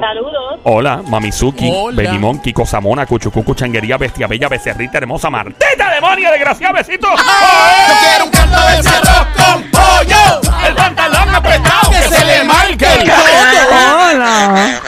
Saludos. 0.00 0.60
Hola, 0.64 1.02
Mamizuki, 1.08 1.70
Hola. 1.72 1.96
Benimón, 1.96 2.40
Kiko 2.40 2.64
Samona, 2.64 3.04
Cuchucucu, 3.06 3.54
Changuería, 3.54 3.96
Bestia 3.98 4.26
Bella, 4.26 4.48
Becerrita, 4.48 4.98
Hermosa, 4.98 5.28
Martita, 5.30 5.90
Demonia, 5.94 6.30
Desgraciada, 6.30 6.74
Besito. 6.74 7.08
Yo 7.08 7.94
quiero 8.00 8.24
un 8.26 8.30
canto 8.30 8.60
de 8.68 8.82
cerro 8.82 9.26
con 9.36 9.62
pollo. 9.70 10.66
El 10.68 10.74
pantalón 10.74 11.34
apretado, 11.34 11.90
Que 11.90 12.02
se 12.02 12.24
le 12.24 12.44
marque 12.44 12.86
el 13.02 13.10
Hola. 13.10 14.80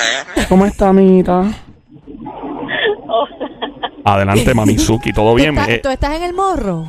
¿Cómo 0.49 0.67
está, 0.67 0.89
amiguita? 0.89 1.45
Adelante, 4.05 4.55
Mamizuki, 4.55 5.13
¿todo 5.13 5.31
¿Tú, 5.31 5.37
bien? 5.37 5.59
Eh, 5.69 5.81
tú 5.83 5.89
estás 5.91 6.15
en 6.15 6.23
el 6.23 6.33
morro? 6.33 6.87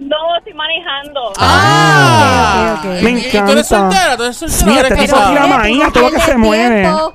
No, 0.00 0.36
estoy 0.38 0.54
manejando. 0.54 1.32
Ah. 1.38 2.76
Ok, 2.78 2.84
ok, 2.84 2.92
ok. 2.96 3.02
Me 3.02 3.10
¿Y 3.10 3.14
tú 3.14 3.28
eres 3.28 3.32
encanta. 3.32 3.64
soltera? 3.64 4.16
¿Tú 4.16 4.22
eres 4.24 4.36
soltera? 4.36 4.66
Mira, 4.66 4.80
¿Eres 4.80 4.90
este 4.92 5.06
tipo 5.06 5.28
Mira, 5.28 5.46
maíz, 5.46 5.92
todo 5.92 6.02
lo 6.04 6.10
que 6.10 6.20
se 6.20 6.34
tiempo. 6.34 7.14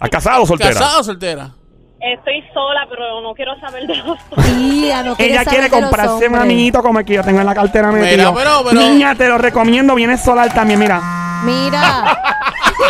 ¿Ha 0.00 0.08
casado 0.10 0.42
o 0.42 0.46
soltera? 0.46 0.70
¿Casada 0.72 0.98
o 0.98 1.04
soltera? 1.04 1.50
Estoy 1.98 2.42
sola, 2.52 2.86
pero 2.90 3.20
no 3.22 3.34
quiero 3.34 3.58
saber 3.58 3.86
de 3.86 3.96
los 3.96 4.18
Mira, 4.56 5.02
no 5.02 5.14
Ella 5.18 5.42
saber 5.44 5.48
quiere 5.48 5.70
comprarse 5.70 6.28
un 6.28 6.36
amiguito 6.36 6.82
como 6.82 6.98
el 7.00 7.04
que 7.04 7.14
yo 7.14 7.22
tengo 7.24 7.40
en 7.40 7.46
la 7.46 7.54
cartera 7.54 7.90
Mira, 7.90 8.32
pero- 8.34 8.62
pero- 8.64 8.80
Niña, 8.80 9.14
te 9.14 9.28
lo 9.28 9.38
recomiendo. 9.38 9.94
Viene 9.94 10.16
solar 10.18 10.52
también, 10.52 10.78
mira. 10.78 11.00
Mira, 11.44 12.04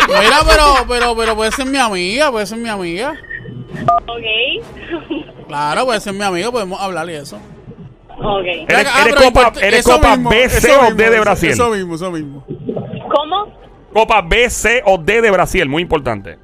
Mira, 0.07 0.37
pero, 0.45 0.85
pero, 0.87 1.15
pero 1.15 1.35
puede 1.35 1.51
ser 1.51 1.65
mi 1.65 1.77
amiga, 1.77 2.29
puede 2.31 2.45
ser 2.45 2.57
mi 2.57 2.69
amiga. 2.69 3.13
Ok. 4.05 5.45
Claro, 5.47 5.85
puede 5.85 5.99
ser 6.01 6.13
mi 6.13 6.23
amiga, 6.23 6.51
podemos 6.51 6.79
hablar 6.81 7.09
y 7.09 7.13
eso. 7.15 7.39
Ok. 8.19 8.45
Eres, 8.45 8.87
Ah, 8.93 9.03
eres 9.05 9.15
copa, 9.15 9.53
eres 9.61 9.85
copa 9.85 10.15
mismo, 10.15 10.29
B, 10.29 10.49
C 10.49 10.71
o 10.75 10.81
mismo, 10.81 10.95
D 10.95 11.09
de 11.09 11.19
Brasil. 11.19 11.49
Eso 11.51 11.69
mismo, 11.69 11.95
eso 11.95 12.11
mismo. 12.11 12.43
¿Cómo? 13.13 13.45
Copa 13.93 14.21
B, 14.21 14.49
C 14.49 14.81
o 14.85 14.97
D 14.97 15.21
de 15.21 15.31
Brasil, 15.31 15.67
muy 15.69 15.81
importante. 15.83 16.37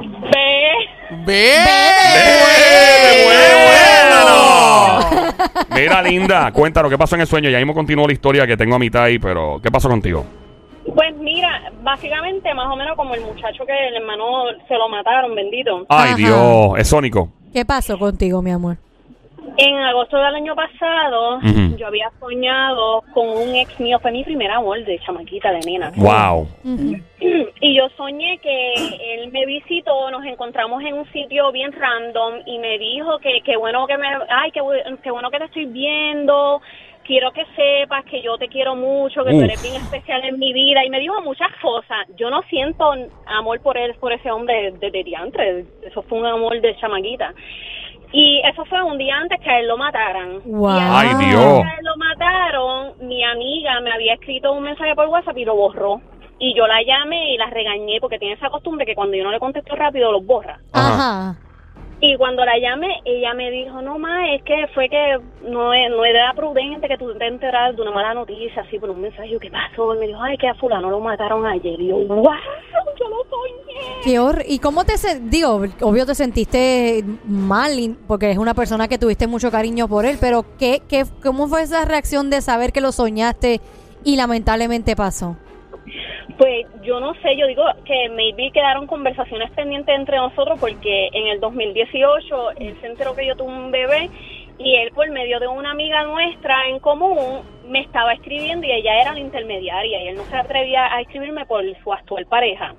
B. 0.00 1.26
¡Ve! 1.26 1.54
bueno! 3.24 5.00
Mira, 5.74 6.02
linda, 6.02 6.52
cuéntanos 6.52 6.90
qué 6.90 6.98
pasó 6.98 7.14
en 7.16 7.22
el 7.22 7.26
sueño. 7.26 7.50
Ya 7.50 7.58
mismo 7.58 7.74
continúo 7.74 8.06
la 8.06 8.12
historia 8.12 8.46
que 8.46 8.56
tengo 8.56 8.76
a 8.76 8.78
mitad 8.78 9.04
ahí, 9.04 9.18
pero 9.18 9.60
¿qué 9.62 9.70
pasó 9.70 9.88
contigo? 9.88 10.24
Pues 10.94 11.14
mira, 11.18 11.70
básicamente 11.82 12.52
más 12.54 12.66
o 12.72 12.76
menos 12.76 12.96
como 12.96 13.14
el 13.14 13.20
muchacho 13.20 13.64
que 13.66 13.88
el 13.88 13.96
hermano 13.96 14.44
se 14.66 14.74
lo 14.74 14.88
mataron, 14.88 15.34
bendito. 15.34 15.84
Ay, 15.88 16.08
Ajá. 16.10 16.16
Dios, 16.16 16.72
es 16.78 16.88
Sónico. 16.88 17.28
¿qué 17.52 17.64
pasó 17.64 17.98
contigo, 17.98 18.40
mi 18.42 18.50
amor? 18.50 18.76
En 19.62 19.76
agosto 19.76 20.16
del 20.16 20.34
año 20.34 20.54
pasado, 20.56 21.38
yo 21.76 21.86
había 21.86 22.10
soñado 22.18 23.02
con 23.12 23.28
un 23.28 23.54
ex 23.54 23.78
mío, 23.78 23.98
fue 24.00 24.10
mi 24.10 24.24
primer 24.24 24.50
amor 24.50 24.82
de 24.84 24.98
chamaquita, 25.00 25.52
de 25.52 25.60
nena. 25.60 25.92
Wow. 25.96 26.48
Y 27.60 27.74
yo 27.76 27.88
soñé 27.96 28.38
que 28.38 28.74
él 29.14 29.30
me 29.30 29.44
visitó, 29.44 30.10
nos 30.10 30.24
encontramos 30.24 30.82
en 30.82 30.94
un 30.94 31.04
sitio 31.12 31.52
bien 31.52 31.72
random 31.72 32.36
y 32.46 32.58
me 32.58 32.78
dijo 32.78 33.18
que 33.18 33.42
qué 33.44 33.56
bueno 33.58 33.86
que 33.86 33.98
me, 33.98 34.06
ay, 34.30 34.50
qué, 34.50 34.60
bu- 34.62 34.98
qué 35.02 35.10
bueno 35.10 35.30
que 35.30 35.38
te 35.38 35.44
estoy 35.44 35.66
viendo, 35.66 36.62
quiero 37.04 37.30
que 37.32 37.44
sepas 37.54 38.04
que 38.06 38.22
yo 38.22 38.38
te 38.38 38.48
quiero 38.48 38.74
mucho, 38.76 39.22
que 39.24 39.30
tú 39.32 39.36
Uf. 39.36 39.42
eres 39.44 39.62
bien 39.62 39.74
especial 39.74 40.24
en 40.24 40.38
mi 40.38 40.54
vida 40.54 40.82
y 40.86 40.88
me 40.90 41.00
dijo 41.00 41.20
muchas 41.20 41.50
cosas. 41.60 42.06
Yo 42.16 42.30
no 42.30 42.40
siento 42.48 42.94
amor 43.26 43.60
por 43.60 43.76
él, 43.76 43.94
por 44.00 44.12
ese 44.14 44.30
hombre 44.30 44.72
de, 44.80 44.90
de 44.90 45.04
diantre, 45.04 45.66
eso 45.84 46.00
fue 46.02 46.18
un 46.18 46.26
amor 46.26 46.58
de 46.62 46.74
chamaquita. 46.76 47.34
Y 48.12 48.40
eso 48.44 48.64
fue 48.64 48.82
un 48.82 48.98
día 48.98 49.16
antes 49.16 49.40
que 49.40 49.50
a 49.50 49.60
él 49.60 49.68
lo 49.68 49.76
mataran. 49.76 50.40
Wow. 50.44 50.76
Y 50.76 50.80
Ay, 50.80 51.08
antes 51.10 51.28
Dios. 51.28 51.42
que 51.42 51.68
a 51.68 51.74
él 51.78 51.84
lo 51.84 51.96
mataron, 51.96 52.92
mi 53.08 53.22
amiga 53.24 53.80
me 53.80 53.92
había 53.92 54.14
escrito 54.14 54.52
un 54.52 54.64
mensaje 54.64 54.94
por 54.94 55.06
WhatsApp 55.08 55.36
y 55.38 55.44
lo 55.44 55.54
borró. 55.54 56.00
Y 56.38 56.54
yo 56.56 56.66
la 56.66 56.82
llamé 56.82 57.34
y 57.34 57.36
la 57.36 57.46
regañé 57.46 57.98
porque 58.00 58.18
tiene 58.18 58.34
esa 58.34 58.48
costumbre 58.48 58.86
que 58.86 58.94
cuando 58.94 59.14
yo 59.16 59.24
no 59.24 59.30
le 59.30 59.38
contesto 59.38 59.76
rápido 59.76 60.10
los 60.10 60.24
borra. 60.24 60.58
Ajá. 60.72 61.36
Y 62.02 62.16
cuando 62.16 62.44
la 62.44 62.58
llamé, 62.58 62.88
ella 63.04 63.34
me 63.34 63.50
dijo, 63.50 63.82
no 63.82 63.98
más, 63.98 64.26
es 64.34 64.42
que 64.44 64.66
fue 64.74 64.88
que 64.88 65.18
no, 65.42 65.70
no 65.90 66.04
era 66.04 66.32
prudente 66.34 66.88
que 66.88 66.96
tú 66.96 67.14
te 67.18 67.26
enteraras 67.26 67.76
de 67.76 67.82
una 67.82 67.90
mala 67.90 68.14
noticia 68.14 68.62
así 68.62 68.78
por 68.78 68.88
un 68.90 69.02
mensaje. 69.02 69.36
¿qué 69.38 69.50
pasó? 69.50 69.94
Y 69.94 69.98
me 69.98 70.06
dijo, 70.06 70.22
ay, 70.22 70.38
que 70.38 70.48
a 70.48 70.54
fulano 70.54 70.90
lo 70.90 71.00
mataron 71.00 71.46
ayer. 71.46 71.78
Y 71.78 71.88
yo, 71.88 71.96
wow, 71.96 72.24
yo 72.98 73.08
lo 73.08 73.24
soñé. 73.28 74.44
¿Y 74.46 74.58
cómo 74.60 74.84
te 74.84 74.94
digo, 75.20 75.62
obvio 75.82 76.06
te 76.06 76.14
sentiste 76.14 77.04
mal 77.24 77.96
porque 78.06 78.30
es 78.30 78.38
una 78.38 78.54
persona 78.54 78.88
que 78.88 78.98
tuviste 78.98 79.26
mucho 79.26 79.50
cariño 79.50 79.86
por 79.86 80.06
él, 80.06 80.16
pero 80.18 80.44
¿qué, 80.58 80.80
qué, 80.88 81.04
¿cómo 81.22 81.48
fue 81.48 81.62
esa 81.62 81.84
reacción 81.84 82.30
de 82.30 82.40
saber 82.40 82.72
que 82.72 82.80
lo 82.80 82.92
soñaste 82.92 83.60
y 84.04 84.16
lamentablemente 84.16 84.96
pasó? 84.96 85.36
Pues 86.38 86.66
yo 86.82 87.00
no 87.00 87.14
sé, 87.22 87.36
yo 87.36 87.46
digo 87.46 87.62
que 87.84 88.08
maybe 88.10 88.50
quedaron 88.52 88.86
conversaciones 88.86 89.50
pendientes 89.52 89.94
entre 89.94 90.16
nosotros 90.16 90.58
porque 90.60 91.08
en 91.12 91.26
el 91.26 91.40
2018 91.40 92.50
él 92.58 92.76
se 92.80 92.86
enteró 92.86 93.14
que 93.14 93.26
yo 93.26 93.36
tuve 93.36 93.48
un 93.48 93.70
bebé 93.70 94.08
y 94.58 94.76
él 94.76 94.90
por 94.92 95.08
medio 95.10 95.40
de 95.40 95.48
una 95.48 95.70
amiga 95.70 96.04
nuestra 96.04 96.68
en 96.68 96.78
común 96.78 97.40
me 97.66 97.80
estaba 97.80 98.12
escribiendo 98.12 98.66
y 98.66 98.72
ella 98.72 99.00
era 99.00 99.12
la 99.12 99.20
intermediaria 99.20 100.02
y 100.02 100.08
él 100.08 100.16
no 100.16 100.24
se 100.24 100.36
atrevía 100.36 100.92
a 100.94 101.00
escribirme 101.00 101.46
por 101.46 101.62
su 101.82 101.92
actual 101.92 102.26
pareja. 102.26 102.74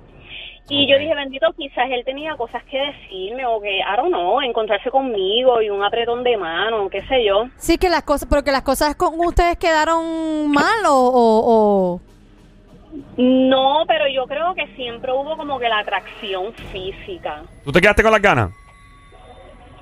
Y 0.68 0.86
yo 0.86 0.96
dije, 0.96 1.14
bendito, 1.14 1.52
quizás 1.58 1.90
él 1.90 2.04
tenía 2.04 2.36
cosas 2.36 2.62
que 2.64 2.78
decirme 2.78 3.44
o 3.46 3.60
que, 3.60 3.78
I 3.80 3.96
don't 3.96 4.08
know, 4.10 4.40
encontrarse 4.40 4.90
conmigo 4.90 5.60
y 5.60 5.68
un 5.70 5.82
apretón 5.82 6.22
de 6.22 6.36
mano, 6.36 6.88
qué 6.88 7.02
sé 7.08 7.24
yo. 7.24 7.46
Sí 7.56 7.78
que 7.78 7.88
las 7.88 8.04
cosas, 8.04 8.28
pero 8.30 8.42
que 8.44 8.52
las 8.52 8.62
cosas 8.62 8.94
con 8.94 9.18
ustedes 9.18 9.56
quedaron 9.58 10.50
mal 10.52 10.86
o, 10.88 10.94
o- 10.94 11.42
o- 11.94 12.00
No, 13.16 13.84
pero 13.86 14.06
yo 14.08 14.26
creo 14.26 14.54
que 14.54 14.66
siempre 14.74 15.12
hubo 15.12 15.36
como 15.36 15.58
que 15.58 15.68
la 15.68 15.78
atracción 15.80 16.52
física. 16.72 17.42
¿Tú 17.64 17.72
te 17.72 17.80
quedaste 17.80 18.02
con 18.02 18.12
las 18.12 18.22
ganas? 18.22 18.50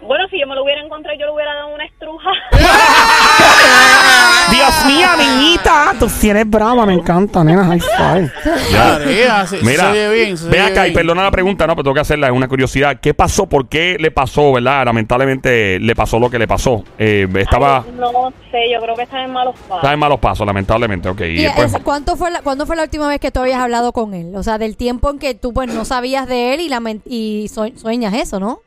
Bueno, 0.03 0.25
si 0.31 0.41
yo 0.41 0.47
me 0.47 0.55
lo 0.55 0.65
hubiera 0.65 0.83
encontrado, 0.83 1.17
yo 1.19 1.27
le 1.27 1.33
hubiera 1.33 1.55
dado 1.55 1.75
una 1.75 1.85
estruja. 1.85 2.31
Dios 4.51 4.85
mío, 4.87 5.07
amiguita. 5.13 5.93
Tú 5.99 6.09
sí 6.09 6.31
eres 6.31 6.49
brava, 6.49 6.85
me 6.85 6.95
encanta, 6.95 7.45
nena. 7.45 7.65
High 7.67 7.81
five. 7.81 8.33
Ya. 8.73 8.99
María, 8.99 9.47
se, 9.47 9.63
Mira, 9.63 9.93
se 9.93 10.09
oye 10.09 10.25
bien, 10.25 10.37
se 10.37 10.49
ve 10.49 10.61
acá 10.61 10.89
y 10.89 10.93
perdona 10.93 11.23
la 11.23 11.31
pregunta, 11.31 11.67
no, 11.67 11.75
pero 11.75 11.85
tengo 11.85 11.95
que 11.95 12.01
hacerla, 12.01 12.27
es 12.27 12.33
una 12.33 12.49
curiosidad. 12.49 12.99
¿Qué 13.01 13.15
pasó? 13.15 13.47
¿Por 13.49 13.69
qué 13.69 13.97
le 14.01 14.11
pasó, 14.11 14.53
verdad? 14.53 14.85
Lamentablemente 14.87 15.79
le 15.79 15.95
pasó 15.95 16.19
lo 16.19 16.29
que 16.31 16.39
le 16.39 16.49
pasó. 16.49 16.83
Eh, 16.99 17.29
estaba, 17.37 17.85
no 17.97 18.33
sé, 18.51 18.71
yo 18.73 18.81
creo 18.81 18.97
que 18.97 19.03
está 19.03 19.23
en 19.23 19.33
malos 19.33 19.55
pasos. 19.55 19.77
estaba 19.77 19.93
en 19.95 20.01
malos 20.01 20.19
pasos, 20.19 20.47
lamentablemente, 20.47 21.09
ok. 21.09 21.21
Y 21.21 21.25
y 21.25 21.43
después- 21.45 21.75
es- 21.75 21.83
¿cuánto 21.83 22.17
fue 22.17 22.31
la, 22.33 22.43
¿Cuándo 22.43 22.67
fue 22.67 22.75
la 22.75 22.83
última 22.83 23.07
vez 23.07 23.21
que 23.21 23.31
tú 23.31 23.41
habías 23.41 23.61
hablado 23.61 23.93
con 23.93 24.15
él? 24.15 24.35
O 24.35 24.43
sea, 24.43 24.59
del 24.59 24.77
tiempo 24.77 25.11
en 25.11 25.19
que 25.21 25.35
tú 25.35 25.53
pues 25.53 25.73
no 25.73 25.85
sabías 25.85 26.27
de 26.27 26.55
él 26.55 26.61
y, 26.61 26.69
lamen- 26.69 27.03
y 27.07 27.49
sue- 27.55 27.75
sueñas 27.77 28.15
eso, 28.15 28.41
¿no? 28.41 28.61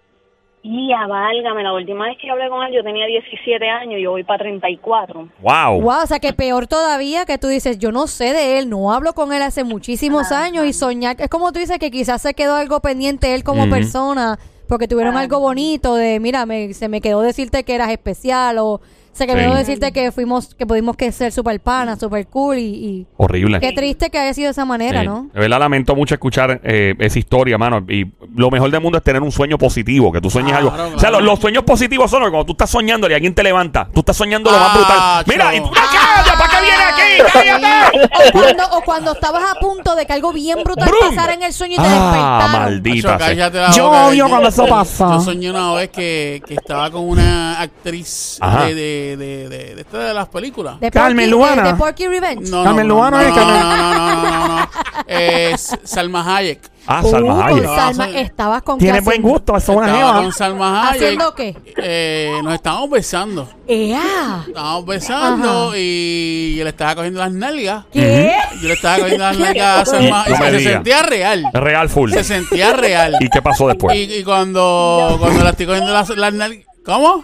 Y 0.65 0.93
a 0.93 1.05
válgame, 1.07 1.61
la 1.61 1.73
última 1.73 2.05
vez 2.05 2.17
que 2.17 2.31
hablé 2.31 2.47
con 2.47 2.65
él 2.65 2.73
yo 2.73 2.83
tenía 2.83 3.05
17 3.05 3.69
años 3.69 3.99
y 3.99 4.03
yo 4.03 4.11
voy 4.11 4.23
para 4.23 4.39
34. 4.45 5.27
wow. 5.41 5.81
Wow, 5.81 6.03
o 6.03 6.05
sea 6.07 6.19
que 6.19 6.31
peor 6.31 6.67
todavía 6.67 7.25
que 7.25 7.37
tú 7.37 7.47
dices, 7.47 7.77
yo 7.79 7.91
no 7.91 8.07
sé 8.07 8.31
de 8.31 8.59
él, 8.59 8.69
no 8.69 8.93
hablo 8.93 9.11
con 9.11 9.33
él 9.33 9.41
hace 9.41 9.65
muchísimos 9.65 10.31
años 10.31 10.65
y 10.65 10.71
soñar, 10.71 11.17
es 11.19 11.27
como 11.27 11.51
tú 11.51 11.59
dices 11.59 11.79
que 11.79 11.91
quizás 11.91 12.21
se 12.21 12.33
quedó 12.33 12.55
algo 12.55 12.79
pendiente 12.79 13.35
él 13.35 13.43
como 13.43 13.69
persona, 13.69 14.39
porque 14.69 14.87
tuvieron 14.87 15.17
algo 15.17 15.41
bonito 15.41 15.95
de, 15.95 16.21
mira, 16.21 16.45
me, 16.45 16.73
se 16.73 16.87
me 16.87 17.01
quedó 17.01 17.19
decirte 17.19 17.65
que 17.65 17.75
eras 17.75 17.89
especial 17.89 18.57
o 18.59 18.79
se 19.13 19.27
quedó 19.27 19.51
Sí. 19.51 19.57
decirte 19.57 19.91
que 19.91 20.11
fuimos, 20.11 20.53
que 20.55 20.65
pudimos 20.65 20.95
que 20.97 21.11
ser 21.11 21.31
super 21.31 21.59
pana, 21.59 21.95
super 21.95 22.25
cool 22.27 22.57
y, 22.57 22.61
y 22.63 23.07
Horrible. 23.17 23.59
qué 23.59 23.71
triste 23.71 24.09
que 24.09 24.17
haya 24.19 24.33
sido 24.33 24.47
de 24.47 24.51
esa 24.51 24.65
manera, 24.65 25.01
Sí. 25.01 25.07
¿no? 25.07 25.29
De 25.33 25.39
verdad 25.39 25.59
lamento 25.59 25.95
mucho 25.95 26.15
escuchar 26.15 26.59
eh, 26.63 26.95
esa 26.99 27.19
historia, 27.19 27.57
mano. 27.57 27.85
Y 27.87 28.11
lo 28.35 28.49
mejor 28.51 28.71
del 28.71 28.81
mundo 28.81 28.97
es 28.97 29.03
tener 29.03 29.21
un 29.21 29.31
sueño 29.31 29.57
positivo, 29.57 30.11
que 30.11 30.19
tú 30.19 30.29
sueñes 30.29 30.51
Claro, 30.57 30.71
algo. 30.73 30.95
O 30.97 30.99
sea, 30.99 31.11
los, 31.11 31.21
los 31.21 31.39
sueños 31.39 31.63
positivos 31.63 32.09
son 32.11 32.21
cuando 32.21 32.45
tú 32.45 32.51
estás 32.53 32.69
soñando 32.69 33.09
y 33.09 33.13
alguien 33.13 33.33
te 33.35 33.43
levanta. 33.43 33.87
Tú 33.93 33.99
estás 34.01 34.17
soñando 34.17 34.51
lo 34.51 34.57
más 34.59 34.69
Ah, 34.73 35.23
brutal. 35.23 35.25
Mira, 35.27 35.55
y 35.55 35.59
tú 35.61 35.69
te 35.69 35.79
¿para 36.37 36.49
qué 36.49 36.61
viene 36.61 36.83
aquí? 36.83 37.31
¡Cállate! 37.33 38.07
o, 38.29 38.31
cuando, 38.31 38.63
o 38.77 38.81
cuando 38.81 39.11
estabas 39.13 39.43
a 39.51 39.59
punto 39.59 39.95
de 39.95 40.05
que 40.05 40.13
algo 40.13 40.33
bien 40.33 40.59
brutal 40.63 40.87
Brum. 40.89 41.09
pasara 41.15 41.33
en 41.33 41.43
el 41.43 41.53
sueño 41.53 41.73
y 41.75 41.77
te 41.77 41.83
Ah, 41.87 42.49
maldita 42.51 43.17
sea. 43.19 43.71
Yo 43.71 43.89
odio 43.91 44.25
que- 44.25 44.29
cuando 44.31 44.49
eso 44.49 44.65
pasa. 44.65 45.09
Yo 45.13 45.21
soñé 45.21 45.49
una 45.49 45.73
vez 45.73 45.89
que, 45.89 46.41
que 46.47 46.55
estaba 46.55 46.89
con 46.89 47.07
una 47.07 47.59
actriz 47.61 48.37
Ajá. 48.41 48.65
de, 48.65 48.75
de, 48.75 49.02
de, 49.17 49.49
de, 49.49 49.75
de 49.75 49.81
esta 49.81 49.99
de 49.99 50.13
las 50.13 50.27
películas. 50.29 50.79
De 50.79 50.89
Carmen 50.91 51.25
Porky- 51.27 51.31
Luana. 51.31 51.63
De, 51.63 51.71
de 51.71 51.75
Porky 51.77 52.07
Revenge. 52.07 52.49
No, 52.49 52.63
Carmen 52.63 52.87
no, 52.87 52.93
Lubano 52.95 53.17
no, 53.17 53.23
es 53.23 53.29
no, 53.29 53.35
Carmen- 53.35 53.59
no, 53.61 53.77
no, 53.77 53.93
no, 53.93 54.23
no, 54.23 54.47
no, 54.47 54.47
no. 54.57 54.69
Es 55.07 55.77
Salma 55.83 56.35
Hayek. 56.37 56.71
Ah, 56.85 57.01
Uh, 57.03 57.11
Salma 57.11 57.33
con 57.33 57.43
Hayek. 57.59 57.65
Salma, 57.65 58.09
estabas 58.19 58.61
con 58.63 58.77
Tiene 58.77 58.99
buen 59.01 59.21
gusto, 59.21 59.55
eso 59.55 59.71
es 59.71 59.77
una 59.77 59.87
Estaba 59.87 60.07
jeva. 60.11 60.21
con 60.23 60.33
Salma 60.33 60.89
Hayek. 60.89 61.01
¿Haciendo 61.03 61.35
qué? 61.35 61.55
Eh, 61.77 62.39
nos 62.43 62.53
estábamos 62.55 62.89
besando. 62.89 63.49
¡Ea! 63.67 64.43
Estábamos 64.47 64.85
besando 64.85 65.67
Ajá. 65.69 65.77
y 65.77 66.55
yo 66.57 66.63
le 66.63 66.69
estaba 66.69 66.95
cogiendo 66.95 67.19
las 67.19 67.31
nalgas. 67.31 67.85
¿Qué? 67.91 68.33
Yo 68.61 68.67
le 68.67 68.73
estaba 68.73 68.97
cogiendo 68.99 69.23
las 69.25 69.37
nalgas 69.39 69.79
a 69.81 69.85
Salma 69.91 70.25
No 70.27 70.35
y 70.35 70.39
me 70.39 70.51
se 70.59 70.63
sentía 70.71 71.03
real. 71.03 71.43
Real 71.53 71.89
full. 71.89 72.11
Se 72.11 72.23
sentía 72.23 72.73
real. 72.73 73.15
¿Y 73.19 73.29
qué 73.29 73.41
pasó 73.41 73.67
después? 73.67 73.95
Y, 73.97 74.03
y 74.19 74.23
cuando, 74.23 75.17
cuando 75.19 75.43
la 75.43 75.49
estoy 75.51 75.65
cogiendo 75.65 75.91
las, 75.93 76.09
las 76.09 76.33
nalgas. 76.33 76.65
¿Cómo? 76.85 77.23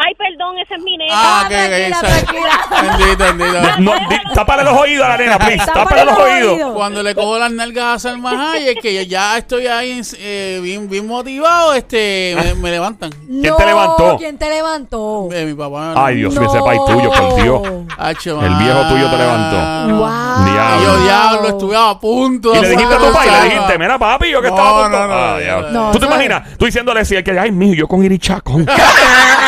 Ay, 0.00 0.14
perdón, 0.14 0.56
esa 0.58 0.76
es 0.76 0.82
mi 0.84 0.96
neta. 0.96 1.12
Ah, 1.12 1.42
Ah, 1.44 1.48
que 1.48 1.54
tranquila, 1.56 1.88
esa- 1.88 2.00
tranquila. 2.24 2.98
Bendito, 2.98 3.24
bendito. 3.24 3.80
No, 3.80 3.92
di- 4.08 4.34
tápale 4.34 4.62
los 4.62 4.74
oídos 4.78 5.04
a 5.04 5.08
la 5.08 5.16
nena, 5.16 5.38
please. 5.38 5.56
Tápale 5.66 5.80
Tápale 5.84 6.04
los 6.04 6.14
los 6.18 6.24
oídos. 6.24 6.52
oídos. 6.52 6.72
Cuando 6.74 7.02
le 7.02 7.14
cojo 7.16 7.38
las 7.38 7.50
nalgas 7.50 7.84
a 7.84 7.98
Salma 7.98 8.52
Hayek, 8.52 8.80
que 8.80 9.06
ya 9.08 9.38
estoy 9.38 9.66
ahí 9.66 10.00
eh, 10.18 10.60
bien, 10.62 10.88
bien 10.88 11.04
motivado, 11.06 11.74
este, 11.74 12.36
me, 12.40 12.54
me 12.54 12.70
levantan. 12.70 13.10
¿Quién 13.10 13.56
te 13.56 13.66
levantó? 13.66 14.16
¿Quién 14.18 14.38
te 14.38 14.48
levantó? 14.48 15.28
Eh, 15.32 15.44
mi 15.46 15.54
papá. 15.54 15.94
Ay, 15.96 16.16
Dios 16.18 16.32
mío, 16.38 16.48
ese 16.48 16.60
país 16.62 16.80
tuyo, 16.86 17.10
por 17.10 17.42
Dios. 17.42 17.62
Hacho, 17.98 18.40
El 18.40 18.54
viejo 18.54 18.80
tuyo 18.88 19.10
te 19.10 19.16
levantó. 19.18 19.96
Wow. 19.96 20.44
Diablo. 20.44 20.82
yo, 20.84 21.02
diablo, 21.04 21.48
estuve 21.48 21.76
a 21.76 21.98
punto. 21.98 22.52
Y 22.52 22.56
de 22.56 22.62
le 22.62 22.68
dijiste 22.70 22.94
a 22.94 22.98
tu 22.98 23.04
papá 23.12 23.26
y 23.26 23.30
le 23.30 23.40
dijiste, 23.50 23.78
mira 23.78 23.98
papi, 23.98 24.30
yo 24.30 24.40
que 24.40 24.48
No, 24.48 24.56
estaba 24.56 24.78
a 24.78 24.82
punto. 24.84 24.98
no, 24.98 25.06
no, 25.08 25.14
Ah, 25.14 25.38
no, 25.62 25.70
no, 25.86 25.90
¿Tú 25.90 25.98
te 25.98 26.06
imaginas? 26.06 26.56
Tú 26.56 26.66
diciéndole 26.66 27.00
así, 27.00 27.20
que, 27.24 27.36
ay, 27.38 27.50
mijo, 27.50 27.74
yo 27.74 27.88
con 27.88 28.04
Irichacón. 28.04 28.64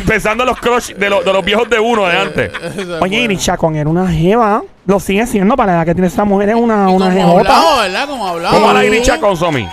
pensando 0.00 0.42
en 0.44 0.48
los 0.50 0.58
crush 0.60 0.92
de, 0.94 1.10
los- 1.10 1.24
de 1.24 1.32
los 1.32 1.44
viejos 1.44 1.68
de 1.70 1.78
uno 1.78 2.06
de 2.06 2.18
antes. 2.18 2.50
Oye, 3.00 3.18
Iris 3.20 3.44
Chacón 3.44 3.76
era 3.76 3.88
una 3.88 4.08
jeva. 4.08 4.62
Lo 4.86 5.00
sigue 5.00 5.26
siendo 5.26 5.56
para 5.56 5.72
la 5.72 5.78
edad 5.78 5.86
que 5.86 5.94
tiene 5.94 6.08
esa 6.08 6.24
mujer. 6.24 6.50
Es 6.50 6.54
una, 6.54 6.88
Y 6.90 6.94
una 6.94 7.06
como 7.06 7.10
jevota. 7.10 7.56
hablado, 7.56 7.78
¿verdad? 7.78 8.08
Como 8.08 8.28
hablado. 8.28 8.54
¿Cómo 8.54 8.70
a 8.70 8.74
la 8.74 8.84
Irichacón, 8.84 9.36
Somi? 9.36 9.68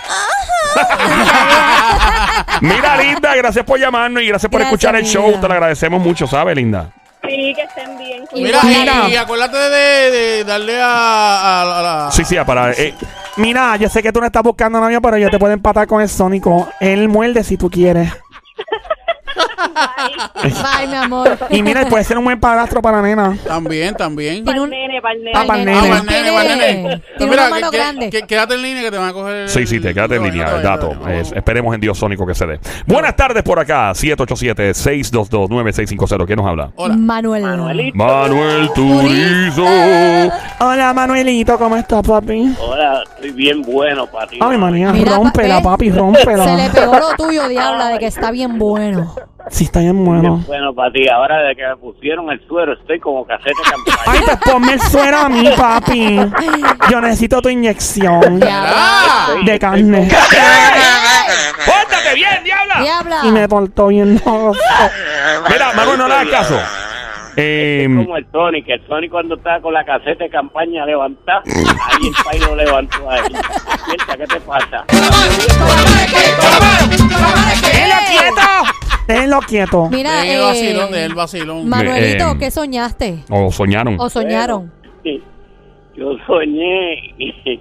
Mira, 2.60 2.96
Linda, 2.96 3.34
gracias 3.36 3.64
por 3.64 3.78
llamarnos 3.78 4.22
y 4.22 4.26
gracias 4.26 4.50
por 4.50 4.60
Gracias, 4.60 4.74
escuchar 4.74 4.96
el 4.96 5.04
show. 5.04 5.24
Linda. 5.26 5.40
Te 5.40 5.48
lo 5.48 5.54
agradecemos 5.54 6.02
mucho, 6.02 6.26
¿sabes, 6.26 6.56
Linda? 6.56 6.90
Sí, 7.22 7.54
que 7.54 7.62
estén 7.62 7.96
bien. 7.98 8.24
Mira, 8.34 8.60
Mira. 8.62 9.08
y, 9.08 9.12
y 9.12 9.16
acuérdate 9.16 9.56
de, 9.56 10.10
de 10.10 10.44
darle 10.44 10.80
a, 10.80 10.86
a- 10.88 11.78
a 11.78 11.82
la... 11.82 12.10
Sí, 12.10 12.24
sí, 12.24 12.36
para. 12.46 12.72
eh, 12.72 12.94
Mira, 13.36 13.76
yo 13.76 13.88
sé 13.88 14.02
que 14.02 14.12
tú 14.12 14.20
no 14.20 14.26
estás 14.26 14.42
buscando 14.42 14.78
novio, 14.80 15.00
pero 15.00 15.16
yo 15.16 15.30
te 15.30 15.38
puedo 15.38 15.52
empatar 15.52 15.86
con 15.86 16.00
el 16.02 16.08
Sónico. 16.08 16.68
Él 16.80 17.08
muerde 17.08 17.42
si 17.42 17.56
tú 17.56 17.70
quieres. 17.70 18.12
Bye, 20.42 20.86
mi 20.88 20.94
amor. 20.96 21.38
Y 21.50 21.62
mira, 21.62 21.86
puede 21.88 22.02
ser 22.04 22.18
un 22.18 22.24
buen 22.24 22.38
padrastro 22.40 22.82
para 22.82 23.00
la 23.00 23.08
nena. 23.08 23.36
También, 23.46 23.94
también. 23.94 24.44
Para 24.44 24.56
Tiene 24.56 24.58
el 24.58 24.64
un- 24.64 24.70
nene, 24.70 25.00
para 25.02 25.14
el 25.14 25.24
nene. 25.24 25.38
Ah, 25.38 25.44
para 25.46 25.62
el 25.62 25.68
Ah, 25.68 25.72
nene. 25.72 25.88
para 25.88 26.00
el 26.00 26.06
nene, 26.06 26.32
para 26.32 26.52
el 26.52 26.58
nene. 26.58 27.02
Tiene 27.18 27.32
una 27.32 27.42
mira, 27.44 27.48
mano 27.50 27.70
que- 27.70 27.76
grande. 27.76 28.10
que- 28.10 28.22
quédate 28.22 28.54
en 28.54 28.62
línea 28.62 28.82
que 28.82 28.90
te 28.90 28.98
van 28.98 29.08
a 29.08 29.12
coger 29.12 29.34
el- 29.36 29.48
Sí, 29.48 29.66
sí, 29.66 29.80
te 29.80 29.94
quédate 29.94 30.16
en 30.16 30.24
línea, 30.24 30.56
el 30.56 30.62
dato. 30.62 30.92
Es- 31.08 31.32
esperemos 31.32 31.74
en 31.74 31.80
Dios 31.80 31.98
Sónico 31.98 32.26
que 32.26 32.34
se 32.34 32.46
dé. 32.46 32.60
Buenas 32.86 33.16
tardes 33.16 33.42
por 33.42 33.58
acá, 33.58 33.92
787-622-9650. 33.94 36.26
¿Quién 36.26 36.36
nos 36.38 36.46
habla? 36.46 36.70
Hola. 36.76 36.94
Manuel. 36.96 37.42
Manuelito. 37.42 37.96
Manuel 37.96 38.70
Turizo. 38.74 39.64
Hola, 40.60 40.92
Manuelito, 40.94 41.58
¿cómo 41.58 41.76
estás, 41.76 42.06
papi? 42.06 42.54
Hola, 42.60 43.02
estoy 43.14 43.30
bien 43.32 43.62
bueno 43.62 44.06
para 44.06 44.26
ti. 44.26 44.38
Ay, 44.40 44.58
manía, 44.58 44.92
pa- 44.92 45.62
papi, 45.62 45.90
Se 45.90 46.56
le 46.56 46.70
pegó 46.70 46.98
lo 46.98 47.14
tuyo, 47.16 47.48
diabla, 47.48 47.88
de 47.88 47.98
que 47.98 48.06
está 48.06 48.30
bien 48.30 48.58
bueno. 48.58 49.14
Sí, 49.50 49.64
está 49.64 49.80
bien 49.80 49.92
Bien 50.04 50.04
bueno. 50.22 50.44
bueno 50.46 50.74
para 50.74 50.90
ti. 50.90 51.06
Ahora 51.08 51.38
de 51.42 51.54
que 51.54 51.66
me 51.66 51.76
pusieron 51.76 52.30
el 52.30 52.40
suero, 52.48 52.72
estoy 52.72 52.98
como 52.98 53.24
casete 53.26 53.52
campaña. 53.70 53.98
Ay, 54.06 54.20
pues 54.24 54.36
ponme 54.38 54.72
el 54.72 54.80
suero 54.80 55.18
a 55.18 55.28
mí, 55.28 55.48
papi. 55.56 56.18
Yo 56.90 57.00
necesito 57.00 57.42
tu 57.42 57.48
inyección 57.50 58.40
Ah, 58.46 59.34
de 59.44 59.58
carne. 59.58 60.08
¡Pórtate 61.66 62.14
bien, 62.14 62.42
diabla! 62.44 62.80
Diabla. 62.80 63.20
Y 63.24 63.32
me 63.32 63.48
portó 63.48 63.88
bien. 63.88 64.20
no. 64.24 64.52
Mira, 65.50 65.72
Manuel, 65.74 65.98
no 65.98 66.08
le 66.08 66.14
hagas 66.14 66.28
caso. 66.28 66.58
Eh, 67.36 67.88
como 67.96 68.16
el 68.16 68.26
Tony, 68.26 68.62
que 68.62 68.74
el 68.74 68.80
Tony 68.86 69.08
cuando 69.08 69.34
estaba 69.34 69.60
con 69.60 69.74
la 69.74 69.84
caseta 69.84 70.22
de 70.24 70.30
campaña 70.30 70.86
levantada, 70.86 71.42
ahí 71.44 72.06
el 72.06 72.24
país 72.24 72.46
lo 72.46 72.54
levantó 72.54 73.10
a 73.10 73.18
él. 73.18 73.36
¿qué 74.16 74.26
te 74.26 74.40
pasa? 74.40 74.84
¡Déjenlo 77.60 77.96
quieto! 78.08 78.83
Déjenlo 79.06 79.40
quieto. 79.40 79.88
Mira, 79.90 80.22
de 80.22 80.34
el 80.34 80.40
eh, 80.40 80.42
vacilón, 80.44 80.90
de 80.92 81.04
el 81.04 81.14
vacilón. 81.14 81.68
Manuelito, 81.68 82.30
Eh, 82.30 82.36
¿qué 82.38 82.50
soñaste? 82.50 83.24
o 83.30 83.50
soñaron. 83.50 83.96
¿O 84.00 84.08
soñaron? 84.08 84.72
Yo 85.96 86.16
soñé 86.26 87.14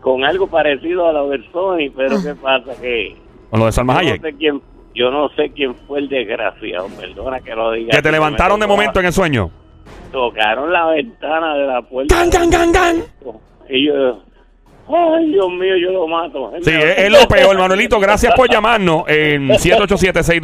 con 0.00 0.24
algo 0.24 0.46
parecido 0.46 1.08
a 1.08 1.12
lo 1.12 1.28
del 1.30 1.44
Tony, 1.50 1.90
pero 1.90 2.16
¿qué 2.22 2.34
pasa? 2.34 2.72
Que 2.80 3.16
Con 3.50 3.60
lo 3.60 3.66
de 3.66 3.72
Salma 3.72 3.94
yo 3.94 4.00
no 4.00 4.08
Hayek. 4.12 4.22
sé 4.22 4.32
quién, 4.38 4.62
yo 4.94 5.10
no 5.10 5.28
sé 5.36 5.50
quién 5.50 5.74
fue 5.86 5.98
el 5.98 6.08
desgraciado, 6.08 6.86
perdona 6.98 7.40
que 7.40 7.54
lo 7.54 7.72
diga. 7.72 7.90
Que 7.90 8.00
te 8.02 8.10
levantaron 8.12 8.58
de 8.60 8.66
momento 8.66 9.00
en 9.00 9.06
el 9.06 9.12
sueño. 9.12 9.50
Tocaron 10.12 10.72
la 10.72 10.86
ventana 10.86 11.54
de 11.56 11.66
la 11.66 11.82
puerta. 11.82 12.14
¡Gan, 12.16 12.30
gan, 12.30 12.50
gan, 12.50 12.72
gan! 12.72 12.96
Y 13.68 13.86
yo, 13.88 14.22
ay, 15.16 15.30
Dios 15.32 15.48
mío, 15.50 15.76
yo 15.76 15.90
lo 15.92 16.06
mato. 16.06 16.52
Sí, 16.62 16.70
es, 16.70 16.98
es 16.98 17.10
lo 17.10 17.26
peor, 17.28 17.56
Manuelito. 17.58 17.98
Gracias 18.00 18.32
por 18.34 18.50
llamarnos 18.50 19.04
en 19.08 19.48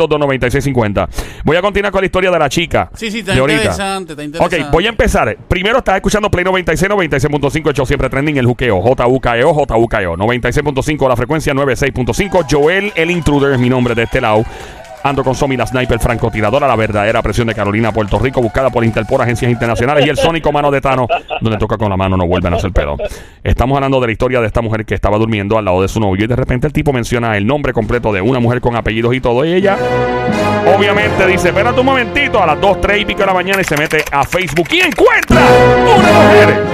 787-622-9650. 0.07 1.09
Voy 1.45 1.57
a 1.57 1.63
continuar 1.63 1.93
con 1.93 2.01
la 2.03 2.07
historia 2.07 2.31
de 2.31 2.39
la 2.39 2.49
chica. 2.49 2.91
Sí, 2.95 3.11
sí, 3.11 3.21
está 3.21 3.35
de 3.35 3.41
ahorita. 3.41 3.59
interesante, 3.61 4.13
está 4.13 4.23
Ok, 4.23 4.27
interesante. 4.27 4.67
voy 4.73 4.87
a 4.87 4.89
empezar. 4.89 5.37
Primero 5.49 5.79
estás 5.79 5.97
escuchando 5.97 6.31
Play 6.31 6.45
96, 6.45 6.91
96.5, 6.91 7.71
hecho 7.71 7.87
siempre 7.87 8.09
trending, 8.09 8.37
el 8.39 8.47
juqueo, 8.47 8.81
JUKEO, 8.81 9.53
JUKEO, 9.55 10.17
96.5, 10.17 11.09
la 11.09 11.17
frecuencia 11.17 11.53
96.5, 11.55 12.47
Joel, 12.51 12.93
el 12.95 13.11
intruder 13.11 13.53
es 13.53 13.59
mi 13.59 13.69
nombre 13.69 13.95
de 13.95 14.03
este 14.05 14.21
lado. 14.21 14.45
Ando 15.05 15.25
con 15.25 15.35
Somi, 15.35 15.57
la 15.57 15.67
sniper 15.67 15.99
francotiradora, 15.99 16.69
la 16.69 16.77
verdadera 16.77 17.23
presión 17.23 17.49
de 17.49 17.55
Carolina, 17.55 17.93
Puerto 17.93 18.19
Rico, 18.19 18.41
buscada 18.41 18.71
por 18.71 18.85
Interpol, 18.85 19.21
agencias 19.21 19.51
internacionales 19.51 20.07
y 20.07 20.09
el 20.09 20.17
sónico 20.17 20.53
mano 20.53 20.71
de 20.71 20.81
Tano, 20.81 21.09
donde 21.41 21.59
toca 21.59 21.77
con 21.77 21.91
la 21.91 21.97
mano, 21.97 22.17
no 22.17 22.27
vuelven 22.27 22.53
a 22.55 22.57
hacer 22.57 22.73
pedo. 22.73 22.97
Estamos 23.43 23.77
hablando 23.77 24.01
de 24.01 24.07
la 24.07 24.13
historia 24.13 24.41
de 24.41 24.47
esta 24.47 24.61
mujer 24.61 24.85
que 24.85 24.95
estaba 24.95 25.19
durmiendo 25.19 25.59
al 25.59 25.65
lado 25.65 25.83
de 25.83 25.89
su 25.89 26.01
novio 26.01 26.25
y 26.25 26.29
de 26.29 26.37
repente 26.37 26.67
el 26.67 26.73
tipo 26.73 26.93
menciona 26.93 27.37
el 27.37 27.47
nombre 27.47 27.73
completo 27.73 28.13
de 28.13 28.21
una 28.21 28.39
mujer 28.39 28.61
con 28.61 28.77
apellidos 28.77 29.15
y 29.15 29.21
todo, 29.21 29.45
y 29.45 29.53
ella 29.53 29.77
Obviamente 30.67 31.27
dice, 31.27 31.49
espérate 31.49 31.81
un 31.81 31.87
momentito 31.87 32.41
a 32.41 32.47
las 32.47 32.61
2, 32.61 32.81
3 32.81 33.03
y 33.03 33.05
pico 33.05 33.21
de 33.21 33.27
la 33.27 33.35
mañana 33.35 33.61
y 33.61 33.65
se 33.65 33.77
mete 33.77 34.05
a 34.13 34.23
Facebook 34.25 34.69
y 34.71 34.81
encuentra 34.81 35.41
una 35.97 36.13
mujer 36.13 36.65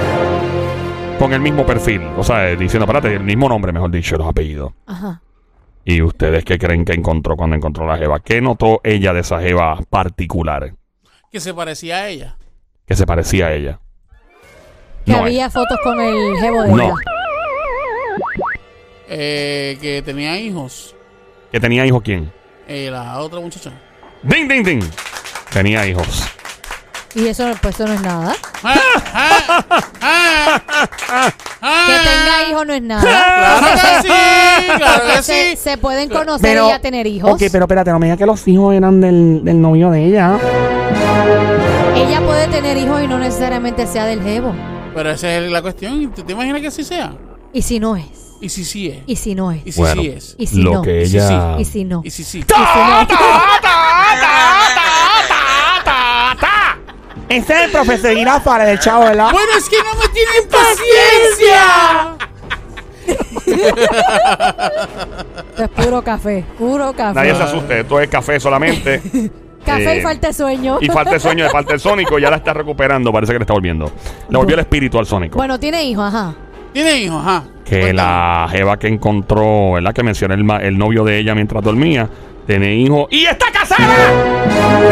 con 1.17 1.33
el 1.33 1.41
mismo 1.41 1.65
perfil. 1.65 2.01
O 2.15 2.23
sea, 2.23 2.49
eh, 2.49 2.55
diciendo, 2.55 2.85
espérate, 2.85 3.15
el 3.15 3.23
mismo 3.23 3.49
nombre, 3.49 3.71
mejor 3.71 3.89
dicho, 3.89 4.15
los 4.15 4.27
apellidos. 4.27 4.73
Ajá. 4.85 5.21
¿Y 5.85 6.01
ustedes 6.01 6.43
qué 6.45 6.57
creen 6.59 6.85
que 6.85 6.93
encontró 6.93 7.35
cuando 7.35 7.55
encontró 7.55 7.87
la 7.87 7.97
jeva? 7.97 8.19
¿Qué 8.19 8.41
notó 8.41 8.81
ella 8.83 9.13
de 9.13 9.21
esa 9.21 9.39
jeva 9.41 9.79
particular 9.89 10.73
Que 11.31 11.39
se 11.39 11.53
parecía 11.53 11.97
a 11.97 12.07
ella. 12.09 12.37
que 12.85 12.95
se 12.95 13.05
parecía 13.05 13.47
a 13.47 13.53
ella? 13.53 13.79
Que 15.05 15.11
No 15.13 15.19
había 15.19 15.49
fotos 15.49 15.77
con 15.83 15.99
el 15.99 16.37
jevo 16.37 16.63
de 16.63 16.69
No. 16.69 16.83
ella. 16.83 16.93
Eh, 19.07 19.77
que 19.81 20.01
tenía 20.03 20.37
hijos. 20.39 20.95
¿Que 21.51 21.59
tenía 21.59 21.85
hijos 21.85 22.01
quién? 22.03 22.31
Eh, 22.67 22.89
la 22.91 23.19
otra 23.19 23.39
muchacha. 23.39 23.71
¡Ding, 24.21 24.47
ding, 24.47 24.63
ding! 24.63 24.83
Tenía 25.51 25.87
hijos. 25.87 26.23
Y 27.15 27.25
eso, 27.27 27.51
pues 27.61 27.73
eso 27.73 27.87
no 27.87 27.93
es 27.93 28.01
nada. 28.01 28.35
Ah, 28.63 28.79
ah, 29.13 29.65
ah, 30.01 30.61
ah. 31.09 31.33
Que 31.61 31.93
tenga 32.09 32.49
hijos 32.49 32.65
no 32.67 32.73
es 32.73 32.81
nada. 32.81 33.01
Claro 33.01 33.67
que 33.73 34.07
sí, 34.07 34.77
claro 34.77 35.03
que 35.15 35.23
se, 35.23 35.51
sí. 35.51 35.57
se 35.57 35.77
pueden 35.77 36.09
conocer 36.09 36.41
Pero- 36.41 36.67
y 36.67 36.69
ya 36.69 36.79
tener 36.79 37.05
hijos. 37.07 37.31
Ok, 37.31 37.41
pero 37.51 37.65
espérate, 37.65 37.91
no 37.91 37.99
me 37.99 38.05
digas 38.07 38.17
que 38.17 38.25
los 38.25 38.47
hijos 38.47 38.73
eran 38.73 39.01
del, 39.01 39.41
del 39.43 39.59
novio 39.61 39.91
de 39.91 40.05
ella. 40.05 40.37
Ella 41.95 42.21
puede 42.25 42.47
tener 42.47 42.77
hijos 42.77 43.01
y 43.03 43.07
no 43.07 43.17
necesariamente 43.19 43.85
sea 43.87 44.05
del 44.05 44.21
jevo. 44.23 44.53
Pero 44.95 45.11
esa 45.11 45.35
es 45.35 45.51
la 45.51 45.61
cuestión. 45.61 46.11
¿Te, 46.13 46.23
te 46.23 46.31
imaginas 46.31 46.61
que 46.61 46.67
así 46.67 46.83
sea? 46.83 47.13
Y 47.51 47.61
si 47.61 47.79
no 47.79 47.95
es. 47.95 48.05
Y 48.41 48.47
si 48.49 48.63
sí 48.63 48.87
es. 48.87 48.99
Y 49.05 49.15
si 49.17 49.35
no 49.35 49.51
es. 49.51 49.61
Y 49.65 49.71
si 49.73 49.81
Bueno. 49.81 50.01
sí 50.01 50.07
es. 50.07 50.35
Y 50.39 50.47
si 50.47 50.61
Lo 50.61 50.75
no. 50.75 50.81
que 50.81 51.01
Y 51.03 51.07
si 51.07 51.17
ella... 51.17 51.55
Y 51.59 51.65
si 51.65 51.83
no. 51.83 52.01
Y 52.05 52.09
si 52.09 52.23
sí. 52.23 52.37
Y 52.39 52.41
si 52.41 52.45
no. 52.47 53.07
Ese 57.29 57.53
es 57.53 57.61
el 57.65 57.71
profesor 57.71 58.11
Girafales 58.15 58.67
del 58.67 58.79
chavo, 58.79 59.03
¿verdad? 59.05 59.31
Bueno, 59.31 59.49
es 59.57 59.69
que 59.69 59.77
no 59.77 59.93
me 59.99 60.07
tienen 60.09 60.49
paciencia. 60.49 62.17
Esto 65.49 65.63
es 65.63 65.69
puro 65.69 66.01
café, 66.01 66.43
puro 66.57 66.93
café. 66.93 67.13
Nadie 67.15 67.35
se 67.35 67.43
asuste, 67.43 67.79
esto 67.81 67.99
es 67.99 68.09
café 68.09 68.39
solamente. 68.39 69.01
Café 69.65 69.95
y 69.95 69.99
Eh, 69.99 70.01
falta 70.01 70.27
de 70.27 70.33
sueño. 70.33 70.77
Y 70.81 70.87
falta 70.87 71.11
de 71.11 71.19
sueño 71.19 71.43
de 71.43 71.49
parte 71.51 71.73
del 71.73 71.79
Sónico, 71.81 72.17
ya 72.17 72.29
la 72.31 72.37
está 72.37 72.53
recuperando, 72.53 73.11
parece 73.11 73.33
que 73.33 73.39
le 73.39 73.43
está 73.43 73.53
volviendo. 73.53 73.91
Le 74.29 74.37
volvió 74.37 74.55
el 74.55 74.61
espíritu 74.61 74.97
al 74.97 75.05
Sónico. 75.05 75.37
Bueno, 75.37 75.59
tiene 75.59 75.83
hijos, 75.83 76.05
ajá. 76.05 76.33
¿Tiene 76.73 76.97
hijos? 77.01 77.21
Ajá. 77.21 77.43
que 77.65 77.81
Cuéntame. 77.81 77.93
la 77.93 78.47
jeva 78.49 78.79
que 78.79 78.87
encontró, 78.87 79.73
¿verdad? 79.73 79.93
Que 79.93 80.01
mencioné 80.01 80.35
el, 80.35 80.43
ma- 80.45 80.57
el 80.59 80.77
novio 80.77 81.03
de 81.03 81.19
ella 81.19 81.35
mientras 81.35 81.61
dormía, 81.61 82.09
tiene 82.47 82.73
hijos 82.75 83.07
y 83.11 83.25
está 83.25 83.51
casada. 83.51 83.85
Por 84.79 84.89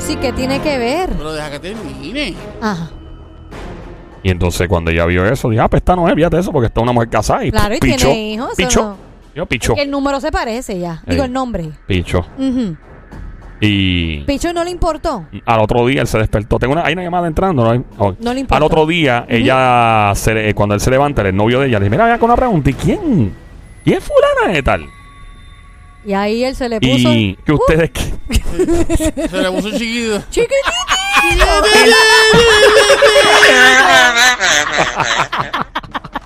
sí 0.00 0.16
que 0.16 0.32
tiene 0.32 0.60
que 0.60 0.78
ver. 0.78 1.10
Pero 1.10 1.32
deja 1.32 1.50
que 1.50 1.58
termine. 1.60 2.34
Ajá. 2.60 2.90
Y 4.22 4.30
entonces 4.30 4.66
cuando 4.68 4.90
ella 4.90 5.06
vio 5.06 5.24
eso, 5.26 5.48
dije, 5.48 5.60
ah, 5.62 5.68
pues 5.68 5.80
esta 5.80 5.94
no 5.96 6.08
es, 6.08 6.14
fíjate 6.14 6.38
eso, 6.38 6.50
porque 6.52 6.66
está 6.66 6.80
una 6.80 6.92
mujer 6.92 7.08
casada 7.08 7.44
y 7.44 7.50
Claro, 7.52 7.74
y 7.74 7.78
pichó, 7.78 8.08
tiene 8.08 8.32
hijos, 8.32 8.50
Pichó. 8.56 8.82
no- 8.82 8.96
Yo 9.34 9.46
pichó. 9.46 9.74
Que 9.74 9.82
el 9.82 9.90
número 9.90 10.20
se 10.20 10.32
parece 10.32 10.78
ya. 10.80 11.02
Digo, 11.06 11.22
Ey. 11.22 11.26
el 11.28 11.32
nombre. 11.32 11.70
Pichó. 11.86 12.26
Ujú. 12.36 12.76
Y 13.60 14.20
Picho 14.20 14.52
no 14.52 14.62
le 14.64 14.70
importó. 14.70 15.26
al 15.46 15.60
otro 15.60 15.84
día 15.86 16.00
él 16.00 16.06
se 16.06 16.18
despertó. 16.18 16.58
Tengo 16.58 16.72
una, 16.74 16.84
hay 16.84 16.92
una 16.92 17.02
llamada 17.02 17.26
entrando, 17.26 17.64
¿no? 17.64 17.84
Oh. 17.98 18.14
No 18.20 18.32
le 18.34 18.40
importa. 18.40 18.56
Al 18.56 18.62
otro 18.64 18.86
día, 18.86 19.24
ella, 19.28 20.12
se 20.14 20.34
le- 20.34 20.54
cuando 20.54 20.74
él 20.74 20.80
se 20.80 20.90
levanta, 20.90 21.22
el 21.22 21.34
novio 21.34 21.60
de 21.60 21.68
ella, 21.68 21.78
le 21.78 21.84
dice, 21.86 21.90
mira, 21.90 22.06
ven 22.06 22.18
con 22.18 22.30
una 22.30 22.36
pregunta, 22.36 22.70
¿y 22.70 22.74
quién? 22.74 23.34
¿Quién 23.84 23.98
es 23.98 24.04
fulana 24.04 24.52
de 24.54 24.62
tal? 24.62 24.86
Y 26.08 26.14
ahí 26.14 26.42
él 26.42 26.56
se 26.56 26.70
le 26.70 26.80
puso. 26.80 27.12
Y 27.12 27.36
que 27.44 27.52
ustedes... 27.52 27.90
Se 29.30 29.42
le 29.42 29.50
puso 29.50 29.70
chiquito. 29.72 30.22
Chiquitito. 30.30 30.56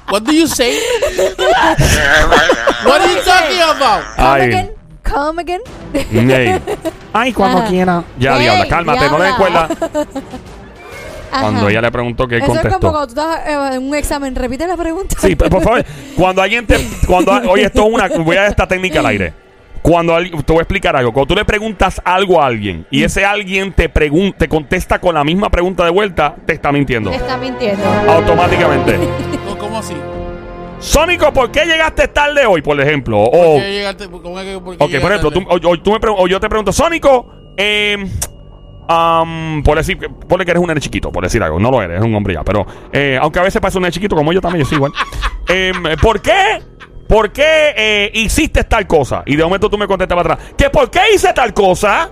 What 0.08 0.22
do 0.22 0.32
you 0.32 0.46
say? 0.46 0.78
What 2.84 3.00
are 3.00 3.08
you 3.12 3.22
talking 3.24 3.60
about? 3.60 4.04
Come 4.14 4.40
Ay. 4.40 4.42
again. 4.46 4.70
Come 5.02 5.40
again. 5.40 5.60
Ey, 5.92 6.60
Ay, 7.12 7.32
cuando 7.32 7.58
Ajá. 7.58 7.66
quiera. 7.68 8.04
ya, 8.20 8.36
Ey, 8.36 8.42
diabla, 8.42 8.68
cálmate, 8.68 9.08
no 9.10 9.18
le 9.18 9.24
des 9.24 9.34
cuerda. 9.34 9.68
Cuando 11.28 11.68
ella 11.68 11.80
le 11.80 11.90
preguntó 11.90 12.28
que 12.28 12.36
él 12.36 12.42
Eso 12.42 12.52
es 12.52 12.58
contestó. 12.60 12.78
como 12.80 12.92
cuando 12.92 13.14
tú 13.14 13.20
estás 13.20 13.48
eh, 13.48 13.74
en 13.76 13.82
un 13.88 13.94
examen. 13.96 14.34
Repite 14.36 14.64
la 14.68 14.76
pregunta. 14.76 15.16
Sí, 15.18 15.34
pero 15.34 15.50
por 15.50 15.62
favor, 15.64 15.84
cuando 16.14 16.40
alguien 16.40 16.66
te. 16.68 16.78
Cuando, 17.04 17.32
oye, 17.50 17.64
esto 17.64 17.84
es 17.88 17.94
una. 17.94 18.06
Voy 18.08 18.36
a 18.36 18.42
dar 18.42 18.50
esta 18.50 18.68
técnica 18.68 19.00
al 19.00 19.06
aire. 19.06 19.41
Cuando 19.82 20.14
alguien- 20.14 20.40
te 20.42 20.52
voy 20.52 20.60
a 20.60 20.62
explicar 20.62 20.94
algo. 20.96 21.12
Cuando 21.12 21.26
tú 21.28 21.34
le 21.34 21.44
preguntas 21.44 22.00
algo 22.04 22.40
a 22.40 22.46
alguien 22.46 22.86
y 22.90 23.02
ese 23.02 23.24
alguien 23.24 23.72
te, 23.72 23.92
pregun- 23.92 24.34
te 24.36 24.48
contesta 24.48 25.00
con 25.00 25.14
la 25.14 25.24
misma 25.24 25.50
pregunta 25.50 25.84
de 25.84 25.90
vuelta, 25.90 26.36
te 26.46 26.52
está 26.54 26.70
mintiendo. 26.70 27.10
Te 27.10 27.16
está 27.16 27.36
mintiendo. 27.36 27.82
Automáticamente. 28.08 28.96
¿Cómo- 29.46 29.58
¿Cómo 29.58 29.78
así? 29.78 29.94
Sónico, 30.78 31.32
¿por 31.32 31.50
qué 31.50 31.64
llegaste 31.64 32.08
tarde 32.08 32.44
hoy, 32.46 32.60
por 32.62 32.80
ejemplo? 32.80 33.20
O, 33.22 33.30
¿Por 33.30 33.62
qué 33.62 33.70
llegaste? 33.72 34.08
¿Cómo 34.08 34.38
es 34.40 34.46
que- 34.46 34.60
por 34.60 34.76
qué 34.76 34.84
ok, 34.84 34.90
por 35.00 35.12
ejemplo, 35.12 35.30
llegaste 35.30 35.40
tú, 35.60 35.68
o- 35.68 35.72
o 35.72 35.78
tú 35.80 35.92
me 35.92 35.98
o 36.10 36.26
yo 36.28 36.40
te 36.40 36.48
pregunto, 36.48 36.72
Sónico, 36.72 37.28
eh, 37.56 37.96
am, 38.88 39.62
por 39.64 39.76
decir, 39.78 39.98
ponle 40.28 40.44
que 40.44 40.50
eres 40.50 40.60
un 40.60 40.66
nene 40.68 40.80
chiquito, 40.80 41.10
por 41.12 41.22
decir 41.24 41.42
algo. 41.42 41.58
No 41.60 41.70
lo 41.70 41.82
eres, 41.82 41.98
es 42.00 42.04
un 42.04 42.14
hombre 42.14 42.34
ya. 42.34 42.42
Pero, 42.42 42.66
eh, 42.92 43.18
aunque 43.20 43.38
a 43.38 43.42
veces 43.42 43.60
parece 43.60 43.78
un 43.78 43.82
nene 43.82 43.92
chiquito, 43.92 44.16
como 44.16 44.32
yo 44.32 44.40
también, 44.40 44.64
yo 44.64 44.68
soy 44.68 44.76
igual. 44.76 44.92
Em, 45.48 45.82
¿Por 46.00 46.20
qué? 46.22 46.60
¿Por 47.12 47.30
qué 47.30 47.74
eh, 47.76 48.10
hiciste 48.14 48.64
tal 48.64 48.86
cosa? 48.86 49.22
Y 49.26 49.36
de 49.36 49.44
momento 49.44 49.68
tú 49.68 49.76
me 49.76 49.86
contestas 49.86 50.16
para 50.16 50.34
atrás. 50.34 50.52
¿Que 50.56 50.70
por 50.70 50.90
qué 50.90 51.00
hice 51.14 51.30
tal 51.34 51.52
cosa? 51.52 52.08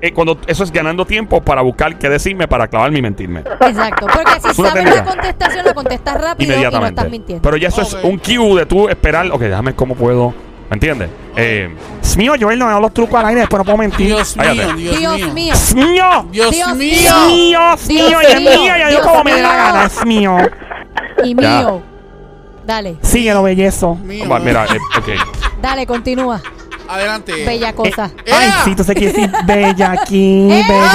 Eh, 0.00 0.12
cuando 0.12 0.38
eso 0.46 0.62
es 0.62 0.70
ganando 0.70 1.04
tiempo 1.04 1.40
para 1.42 1.60
buscar 1.62 1.98
qué 1.98 2.08
decirme 2.08 2.46
para 2.46 2.68
clavarme 2.68 3.00
y 3.00 3.02
mentirme. 3.02 3.40
Exacto. 3.40 4.06
Porque 4.06 4.40
si 4.40 4.54
sabes 4.54 4.72
técnica. 4.74 4.96
la 4.96 5.04
contestación, 5.04 5.64
lo 5.64 5.74
contestas 5.74 6.14
rápido 6.14 6.44
y 6.44 6.46
no 6.46 6.52
Inmediatamente. 6.54 7.00
estás 7.00 7.10
mintiendo. 7.10 7.42
Pero 7.42 7.56
ya 7.56 7.66
eso 7.68 7.82
es 7.82 7.94
un 8.04 8.18
cue 8.18 8.60
de 8.60 8.66
tú 8.66 8.88
esperar. 8.88 9.26
Ok, 9.32 9.40
déjame 9.40 9.74
cómo 9.74 9.96
puedo. 9.96 10.32
¿Me 10.70 10.74
entiendes? 10.74 11.08
Eh, 11.34 11.74
Es 12.00 12.16
mío, 12.16 12.36
yo 12.36 12.52
él 12.52 12.58
no 12.60 12.68
hago 12.68 12.78
los 12.80 12.94
trucos 12.94 13.18
al 13.18 13.26
aire, 13.26 13.40
después 13.40 13.58
no 13.58 13.64
puedo 13.64 13.78
mentir. 13.78 14.06
Dios 14.06 14.36
mío, 14.36 14.46
Cállate. 14.46 14.74
Dios, 14.74 14.98
Dios 14.98 15.18
mío. 15.18 15.32
mío. 15.34 15.54
Es 15.54 15.74
mío. 15.74 16.26
Dios, 16.30 16.50
Dios 16.52 16.76
mío. 16.76 16.96
mío. 17.26 17.26
Mío, 17.26 17.72
es 17.74 17.88
Dios 17.88 18.10
mío, 18.10 18.18
y 18.22 18.26
es 18.32 18.40
mío. 18.40 18.50
mío, 18.60 18.76
y 18.76 18.80
yo 18.82 18.88
Dios 18.90 19.00
como 19.00 19.24
me 19.24 19.32
dé 19.34 19.42
la 19.42 19.48
mío. 19.48 19.56
gana, 19.58 19.84
es 19.86 20.04
mío. 20.06 20.36
Y 21.24 21.34
Ya. 21.42 21.66
Dale, 22.68 22.96
Síguelo, 23.00 23.42
bellezo. 23.42 23.94
Mío. 23.94 24.28
va, 24.28 24.38
mira, 24.40 24.66
eh, 24.66 24.76
ok. 24.98 25.08
dale, 25.62 25.86
continúa. 25.86 26.38
Adelante. 26.86 27.32
Bella 27.46 27.72
cosa. 27.74 28.10
Ay, 28.30 28.46
¡Ea! 28.48 28.60
sí, 28.62 28.74
tú 28.76 28.84
se 28.84 28.94
quieres 28.94 29.16
decir 29.16 29.32
bella 29.46 29.92
aquí, 29.92 30.50
¡Eh! 30.52 30.64
bella. 30.68 30.92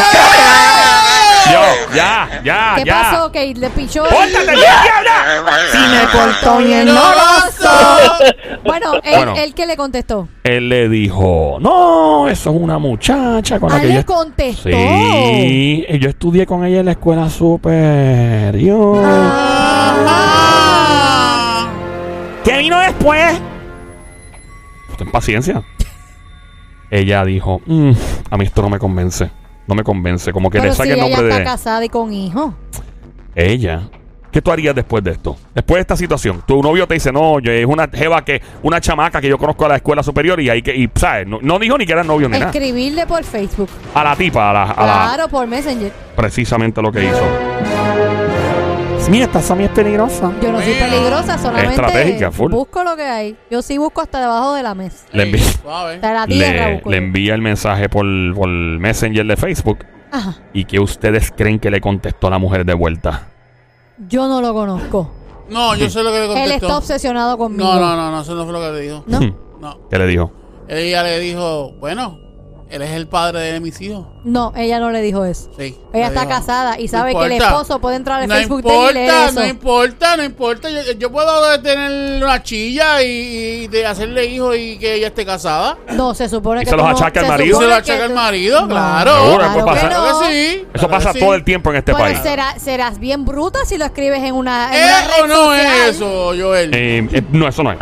Yo, 1.51 1.59
ya, 1.95 2.41
ya, 2.43 2.73
¿Qué 2.77 2.83
ya. 2.85 3.01
pasó? 3.11 3.31
Que 3.31 3.53
le 3.55 3.69
pichó. 3.71 4.03
¡Pórtate 4.03 4.45
bien, 4.45 4.55
diabla! 4.83 5.41
Si 5.71 5.77
me 5.77 6.03
cortó 6.11 6.59
lo 6.59 7.51
sé. 7.51 8.35
Bueno, 8.63 8.93
él, 9.03 9.15
Bueno. 9.15 9.33
él 9.35 9.53
que 9.55 9.65
le 9.65 9.75
contestó. 9.75 10.27
Él 10.43 10.69
le 10.69 10.87
dijo, 10.89 11.57
no, 11.59 12.27
eso 12.29 12.51
es 12.51 12.55
una 12.55 12.77
muchacha 12.77 13.59
con 13.59 13.69
la 13.69 13.75
Ah, 13.77 13.81
que 13.81 13.87
le 13.87 13.93
yo... 13.95 14.05
contestó. 14.05 14.69
Sí, 14.69 15.85
y 15.89 15.99
yo 15.99 16.09
estudié 16.09 16.45
con 16.45 16.63
ella 16.65 16.79
en 16.81 16.85
la 16.85 16.91
escuela 16.91 17.29
superior. 17.31 19.03
Vino 22.63 22.79
después? 22.79 23.41
Ten 24.97 25.11
paciencia. 25.11 25.61
Ella 26.89 27.25
dijo, 27.25 27.61
"Mm, 27.65 27.91
a 28.29 28.37
mí 28.37 28.45
esto 28.45 28.61
no 28.61 28.69
me 28.69 28.79
convence. 28.79 29.29
No 29.67 29.75
me 29.75 29.83
convence. 29.83 30.31
Como 30.31 30.49
que 30.49 30.59
Pero 30.59 30.69
le 30.69 30.71
si 30.71 30.77
saque 30.77 30.91
el 30.93 30.99
ella 30.99 31.07
ya 31.09 31.15
nombre 31.15 31.29
está 31.29 31.39
de 31.39 31.45
casada 31.45 31.85
y 31.85 31.89
con 31.89 32.13
hijos. 32.13 32.53
ella. 33.35 33.81
¿Qué 34.31 34.41
tú 34.41 34.51
harías 34.51 34.73
después 34.73 35.03
de 35.03 35.11
esto? 35.11 35.37
Después 35.53 35.75
de 35.77 35.81
esta 35.81 35.95
situación. 35.95 36.41
Tu 36.47 36.59
novio 36.63 36.87
te 36.87 36.95
dice, 36.95 37.11
no, 37.11 37.39
yo 37.39 37.51
es 37.51 37.65
una 37.67 37.87
jeva 37.87 38.25
que, 38.25 38.41
una 38.63 38.81
chamaca 38.81 39.21
que 39.21 39.27
yo 39.29 39.37
conozco 39.37 39.65
a 39.65 39.69
la 39.69 39.75
escuela 39.75 40.01
superior 40.01 40.39
y 40.39 40.49
ahí 40.49 40.61
que, 40.63 40.75
y, 40.75 40.89
¿sabes? 40.95 41.27
No, 41.27 41.37
no 41.41 41.59
dijo 41.59 41.77
ni 41.77 41.85
que 41.85 41.93
era 41.93 42.03
novio 42.03 42.27
ni 42.29 42.39
nada. 42.39 42.51
Escribirle 42.51 43.05
por 43.05 43.23
Facebook. 43.23 43.69
A 43.93 44.03
la 44.03 44.15
tipa, 44.15 44.49
a 44.49 44.53
la, 44.53 44.63
a 44.63 44.85
la- 44.87 44.93
Claro, 45.13 45.27
por 45.29 45.45
Messenger. 45.45 45.91
precisamente 46.15 46.81
lo 46.81 46.91
que 46.91 47.03
hizo. 47.05 47.21
Mío, 49.09 49.25
esta 49.25 49.41
Sammy 49.41 49.65
es 49.65 49.69
peligrosa. 49.69 50.31
Yo 50.41 50.51
no 50.51 50.61
soy 50.61 50.73
peligrosa, 50.73 51.37
solamente 51.37 51.75
Estratégica, 51.75 52.31
full. 52.31 52.51
busco 52.51 52.83
lo 52.83 52.95
que 52.95 53.03
hay. 53.03 53.35
Yo 53.51 53.61
sí 53.61 53.77
busco 53.77 54.01
hasta 54.01 54.19
debajo 54.21 54.53
de 54.53 54.63
la 54.63 54.73
mesa. 54.73 55.05
Le 55.11 55.31
envi- 55.31 55.39
Suave. 55.61 55.95
Hasta 55.95 56.13
la 56.13 56.25
tierra 56.25 56.67
le, 56.69 56.73
busco. 56.75 56.89
le 56.89 56.97
yo. 56.97 57.03
envía 57.03 57.35
el 57.35 57.41
mensaje 57.41 57.89
por, 57.89 58.05
por 58.33 58.47
Messenger 58.49 59.25
de 59.25 59.37
Facebook 59.37 59.85
Ajá. 60.11 60.35
y 60.53 60.65
que 60.65 60.79
ustedes 60.79 61.31
creen 61.35 61.59
que 61.59 61.69
le 61.69 61.79
contestó 61.81 62.29
la 62.29 62.39
mujer 62.39 62.65
de 62.65 62.73
vuelta. 62.73 63.27
Yo 64.07 64.27
no 64.27 64.41
lo 64.41 64.53
conozco. 64.53 65.11
No, 65.49 65.75
yo 65.75 65.89
sé 65.89 66.01
lo 66.01 66.09
que 66.11 66.19
le 66.19 66.23
Él 66.23 66.29
contestó. 66.31 66.55
está 66.65 66.77
obsesionado 66.77 67.37
conmigo. 67.37 67.65
No, 67.65 67.77
no, 67.79 67.95
no, 67.97 68.11
no, 68.11 68.21
eso 68.21 68.33
no 68.33 68.45
fue 68.45 68.53
lo 68.53 68.61
que 68.61 68.71
le 68.71 68.79
dijo. 68.79 69.03
¿No? 69.07 69.19
No. 69.59 69.77
¿Qué 69.89 69.99
le 69.99 70.07
dijo? 70.07 70.31
Ella 70.69 71.03
le 71.03 71.19
dijo, 71.19 71.73
bueno, 71.79 72.17
él 72.75 72.81
es 72.81 72.91
el 72.91 73.07
padre 73.07 73.39
de 73.53 73.59
mis 73.59 73.79
hijos. 73.81 74.05
No, 74.23 74.51
ella 74.55 74.79
no 74.79 74.89
le 74.91 75.01
dijo 75.01 75.25
eso. 75.25 75.49
Sí. 75.57 75.77
Ella 75.93 76.07
está 76.07 76.21
dijo. 76.21 76.31
casada 76.33 76.79
y 76.79 76.85
No 76.85 76.91
sabe 76.91 77.11
que 77.13 77.25
el 77.25 77.31
importa. 77.33 77.51
esposo 77.53 77.79
puede 77.79 77.95
entrar 77.97 78.21
al 78.21 78.27
No 78.27 78.35
Facebook 78.35 78.63
de 78.63 78.69
él 78.69 78.73
y 78.73 78.79
importa, 78.79 78.93
leer 78.93 79.29
eso. 79.29 79.39
no 79.39 79.45
importa, 79.47 80.17
no 80.17 80.23
importa. 80.23 80.69
Yo, 80.69 80.79
yo 80.97 81.11
puedo 81.11 81.61
tener 81.61 82.23
una 82.23 82.41
chilla 82.41 83.01
y, 83.03 83.07
y 83.63 83.67
de 83.67 83.85
hacerle 83.85 84.25
hijos 84.25 84.55
y 84.57 84.77
que 84.79 84.95
ella 84.95 85.07
esté 85.07 85.25
casada. 85.25 85.77
No, 85.93 86.13
se 86.13 86.27
supone 86.29 86.61
¿Y 86.61 86.65
que 86.65 86.71
se 86.71 86.77
los 86.77 86.85
achaca 86.87 87.19
el 87.19 87.25
se 87.25 87.31
marido? 87.31 87.47
Se 87.59 87.63
supone 87.65 87.67
lo 87.67 87.83
que 87.83 87.91
achaca 87.91 88.03
el 88.05 88.09
tú- 88.09 88.15
marido, 88.15 88.61
No, 88.61 88.67
claro. 88.69 89.11
Seguro, 89.23 89.37
claro 89.37 89.65
puede 89.65 89.79
que 89.81 89.87
no. 89.89 90.19
sí. 90.23 90.33
Eso 90.33 90.67
claro 90.73 90.89
pasa 90.89 91.11
que 91.11 91.19
sí. 91.19 91.25
todo 91.25 91.33
el 91.35 91.43
tiempo 91.43 91.69
en 91.69 91.75
este 91.77 91.93
país. 91.93 92.19
será, 92.23 92.59
serás 92.59 92.97
bien 92.99 93.25
bruta 93.25 93.59
si 93.65 93.77
lo 93.77 93.85
escribes 93.85 94.23
en 94.23 94.33
una, 94.35 94.69
en 94.75 94.81
¿Eh 94.81 94.85
una 94.85 95.01
red 95.15 95.23
o 95.23 95.27
no 95.27 95.35
social. 95.35 95.65
es 95.65 95.95
eso, 95.95 96.25
Joel? 96.39 96.73
Eh, 96.73 97.07
eh, 97.11 97.21
no, 97.31 97.47
eso 97.47 97.61
no 97.63 97.71
es. 97.71 97.77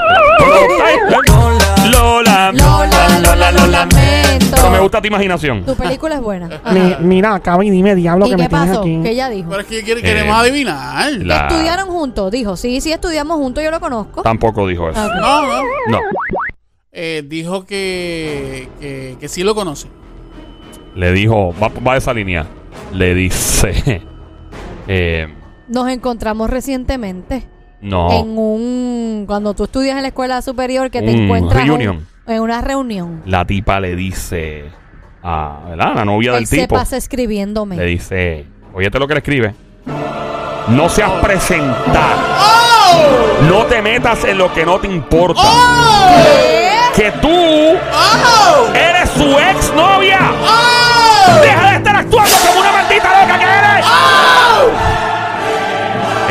Lola, 1.91 2.51
Lola, 2.51 3.19
Lola, 3.19 3.51
lo 3.51 3.67
lamento. 3.67 4.45
Pero 4.55 4.69
me 4.71 4.79
gusta 4.79 5.01
tu 5.01 5.07
imaginación. 5.07 5.65
Tu 5.65 5.75
película 5.75 6.15
es 6.15 6.21
buena. 6.21 6.61
Mi- 6.71 6.95
mira, 6.99 7.35
acaba 7.35 7.63
y 7.65 7.69
dime, 7.69 7.95
diablo, 7.95 8.27
¿Y 8.27 8.31
que 8.31 8.37
me 8.37 8.43
qué 8.43 8.49
tienes 8.49 8.67
pasó? 8.69 8.81
aquí. 8.81 8.99
Que 9.03 9.09
ella 9.11 9.29
dijo. 9.29 9.49
Pero 9.49 9.61
es 9.61 9.67
que 9.67 9.83
quiere- 9.83 9.99
Eh, 10.01 10.03
queremos 10.03 10.37
adivinar. 10.37 11.11
la- 11.13 11.47
¿Estudiaron 11.47 11.89
juntos? 11.89 12.31
Dijo, 12.31 12.55
sí, 12.55 12.81
sí, 12.81 12.91
estudiamos 12.91 13.37
juntos, 13.37 13.63
yo 13.63 13.71
lo 13.71 13.79
conozco. 13.79 14.21
Tampoco 14.21 14.67
dijo 14.67 14.89
eso. 14.89 14.99
No, 15.15 15.41
no. 15.47 15.61
No. 15.89 15.99
Eh, 16.91 17.23
dijo 17.25 17.65
que, 17.65 18.67
que, 18.79 19.17
que 19.19 19.27
sí 19.27 19.43
lo 19.43 19.55
conoce. 19.55 19.87
Le 20.95 21.11
dijo, 21.13 21.53
va, 21.61 21.69
va 21.85 21.97
esa 21.97 22.13
línea. 22.13 22.45
Le 22.93 23.13
dice, 23.15 24.01
eh, 24.87 25.33
Nos 25.69 25.87
encontramos 25.89 26.49
recientemente 26.49 27.47
no. 27.81 28.11
en 28.11 28.37
un... 28.37 29.23
Cuando 29.27 29.53
tú 29.53 29.65
estudias 29.65 29.95
en 29.95 30.01
la 30.03 30.07
escuela 30.09 30.41
superior 30.41 30.89
que 30.91 31.01
te 31.01 31.11
Un 31.13 31.21
encuentras... 31.23 31.61
un- 31.63 31.67
reunion. 31.67 32.07
en 32.27 32.39
una 32.41 32.61
reunión. 32.61 33.21
La 33.25 33.45
tipa 33.45 33.79
le 33.79 33.95
dice 33.95 34.65
a 35.23 35.59
¿verdad? 35.69 35.95
la 35.95 36.05
novia 36.05 36.31
Él 36.31 36.37
del 36.37 36.47
se 36.47 36.57
tipo. 36.61 36.75
pasa 36.75 36.97
escribiéndome. 36.97 37.75
Le 37.77 37.85
dice, 37.85 38.45
óyete 38.73 38.97
lo 38.99 39.07
que 39.07 39.13
le 39.15 39.19
escribe. 39.19 39.53
No 40.67 40.89
seas 40.89 41.11
presentar. 41.21 42.15
¡Oh! 42.39 43.43
No 43.49 43.65
te 43.65 43.81
metas 43.81 44.23
en 44.25 44.37
lo 44.37 44.53
que 44.53 44.65
no 44.65 44.79
te 44.79 44.87
importa. 44.87 45.41
¿Qué? 46.95 47.03
Que 47.03 47.11
tú 47.13 47.29
¡Oh! 47.29 48.67
eres 48.75 49.09
su 49.11 49.23
ex 49.39 49.73
novia. 49.75 50.19
Deja 51.41 51.69
de 51.71 51.75
estar 51.77 51.95
actuando 51.95 52.35
como 52.47 52.59
una 52.59 52.71
maldita 52.73 53.21
loca 53.21 53.39
que 53.39 53.45
eres. 53.45 54.90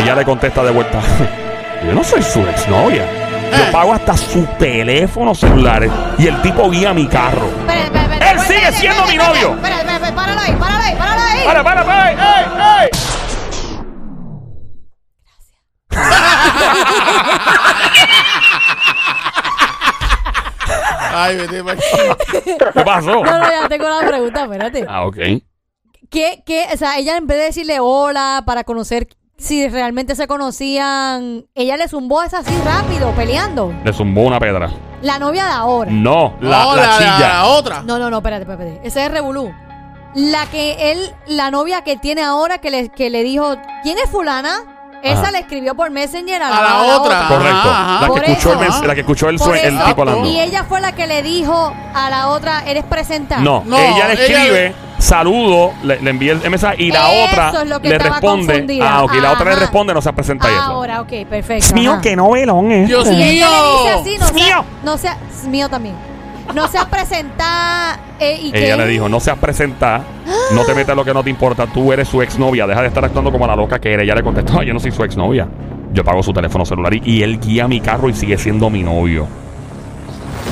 Ella 0.02 0.14
le 0.14 0.24
contesta 0.24 0.62
de 0.62 0.70
vuelta. 0.70 1.00
Yo 1.86 1.92
no 1.92 2.02
soy 2.04 2.22
su 2.22 2.40
exnovia. 2.40 3.04
Yo 3.52 3.64
Eh. 3.64 3.68
pago 3.72 3.92
hasta 3.92 4.16
su 4.16 4.44
teléfono 4.58 5.34
celular 5.34 5.88
y 6.18 6.26
el 6.26 6.40
tipo 6.42 6.70
guía 6.70 6.92
mi 6.94 7.06
carro. 7.08 7.46
Espera, 7.46 7.84
espera, 7.84 8.02
espera, 8.14 8.30
Él 8.30 8.40
sigue 8.40 8.72
siendo 8.72 9.04
mi 9.06 9.16
novio. 9.16 9.54
Espera, 9.54 9.76
espera, 9.80 9.94
espera, 9.96 10.14
páralo 10.14 10.40
ahí, 10.40 10.52
páralo 10.52 10.84
ahí, 10.84 10.94
páralo 10.96 11.20
ahí. 11.22 11.40
¡Para, 11.46 11.64
para, 11.64 11.84
para! 11.84 12.10
¡Ey, 12.10 12.46
ey! 12.84 12.90
Ay, 21.12 21.36
vete. 21.36 21.62
¿Qué 22.72 22.84
pasó? 22.84 23.22
No, 23.24 23.38
no, 23.38 23.50
ya 23.50 23.68
tengo 23.68 23.88
la 23.88 24.06
pregunta, 24.06 24.44
espérate. 24.44 24.86
Ah, 24.88 25.06
ok. 25.06 25.16
¿Qué, 26.10 26.42
qué, 26.44 26.66
o 26.72 26.76
sea, 26.76 26.98
ella 26.98 27.16
en 27.16 27.26
vez 27.26 27.38
de 27.38 27.44
decirle 27.44 27.78
hola 27.80 28.42
para 28.46 28.64
conocer 28.64 29.08
si 29.40 29.66
realmente 29.68 30.14
se 30.14 30.26
conocían, 30.26 31.46
ella 31.54 31.76
le 31.76 31.88
zumbó 31.88 32.22
esa 32.22 32.38
así 32.38 32.54
rápido, 32.64 33.10
peleando. 33.12 33.72
Le 33.84 33.92
zumbó 33.92 34.22
una 34.22 34.38
pedra. 34.38 34.70
La 35.02 35.18
novia 35.18 35.46
de 35.46 35.50
ahora. 35.52 35.90
No, 35.90 36.34
la, 36.40 36.62
No, 36.64 36.76
la 36.76 36.82
la, 36.86 36.98
chilla. 36.98 37.18
la 37.28 37.46
otra. 37.46 37.82
No, 37.82 37.98
no, 37.98 38.10
no, 38.10 38.18
espérate, 38.18 38.42
espérate. 38.42 38.64
espérate. 38.68 38.88
Ese 38.88 39.04
es 39.06 39.10
Revolú. 39.10 39.50
La 40.14 40.44
que 40.46 40.92
él, 40.92 40.98
la 41.26 41.50
novia 41.50 41.82
que 41.82 41.96
tiene 41.96 42.22
ahora 42.22 42.58
que 42.58 42.70
le, 42.70 42.88
que 42.90 43.08
le 43.10 43.22
dijo, 43.22 43.56
¿quién 43.82 43.96
es 43.98 44.10
fulana? 44.10 44.79
Esa 45.02 45.22
Ajá. 45.22 45.30
le 45.30 45.38
escribió 45.38 45.74
por 45.74 45.90
Messenger 45.90 46.42
a 46.42 46.50
la, 46.50 46.58
A 46.58 46.62
la 46.62 46.68
a 46.80 46.86
la 46.86 46.96
otra. 47.00 47.28
Correcto. 47.28 47.56
Ajá, 47.70 47.94
ajá. 47.96 48.00
La, 48.02 48.06
Por 48.08 48.22
que 48.22 48.32
escuchó 48.32 48.52
el 48.52 48.60
eso. 48.68 48.78
mens- 48.82 48.86
la 48.86 48.94
que 48.94 49.00
escuchó 49.00 49.28
el, 49.30 49.38
Por 49.38 49.46
sue- 49.48 49.66
el 49.66 49.78
tipo 49.84 50.00
hablando. 50.02 50.26
Y 50.28 50.40
ella 50.40 50.64
fue 50.64 50.80
la 50.80 50.92
que 50.92 51.06
le 51.06 51.22
dijo 51.22 51.72
a 51.94 52.10
la 52.10 52.28
otra, 52.28 52.62
¿eres 52.66 52.84
presentada? 52.84 53.40
No, 53.40 53.62
No, 53.64 53.78
ella 53.78 54.08
le 54.08 54.12
ella- 54.26 54.42
escribe, 54.44 54.74
saludo, 54.98 55.72
le, 55.82 56.00
le 56.00 56.10
envía 56.10 56.32
el 56.32 56.50
mensaje 56.50 56.76
y 56.82 56.90
la 56.92 57.10
Eso 57.12 57.24
otra 57.32 57.62
es 57.62 57.68
lo 57.68 57.80
que 57.80 57.88
le 57.88 57.98
responde. 57.98 58.46
confundida. 58.52 58.92
Ah, 58.92 59.02
ok, 59.04 59.14
la 59.14 59.32
otra 59.32 59.50
le 59.50 59.56
responde, 59.56 59.94
no 59.94 60.02
se 60.02 60.12
presenta 60.12 60.48
y 60.50 60.52
eso. 60.52 60.60
Ahora, 60.62 61.00
ok, 61.00 61.08
perfecto. 61.28 61.64
Dios 61.66 61.72
mío, 61.72 61.92
ajá. 61.92 62.00
qué 62.02 62.16
novelón 62.16 62.70
este. 62.70 62.86
Dios 62.86 63.06
Y 63.06 63.10
mío. 63.16 63.24
ella 63.24 63.48
le 63.50 63.72
dice 63.72 63.90
así, 64.00 64.18
no 64.18 64.26
Es 64.26 64.32
mío. 64.34 64.44
sea, 64.44 64.64
no 64.82 64.98
sea, 64.98 65.16
es 65.30 65.44
mío 65.48 65.68
también. 65.68 65.96
No 66.54 66.68
seas 66.68 66.86
presentada 66.86 67.98
eh, 68.18 68.38
y 68.42 68.56
Ella 68.56 68.76
le 68.76 68.86
dijo, 68.86 69.08
no 69.08 69.20
seas 69.20 69.38
presentada, 69.38 70.02
no 70.54 70.64
te 70.64 70.74
metas 70.74 70.90
en 70.90 70.96
lo 70.96 71.04
que 71.04 71.14
no 71.14 71.22
te 71.22 71.30
importa, 71.30 71.66
tú 71.66 71.92
eres 71.92 72.08
su 72.08 72.20
exnovia, 72.22 72.66
deja 72.66 72.82
de 72.82 72.88
estar 72.88 73.04
actuando 73.04 73.30
como 73.32 73.46
la 73.46 73.56
loca 73.56 73.78
que 73.78 73.92
eres. 73.92 74.04
Ella 74.04 74.14
le 74.16 74.22
contestó, 74.22 74.58
"Ay, 74.58 74.66
yo 74.68 74.74
no 74.74 74.80
soy 74.80 74.90
su 74.92 75.02
exnovia. 75.04 75.46
Yo 75.92 76.04
pago 76.04 76.22
su 76.22 76.32
teléfono 76.32 76.64
celular 76.64 76.94
y, 76.94 77.02
y 77.04 77.22
él 77.22 77.40
guía 77.40 77.66
mi 77.66 77.80
carro 77.80 78.08
y 78.08 78.14
sigue 78.14 78.38
siendo 78.38 78.70
mi 78.70 78.82
novio. 78.82 79.26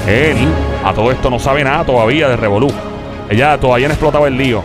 Él, 0.06 0.36
a 0.84 0.92
todo 0.92 1.10
esto, 1.10 1.30
no 1.30 1.38
sabe 1.38 1.62
nada 1.64 1.84
todavía 1.84 2.28
de 2.28 2.36
Revolú. 2.36 2.68
Ella 3.28 3.58
todavía 3.58 3.88
no 3.88 3.94
explotaba 3.94 4.26
el 4.28 4.36
lío. 4.36 4.62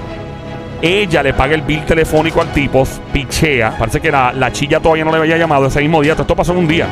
Ella 0.81 1.23
le 1.23 1.33
paga 1.33 1.55
el 1.55 1.61
bill 1.61 1.85
telefónico 1.85 2.41
al 2.41 2.51
tipo, 2.51 2.83
pichea. 3.11 3.77
Parece 3.77 4.01
que 4.01 4.11
la, 4.11 4.33
la 4.33 4.51
chilla 4.51 4.79
todavía 4.79 5.05
no 5.05 5.11
le 5.11 5.17
había 5.17 5.37
llamado 5.37 5.65
ese 5.67 5.79
mismo 5.81 6.01
día. 6.01 6.13
Todo 6.13 6.23
Esto 6.23 6.35
pasó 6.35 6.51
en 6.53 6.59
un 6.59 6.67
día. 6.67 6.87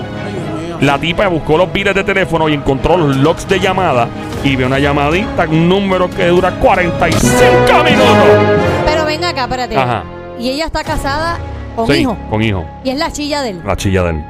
La 0.81 0.97
tipa 0.99 1.27
buscó 1.27 1.57
los 1.57 1.71
billes 1.71 1.93
de 1.93 2.03
teléfono 2.03 2.49
y 2.49 2.53
encontró 2.55 2.97
los 2.97 3.15
logs 3.17 3.47
de 3.47 3.59
llamada 3.59 4.07
y 4.43 4.55
ve 4.55 4.65
una 4.65 4.79
llamadita, 4.79 5.45
un 5.47 5.69
número 5.69 6.09
que 6.09 6.25
dura 6.27 6.51
45 6.59 7.83
minutos. 7.83 8.57
Pero 8.85 9.05
ven 9.05 9.23
acá, 9.23 9.43
espérate. 9.43 9.77
Ajá. 9.77 10.03
Y 10.39 10.49
ella 10.49 10.65
está 10.65 10.83
casada 10.83 11.37
con 11.75 11.85
Sí, 11.87 11.93
hijo. 12.01 12.17
con 12.29 12.41
hijo. 12.41 12.65
Y 12.83 12.89
es 12.89 12.97
la 12.97 13.11
chilla 13.11 13.41
de 13.43 13.51
él. 13.51 13.61
La 13.63 13.75
chilla 13.75 14.03
de 14.03 14.09
él. 14.11 14.25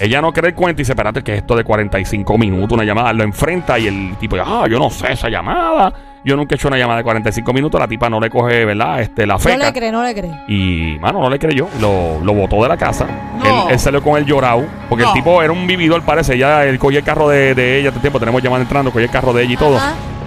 Ella 0.00 0.22
no 0.22 0.32
cree 0.32 0.48
el 0.50 0.54
cuento 0.54 0.80
y 0.80 0.82
dice, 0.82 0.92
espérate, 0.92 1.22
que 1.22 1.32
es 1.32 1.38
esto 1.38 1.54
de 1.54 1.62
45 1.62 2.38
minutos, 2.38 2.72
una 2.72 2.84
llamada, 2.84 3.12
lo 3.12 3.22
enfrenta 3.22 3.78
y 3.78 3.86
el 3.86 4.16
tipo, 4.18 4.36
ah, 4.42 4.66
yo 4.68 4.78
no 4.78 4.88
sé 4.90 5.12
esa 5.12 5.28
llamada. 5.28 5.92
Yo 6.24 6.36
nunca 6.36 6.54
he 6.54 6.56
hecho 6.56 6.68
una 6.68 6.76
llamada 6.78 6.98
de 6.98 7.04
45 7.04 7.52
minutos, 7.52 7.80
la 7.80 7.86
tipa 7.88 8.08
no 8.10 8.18
le 8.20 8.28
coge, 8.30 8.64
¿verdad? 8.66 9.00
Este, 9.00 9.26
la 9.26 9.34
No 9.34 9.38
feca. 9.38 9.56
le 9.66 9.72
cree, 9.72 9.90
no 9.92 10.02
le 10.02 10.14
cree. 10.14 10.30
Y, 10.48 10.98
mano, 11.00 11.20
no 11.20 11.30
le 11.30 11.38
creyó. 11.38 11.66
Lo, 11.80 12.18
lo 12.22 12.34
botó 12.34 12.62
de 12.62 12.68
la 12.68 12.76
casa. 12.76 13.06
No. 13.38 13.44
Él, 13.68 13.72
él 13.72 13.78
salió 13.78 14.02
con 14.02 14.18
el 14.18 14.26
llorado. 14.26 14.64
Porque 14.88 15.02
No. 15.04 15.10
el 15.10 15.14
tipo 15.14 15.42
era 15.42 15.50
un 15.52 15.66
vividor, 15.66 16.02
parece. 16.02 16.36
Ya 16.36 16.64
él 16.66 16.78
cogía 16.78 16.98
el 16.98 17.04
carro 17.06 17.26
de, 17.28 17.54
de 17.54 17.78
ella. 17.80 17.88
Este 17.88 18.00
tiempo 18.00 18.18
tenemos 18.20 18.42
llamada 18.42 18.62
entrando. 18.62 18.90
Cogía 18.90 19.06
el 19.06 19.10
carro 19.12 19.32
de 19.32 19.44
ella 19.44 19.52
y 19.54 19.56
todo. 19.56 19.78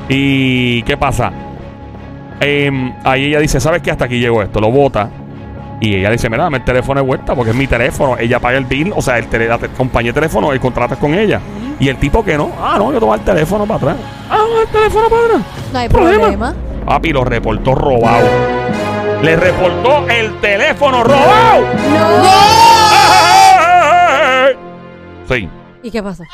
Y, 0.09 0.81
¿qué 0.83 0.97
pasa? 0.97 1.31
Em, 2.39 2.93
ahí 3.03 3.25
ella 3.25 3.39
dice, 3.39 3.59
¿sabes 3.59 3.81
qué? 3.83 3.91
Hasta 3.91 4.05
aquí 4.05 4.19
llegó 4.19 4.41
esto. 4.41 4.59
Lo 4.59 4.71
bota. 4.71 5.09
Y 5.85 5.95
ella 5.95 6.09
dice, 6.11 6.29
mira, 6.29 6.43
dame 6.43 6.59
el 6.59 6.63
teléfono 6.63 7.01
de 7.01 7.05
vuelta 7.07 7.35
porque 7.35 7.51
es 7.51 7.57
mi 7.57 7.67
teléfono. 7.67 8.17
Ella 8.17 8.39
paga 8.39 8.57
el 8.57 8.63
bill. 8.63 8.93
O 8.95 9.01
sea, 9.01 9.17
el 9.17 9.27
tele- 9.27 9.47
la 9.49 9.57
te- 9.57 9.67
compañía 9.67 10.11
de 10.11 10.15
teléfono, 10.15 10.53
el 10.53 10.59
contrato 10.61 10.93
es 10.93 10.99
con 10.99 11.13
ella. 11.13 11.41
Y 11.77 11.89
el 11.89 11.97
tipo 11.97 12.23
que 12.23 12.37
no. 12.37 12.51
Ah, 12.61 12.75
no, 12.77 12.93
yo 12.93 12.99
tomo 13.01 13.13
el 13.13 13.19
teléfono 13.21 13.65
para 13.65 13.77
atrás. 13.91 13.97
Ah, 14.29 14.45
el 14.61 14.67
teléfono 14.69 15.09
para 15.09 15.25
atrás. 15.25 15.41
No 15.73 15.79
hay 15.79 15.89
Problema. 15.89 16.19
problema. 16.21 16.55
Papi 16.85 17.11
lo 17.11 17.25
reportó 17.25 17.75
robado. 17.75 18.27
Le 19.23 19.35
reportó 19.35 20.07
el 20.07 20.39
teléfono 20.39 21.03
robado. 21.03 21.61
No. 21.61 22.33
Sí. 25.29 25.49
¿Y 25.81 25.91
qué 25.91 26.03
pasa? 26.03 26.25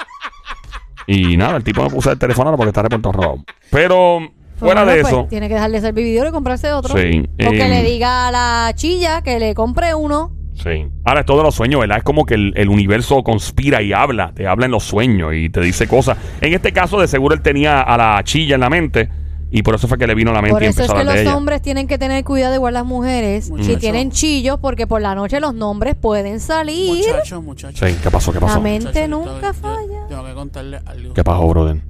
Y 1.08 1.38
nada, 1.38 1.58
el 1.58 1.64
tipo 1.64 1.82
no 1.82 1.90
puso 1.90 2.12
el 2.12 2.20
teléfono 2.20 2.56
porque 2.56 2.70
está 2.70 2.82
reportado 2.84 3.12
robado. 3.14 3.38
Pero 3.72 4.20
fuera 4.60 4.82
Bueno, 4.84 4.92
de 4.96 5.02
pues, 5.02 5.14
eso. 5.14 5.26
Tiene 5.30 5.48
que 5.48 5.56
dejarle 5.56 5.82
ser 5.82 5.94
vividor 5.94 6.28
y 6.28 6.32
comprarse 6.32 6.72
otro. 6.72 6.96
Sí. 6.98 7.24
O 7.46 7.50
que 7.52 7.62
em, 7.64 7.70
le 7.70 7.84
diga 7.84 8.28
a 8.28 8.32
la 8.32 8.72
chilla 8.76 9.22
que 9.22 9.40
le 9.40 9.56
compre 9.56 9.96
uno. 9.96 10.32
Sí. 10.62 10.88
Ahora 11.06 11.22
es 11.22 11.26
todo 11.26 11.38
de 11.38 11.44
los 11.44 11.56
sueños, 11.56 11.80
¿verdad? 11.80 12.00
Es 12.00 12.04
como 12.04 12.26
que 12.26 12.34
el, 12.34 12.54
el 12.58 12.68
universo 12.70 13.24
conspira 13.24 13.82
y 13.82 13.94
habla, 13.94 14.34
te 14.36 14.46
habla 14.46 14.66
en 14.66 14.72
los 14.72 14.84
sueños 14.84 15.34
y 15.34 15.50
te 15.50 15.62
dice 15.62 15.88
cosas. 15.88 16.18
En 16.42 16.54
este 16.54 16.74
caso, 16.74 17.00
de 17.00 17.08
seguro 17.08 17.34
él 17.34 17.42
tenía 17.42 17.82
a 17.82 17.98
la 17.98 18.22
chilla 18.26 18.56
en 18.56 18.62
la 18.62 18.70
mente 18.70 19.10
y 19.52 19.64
por 19.64 19.74
eso 19.76 19.88
fue 19.88 19.98
que 19.98 20.06
le 20.06 20.14
vino 20.16 20.32
a 20.32 20.34
la 20.34 20.42
mente 20.42 20.54
Por 20.54 20.62
y 20.64 20.66
eso 20.68 20.82
es 20.84 20.90
empezó 20.90 20.98
a 20.98 21.02
que 21.02 21.08
de 21.08 21.14
los 21.16 21.22
ella. 21.22 21.38
hombres 21.38 21.62
tienen 21.62 21.88
que 21.88 21.98
tener 21.98 22.24
cuidado 22.26 22.54
igual 22.56 22.74
las 22.74 22.86
mujeres. 22.86 23.50
Si 23.62 23.78
tienen 23.78 24.12
chillos, 24.12 24.60
porque 24.62 24.86
por 24.86 25.02
la 25.02 25.16
noche 25.16 25.40
los 25.40 25.54
nombres 25.56 25.96
pueden 25.96 26.42
salir. 26.42 27.08
Muchacho, 27.08 27.42
muchacho. 27.42 27.88
Sí, 27.88 27.96
¿qué 28.04 28.12
pasó? 28.12 28.34
¿Qué 28.34 28.40
La 28.42 28.48
pasó? 28.48 28.60
mente 28.62 28.88
Muchacho, 28.88 29.00
yo 29.00 29.08
nunca 29.08 29.32
tengo- 29.40 29.42
yo 29.42 29.54
falla. 29.54 30.08
Tengo 30.10 30.26
que 30.26 30.34
contarle 30.34 30.80
algo. 30.86 31.14
¿Qué 31.14 31.24
pasó, 31.24 31.48
brother? 31.48 31.82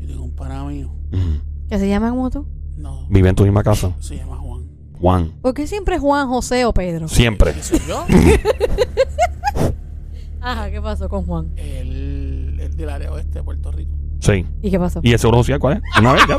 Yo 0.00 0.06
tengo 0.08 0.22
un 0.24 0.34
pana 0.34 0.64
mío. 0.64 0.90
Mm. 1.10 1.51
¿Que 1.72 1.78
se 1.78 1.88
llama 1.88 2.10
como 2.10 2.28
tú? 2.28 2.46
No. 2.76 3.06
Vive 3.08 3.30
en 3.30 3.34
tu 3.34 3.44
misma 3.44 3.62
casa. 3.62 3.94
Se 3.98 4.14
llama 4.14 4.36
Juan. 4.36 4.64
Juan. 5.00 5.32
¿Por 5.40 5.54
qué 5.54 5.66
siempre 5.66 5.98
Juan, 5.98 6.28
José 6.28 6.66
o 6.66 6.74
Pedro? 6.74 7.08
Siempre. 7.08 7.54
¿Qué 7.54 7.62
soy 7.62 7.80
yo? 7.88 8.04
Ajá, 10.42 10.70
¿qué 10.70 10.82
pasó 10.82 11.08
con 11.08 11.24
Juan? 11.24 11.50
el, 11.56 12.58
el 12.60 12.76
del 12.76 12.90
área 12.90 13.10
oeste 13.10 13.38
de 13.38 13.42
Puerto 13.42 13.72
Rico. 13.72 13.90
Sí. 14.20 14.44
¿Y 14.60 14.70
qué 14.70 14.78
pasó? 14.78 15.00
¿Y 15.02 15.14
el 15.14 15.18
seguro 15.18 15.38
social 15.38 15.58
cuál 15.60 15.78
es? 15.78 15.82
Una 15.98 16.12
vez 16.12 16.22
ya. 16.28 16.36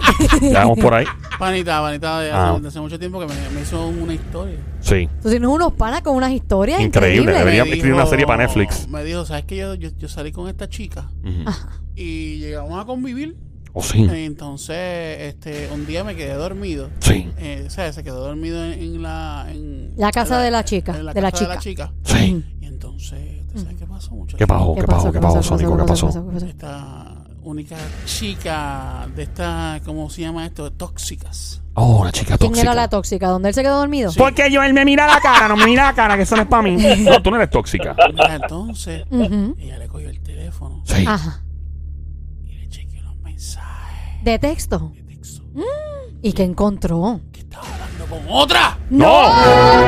ya 0.51 0.59
vamos 0.59 0.77
por 0.77 0.93
ahí. 0.93 1.05
Panita, 1.39 1.81
panita 1.81 2.19
de 2.19 2.31
Ah. 2.31 2.51
hace, 2.51 2.61
de 2.61 2.67
hace 2.67 2.79
mucho 2.79 2.99
tiempo 2.99 3.19
que 3.19 3.25
me, 3.25 3.33
me 3.55 3.61
hizo 3.61 3.87
una 3.87 4.13
historia. 4.13 4.57
Sí. 4.81 5.09
Tú 5.23 5.29
tienes 5.29 5.49
unos 5.49 5.73
panas 5.73 6.03
con 6.03 6.15
unas 6.15 6.29
historias 6.31 6.79
Increíble, 6.79 7.21
increíbles. 7.31 7.39
debería- 7.39 7.63
Me 7.65 7.71
escribir 7.71 7.95
una 7.95 8.05
serie 8.05 8.27
para 8.27 8.43
Netflix. 8.43 8.87
Me 8.87 9.03
dijo, 9.03 9.25
¿sabes 9.25 9.45
qué? 9.45 9.57
Yo, 9.57 9.73
yo, 9.73 9.89
yo 9.97 10.07
salí 10.07 10.31
con 10.31 10.47
esta 10.47 10.69
chica 10.69 11.09
Ujú. 11.23 11.51
y 11.95 12.37
llegamos 12.37 12.79
a 12.79 12.85
convivir. 12.85 13.35
Oh, 13.73 13.81
sí. 13.81 14.07
Entonces, 14.11 14.75
este, 15.33 15.69
un 15.73 15.85
día 15.87 16.03
me 16.03 16.15
quedé 16.15 16.33
dormido. 16.35 16.89
Sí. 16.99 17.31
Eh, 17.37 17.63
o 17.65 17.69
sea, 17.71 17.91
se 17.91 18.03
quedó 18.03 18.19
dormido 18.23 18.63
en, 18.63 18.73
en 18.73 19.01
la... 19.01 19.47
En, 19.49 19.93
La 19.97 20.11
casa 20.11 20.37
en 20.37 20.43
de 20.45 20.51
la 20.51 20.63
chica, 20.63 20.95
en 20.95 21.05
la 21.05 21.13
de 21.13 21.21
la 21.21 21.31
casa 21.31 21.57
chica. 21.57 21.91
Sí. 22.03 22.43
Y 22.61 22.65
entonces, 22.65 23.41
¿usted 23.47 23.63
sabe 23.63 23.75
qué 23.75 23.85
pasó, 23.87 24.11
muchachos? 24.11 24.37
¿Qué 24.37 24.45
pasó? 24.47 24.75
¿Qué 24.75 24.83
pasó? 24.83 25.11
¿Qué 25.11 25.19
pasó, 25.19 25.43
Sónico? 25.43 25.75
¿Qué 25.77 25.83
pasó? 25.85 26.07
¿Qué 26.13 26.19
pasó? 26.33 26.45
Esta 26.45 27.15
única 27.41 27.75
chica 28.05 29.07
de 29.15 29.23
estas, 29.23 29.81
¿cómo 29.81 30.09
se 30.09 30.21
llama 30.21 30.45
esto? 30.45 30.71
Tóxicas. 30.71 31.61
Oh, 31.73 32.01
una 32.01 32.11
chica 32.11 32.37
¿Quién 32.37 32.51
tóxica. 32.51 32.61
era 32.61 32.75
la 32.75 32.87
tóxica? 32.87 33.27
¿Dónde 33.27 33.49
él 33.49 33.55
se 33.55 33.63
quedó 33.63 33.79
dormido? 33.79 34.11
Sí. 34.11 34.19
Porque 34.19 34.51
yo, 34.51 34.61
él 34.61 34.73
me 34.73 34.85
mira 34.85 35.07
la 35.07 35.19
cara, 35.19 35.47
no 35.47 35.57
me 35.57 35.65
mira 35.65 35.85
la 35.85 35.93
cara, 35.93 36.15
que 36.15 36.21
eso 36.23 36.35
no 36.35 36.43
es 36.43 36.47
para 36.47 36.61
mí. 36.61 36.77
No, 36.99 37.21
tú 37.23 37.31
no 37.31 37.37
eres 37.37 37.49
tóxica. 37.49 37.95
Mira, 38.11 38.35
entonces, 38.35 39.03
Ujú. 39.09 39.55
ella 39.59 39.79
le 39.79 39.87
cogió 39.87 40.09
el 40.09 40.19
teléfono 40.21 40.83
Sí. 40.85 41.03
Ajá. 41.07 41.41
¿De 44.23 44.39
texto? 44.39 44.91
de 44.95 45.03
texto. 45.03 45.43
¿Y 46.21 46.33
qué 46.33 46.43
encontró? 46.43 47.19
Que 47.31 47.41
estaba 47.41 47.65
hablando 47.67 48.05
con 48.05 48.21
otra. 48.29 48.77
¡No! 48.89 49.23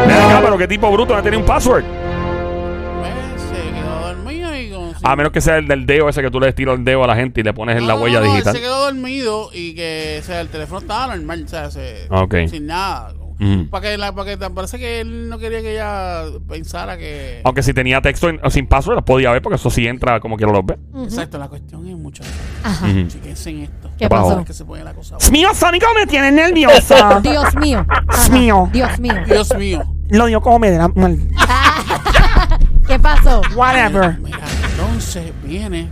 Ven 0.07 0.17
acá, 0.17 0.41
pero 0.43 0.57
qué 0.57 0.67
tipo 0.67 0.91
bruto 0.91 1.15
no 1.15 1.21
tiene 1.21 1.37
un 1.37 1.45
password. 1.45 1.83
Pues, 1.83 3.41
se 3.41 3.71
quedó 3.73 4.07
dormido 4.13 4.55
y 4.55 4.69
con... 4.71 4.93
A 5.03 5.15
menos 5.15 5.31
que 5.31 5.39
sea 5.41 5.57
el 5.57 5.67
del 5.67 5.85
dedo 5.85 6.09
ese 6.09 6.21
que 6.21 6.29
tú 6.31 6.39
le 6.39 6.51
tiras 6.53 6.75
el 6.77 6.83
dedo 6.83 7.03
a 7.03 7.07
la 7.07 7.15
gente 7.15 7.39
y 7.41 7.43
le 7.43 7.53
pones 7.53 7.77
en 7.77 7.87
la 7.87 7.95
No, 7.95 8.01
huella 8.01 8.19
no, 8.19 8.25
no, 8.25 8.31
él 8.31 8.33
digital. 8.33 8.55
se 8.55 8.61
quedó 8.61 8.83
dormido 8.85 9.49
y 9.53 9.73
que, 9.75 10.19
o 10.21 10.25
sea, 10.25 10.41
el 10.41 10.49
teléfono 10.49 10.79
estaba 10.79 11.15
normal, 11.15 11.43
o 11.45 11.47
sea, 11.47 11.71
se- 11.71 12.07
ok. 12.09 12.35
sin 12.49 12.67
nada. 12.67 13.13
Ujú. 13.39 13.69
Para 13.69 13.81
que, 13.89 13.97
la, 13.97 14.13
para 14.15 14.37
que 14.37 14.49
parece 14.49 14.77
que 14.79 15.01
él 15.01 15.27
no 15.29 15.37
quería 15.37 15.61
que 15.61 15.73
ella 15.73 16.23
pensara 16.47 16.97
que... 16.97 17.41
Aunque 17.43 17.63
si 17.63 17.73
tenía 17.73 18.01
texto 18.01 18.29
en- 18.29 18.39
sin 18.49 18.65
password, 18.67 18.95
los 18.95 19.03
podía 19.03 19.31
ver 19.31 19.41
porque 19.41 19.55
eso 19.57 19.69
sí 19.69 19.85
entra 19.87 20.19
como 20.21 20.37
quiera 20.37 20.53
los 20.53 20.65
ve. 20.65 20.77
Ujú. 20.93 21.03
Exacto, 21.03 21.37
la 21.37 21.49
cuestión 21.49 21.85
es, 21.87 21.97
muchachos, 21.97 22.31
Ajá. 22.63 22.85
Ujú. 22.87 23.07
chequense 23.07 23.49
en 23.49 23.59
esto. 23.63 23.89
¿Qué 23.97 24.07
pasó? 24.09 24.27
pasó? 24.29 24.39
Es 24.39 24.45
que 24.45 24.53
se 24.53 24.63
pone 24.65 24.83
la 24.83 24.93
cosa 24.93 25.17
Dios 25.17 25.31
mío, 25.31 25.49
Sónico 25.53 25.87
me 25.95 26.07
tiene 26.07 26.31
nerviosa. 26.31 27.19
Dios 27.23 27.55
mío. 27.55 27.85
Ajá. 28.07 28.29
mío. 28.29 28.69
Dios 28.71 28.99
mío. 28.99 29.13
Dios 29.25 29.55
mío. 29.57 29.83
Lo 30.09 30.27
dio 30.27 30.39
como 30.41 30.59
me 30.59 30.71
da 30.71 30.87
mal. 30.89 31.17
¿Qué 32.87 32.99
pasó? 32.99 33.41
Whatever. 33.55 34.19
Mira, 34.19 34.39
entonces 34.71 35.31
viene 35.43 35.89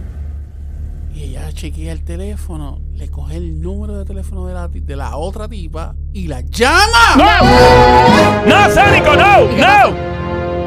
y 1.14 1.24
ella 1.24 1.52
chequea 1.52 1.92
el 1.92 2.04
teléfono, 2.04 2.80
le 3.04 3.12
coge 3.12 3.36
el 3.36 3.60
número 3.62 3.98
de 3.98 4.06
teléfono 4.06 4.48
de 4.48 4.54
la, 4.54 4.70
de 4.70 4.96
la 4.96 5.18
otra 5.18 5.50
tipa 5.50 5.94
y 6.14 6.28
la 6.30 6.40
llama. 6.40 7.18
¡No! 7.18 8.48
¡No, 8.48 8.74
Sónico, 8.74 9.14
no! 9.18 9.44
¿Y 9.52 9.56
qué 9.56 9.62
¡No! 9.62 10.14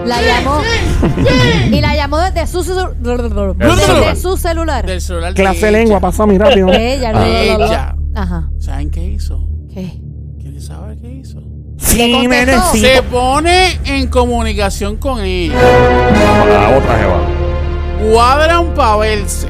La 0.05 0.20
llamó. 0.20 0.61
Y 1.72 1.80
la 1.80 1.97
llamó 1.97 2.18
desde 2.18 2.47
su, 2.47 2.62
desde 2.62 4.16
su 4.16 4.37
celular. 4.37 4.84
Del 4.84 5.01
celular 5.01 5.32
de 5.32 5.43
Clase 5.43 5.61
de 5.61 5.68
ella. 5.70 5.78
lengua, 5.78 5.99
pasó 6.01 6.24
a 6.24 6.26
mí 6.26 6.37
rápido. 6.37 6.68
Ella, 6.70 7.12
Ah. 7.14 7.26
Ella. 7.26 7.97
Ajá. 8.14 8.51
¿Saben 8.59 8.91
qué 8.91 9.03
hizo? 9.07 9.41
¿Qué? 9.72 9.99
¿Quieren 10.39 10.61
saber 10.61 10.99
qué 10.99 11.11
hizo? 11.11 11.41
Sí, 11.78 12.26
nenecito. 12.28 12.76
Se 12.76 13.03
pone 13.03 13.80
en 13.87 14.09
comunicación 14.09 14.97
con 14.99 15.20
ella. 15.20 15.55
La 15.55 16.76
otra 16.76 16.99
jeva. 16.99 18.12
Cuadran 18.12 18.74
para 18.74 18.97
verse. 18.99 19.49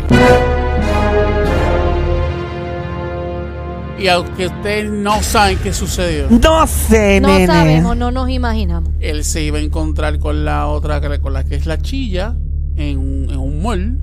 Y 3.98 4.08
aunque 4.08 4.46
ustedes 4.48 4.90
no 4.90 5.22
saben 5.22 5.58
qué 5.62 5.72
sucedió, 5.72 6.26
No 6.30 6.66
sé, 6.66 7.20
No 7.20 7.28
nene. 7.28 7.46
sabemos, 7.46 7.96
no 7.96 8.10
nos 8.10 8.28
imaginamos. 8.28 8.90
él 9.00 9.24
se 9.24 9.42
iba 9.42 9.58
a 9.58 9.60
encontrar 9.62 10.18
con 10.18 10.44
la 10.44 10.66
otra, 10.66 11.00
con 11.20 11.32
la 11.32 11.44
que 11.44 11.54
es 11.54 11.64
la 11.66 11.78
chilla, 11.78 12.34
en 12.76 12.98
un, 12.98 13.28
en 13.30 13.38
un 13.38 13.62
mall. 13.62 13.98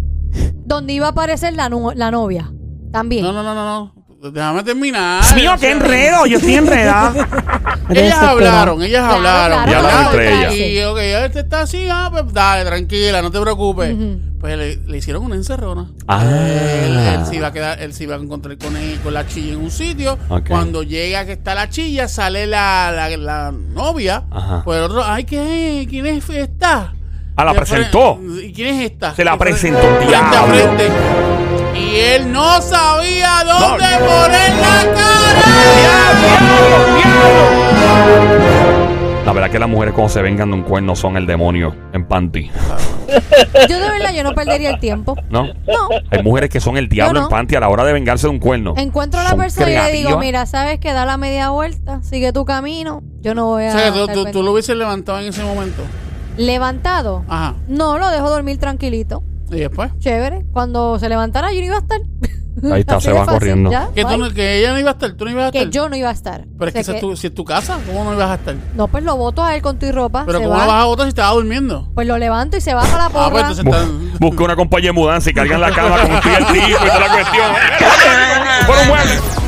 Donde 0.66 0.94
iba 0.94 1.08
a 1.08 1.10
aparecer 1.12 1.54
la, 1.54 1.70
nu- 1.70 1.92
la 1.96 2.10
novia. 2.10 2.52
También. 2.92 3.24
No, 3.24 3.32
no, 3.32 3.44
no, 3.44 3.54
no, 3.54 3.66
no. 3.66 4.32
Déjame 4.32 4.64
terminar. 4.64 5.22
Dios 5.24 5.36
mío, 5.36 5.52
qué 5.60 5.72
enredo. 5.72 6.26
Yo 6.26 6.38
estoy 6.38 6.56
enredada. 6.56 7.14
Ellas 7.90 8.18
hablaron, 8.20 8.82
ellas 8.82 9.02
Claro, 9.04 9.16
hablaron. 9.16 9.64
claro, 9.66 9.84
¿verdad? 9.84 10.06
entre 10.12 10.34
ellas. 10.34 10.54
Y, 10.56 10.84
ok, 10.84 10.98
este 11.26 11.40
está 11.42 11.62
así, 11.62 11.88
ah, 11.90 12.10
pues 12.12 12.32
dale, 12.34 12.66
tranquila, 12.66 13.22
no 13.22 13.30
te 13.32 13.40
preocupes. 13.42 13.96
Pues 14.40 14.58
le, 14.58 14.76
le 14.78 14.98
hicieron 14.98 15.24
una 15.24 15.36
encerrona. 15.36 15.88
Ah. 16.08 16.24
Él, 16.24 16.98
él 16.98 17.26
se 17.26 17.36
iba 17.38 17.48
a 17.48 17.54
quedar, 17.54 17.82
él 17.82 17.94
se 17.94 18.04
iba 18.04 18.16
a 18.16 18.20
encontrar 18.20 18.58
con, 18.58 18.76
él- 18.78 19.00
con 19.04 19.14
la 19.14 19.26
chilla 19.28 19.54
en 19.54 19.60
un 19.62 19.72
sitio. 19.72 20.18
Cuando 20.48 20.84
llega 20.84 21.26
que 21.26 21.34
está 21.34 21.56
la 21.56 21.70
chilla, 21.70 22.08
sale 22.08 22.46
la, 22.48 22.92
la, 22.94 23.16
la 23.18 23.52
novia. 23.52 24.24
Ajá. 24.32 24.62
Pues 24.66 24.78
el 24.80 24.84
otro, 24.86 25.04
ay, 25.06 25.24
¿qué, 25.24 25.86
¿quién 25.90 26.06
es 26.08 26.30
esta? 26.30 26.94
Ah, 27.36 27.46
la 27.46 27.54
presentó. 27.54 28.20
¿Y 28.44 28.52
quién 28.54 28.76
es 28.76 28.92
esta? 28.92 29.16
Se 29.16 29.24
la 29.26 29.38
presentó, 29.38 29.80
Frente 29.80 30.16
a 30.16 30.30
diablo. 30.30 30.54
frente. 30.56 30.90
Y 31.80 31.96
él 32.00 32.32
no 32.32 32.62
sabía 32.62 33.44
dónde 33.46 33.86
No. 34.00 34.06
poner 34.06 34.54
la 34.56 34.94
cara. 34.94 35.44
La 39.26 39.32
verdad 39.32 39.50
que 39.50 39.58
las 39.60 39.70
mujeres 39.70 39.94
cuando 39.94 40.10
se 40.14 40.22
vengan 40.22 40.50
de 40.50 40.56
un 40.58 40.64
cuerno 40.64 40.96
son 40.96 41.16
el 41.18 41.26
demonio 41.26 41.74
en 41.94 42.06
panty. 42.06 42.50
Yo 43.70 43.80
de 43.80 43.90
verdad, 43.90 44.12
yo 44.14 44.24
no 44.24 44.34
perdería 44.34 44.72
el 44.72 44.80
tiempo. 44.80 45.16
¿No? 45.30 45.46
No. 45.46 45.88
Hay 46.10 46.24
mujeres 46.24 46.50
que 46.50 46.60
son 46.60 46.78
el 46.78 46.90
diablo 46.90 47.14
Yo 47.16 47.20
no. 47.22 47.26
en 47.28 47.30
panty 47.30 47.56
a 47.56 47.60
la 47.60 47.70
hora 47.70 47.84
de 47.86 47.94
vengarse 47.94 48.26
de 48.28 48.32
un 48.32 48.40
cuerno. 48.40 48.74
Encuentro 48.76 49.20
a 49.20 49.24
la 49.24 49.30
Son 49.30 49.40
persona 49.40 49.70
y 49.70 49.74
le 49.76 49.76
digo, 49.76 49.90
creativas. 50.10 50.20
mira, 50.20 50.46
sabes 50.48 50.80
que 50.80 50.92
da 50.94 51.06
la 51.06 51.18
media 51.18 51.50
vuelta, 51.52 52.02
sigue 52.02 52.34
tu 52.34 52.44
camino. 52.44 53.02
Yo 53.22 53.36
no 53.36 53.46
voy 53.48 53.66
O 53.66 53.70
a. 53.70 53.72
sea, 53.72 53.92
tú, 53.94 54.26
tú- 54.32 54.44
lo 54.44 54.52
hubieses 54.52 54.76
levantado 54.76 55.20
en 55.20 55.28
ese 55.28 55.44
momento. 55.44 55.84
Levantado. 56.38 57.24
Ajá. 57.28 57.56
No, 57.68 58.00
lo 58.00 58.10
dejo 58.10 58.30
dormir 58.30 58.58
tranquilito. 58.58 59.24
Y 59.52 59.58
después. 59.60 59.92
Chévere. 60.00 60.44
Cuando 60.52 60.98
se 61.00 61.08
levantara, 61.08 61.52
yo 61.54 61.60
no 61.60 61.66
iba 61.66 61.76
a 61.76 61.80
estar. 61.80 62.00
Ahí 62.72 62.82
está, 62.82 62.96
Así 62.98 63.06
se 63.06 63.12
de 63.12 63.18
va 63.20 63.26
fácil, 63.26 63.40
corriendo. 63.40 63.72
ya, 63.72 63.90
Que, 63.94 64.02
tú 64.04 64.08
bye. 64.10 64.18
no- 64.18 64.30
que 64.34 64.60
ella 64.60 64.72
no 64.74 64.80
iba 64.80 64.90
a 64.90 64.94
estar, 64.94 65.12
tú 65.14 65.26
no 65.26 65.32
ibas 65.32 65.48
a 65.48 65.52
Que 65.52 65.58
estar. 65.60 65.72
yo 65.72 65.90
no 65.90 65.96
iba 65.96 66.10
a 66.10 66.14
estar. 66.14 66.46
Pero 66.58 66.66
es 66.70 66.72
O 66.72 66.74
que 66.74 66.80
esa 66.80 66.94
es 66.96 67.02
tu- 67.02 67.16
si 67.18 67.28
es 67.28 67.34
tu 67.36 67.44
casa, 67.44 67.78
¿cómo 67.86 68.04
no 68.04 68.14
ibas 68.14 68.30
a 68.30 68.36
estar? 68.36 68.56
No, 68.76 68.88
pues 68.88 69.04
lo 69.04 69.18
voto 69.18 69.44
a 69.44 69.56
él 69.56 69.62
con 69.62 69.78
tu 69.80 69.92
ropa. 69.92 70.24
Pero 70.26 70.38
se 70.40 70.44
¿cómo 70.46 70.56
va. 70.58 70.66
no 70.66 70.72
vas 70.72 70.82
a 70.82 70.86
votar 70.86 71.06
si 71.06 71.10
estaba 71.10 71.32
durmiendo? 71.34 71.90
Pues 71.94 72.08
lo 72.08 72.18
levanto 72.18 72.58
y 72.58 72.62
se 72.62 72.74
va 72.74 72.82
para 72.84 72.98
la 72.98 73.06
Ah, 73.06 73.10
pues 73.12 73.30
porra. 73.30 73.40
entonces 73.42 73.66
Bu- 73.66 73.74
está- 73.76 74.18
Busca 74.20 74.44
una 74.44 74.56
compañía 74.56 74.90
de 74.90 74.94
mudanza 74.94 75.30
y 75.30 75.34
cargan 75.34 75.60
la 75.62 75.72
cama 75.72 75.98
con 76.02 76.12
un 76.12 76.22
tío 76.54 76.68
y 76.70 76.74
toda 76.88 77.00
la 77.00 77.08
cuestión. 77.14 77.52
Por 78.68 78.78
un 78.78 78.88
mueble. 78.88 79.43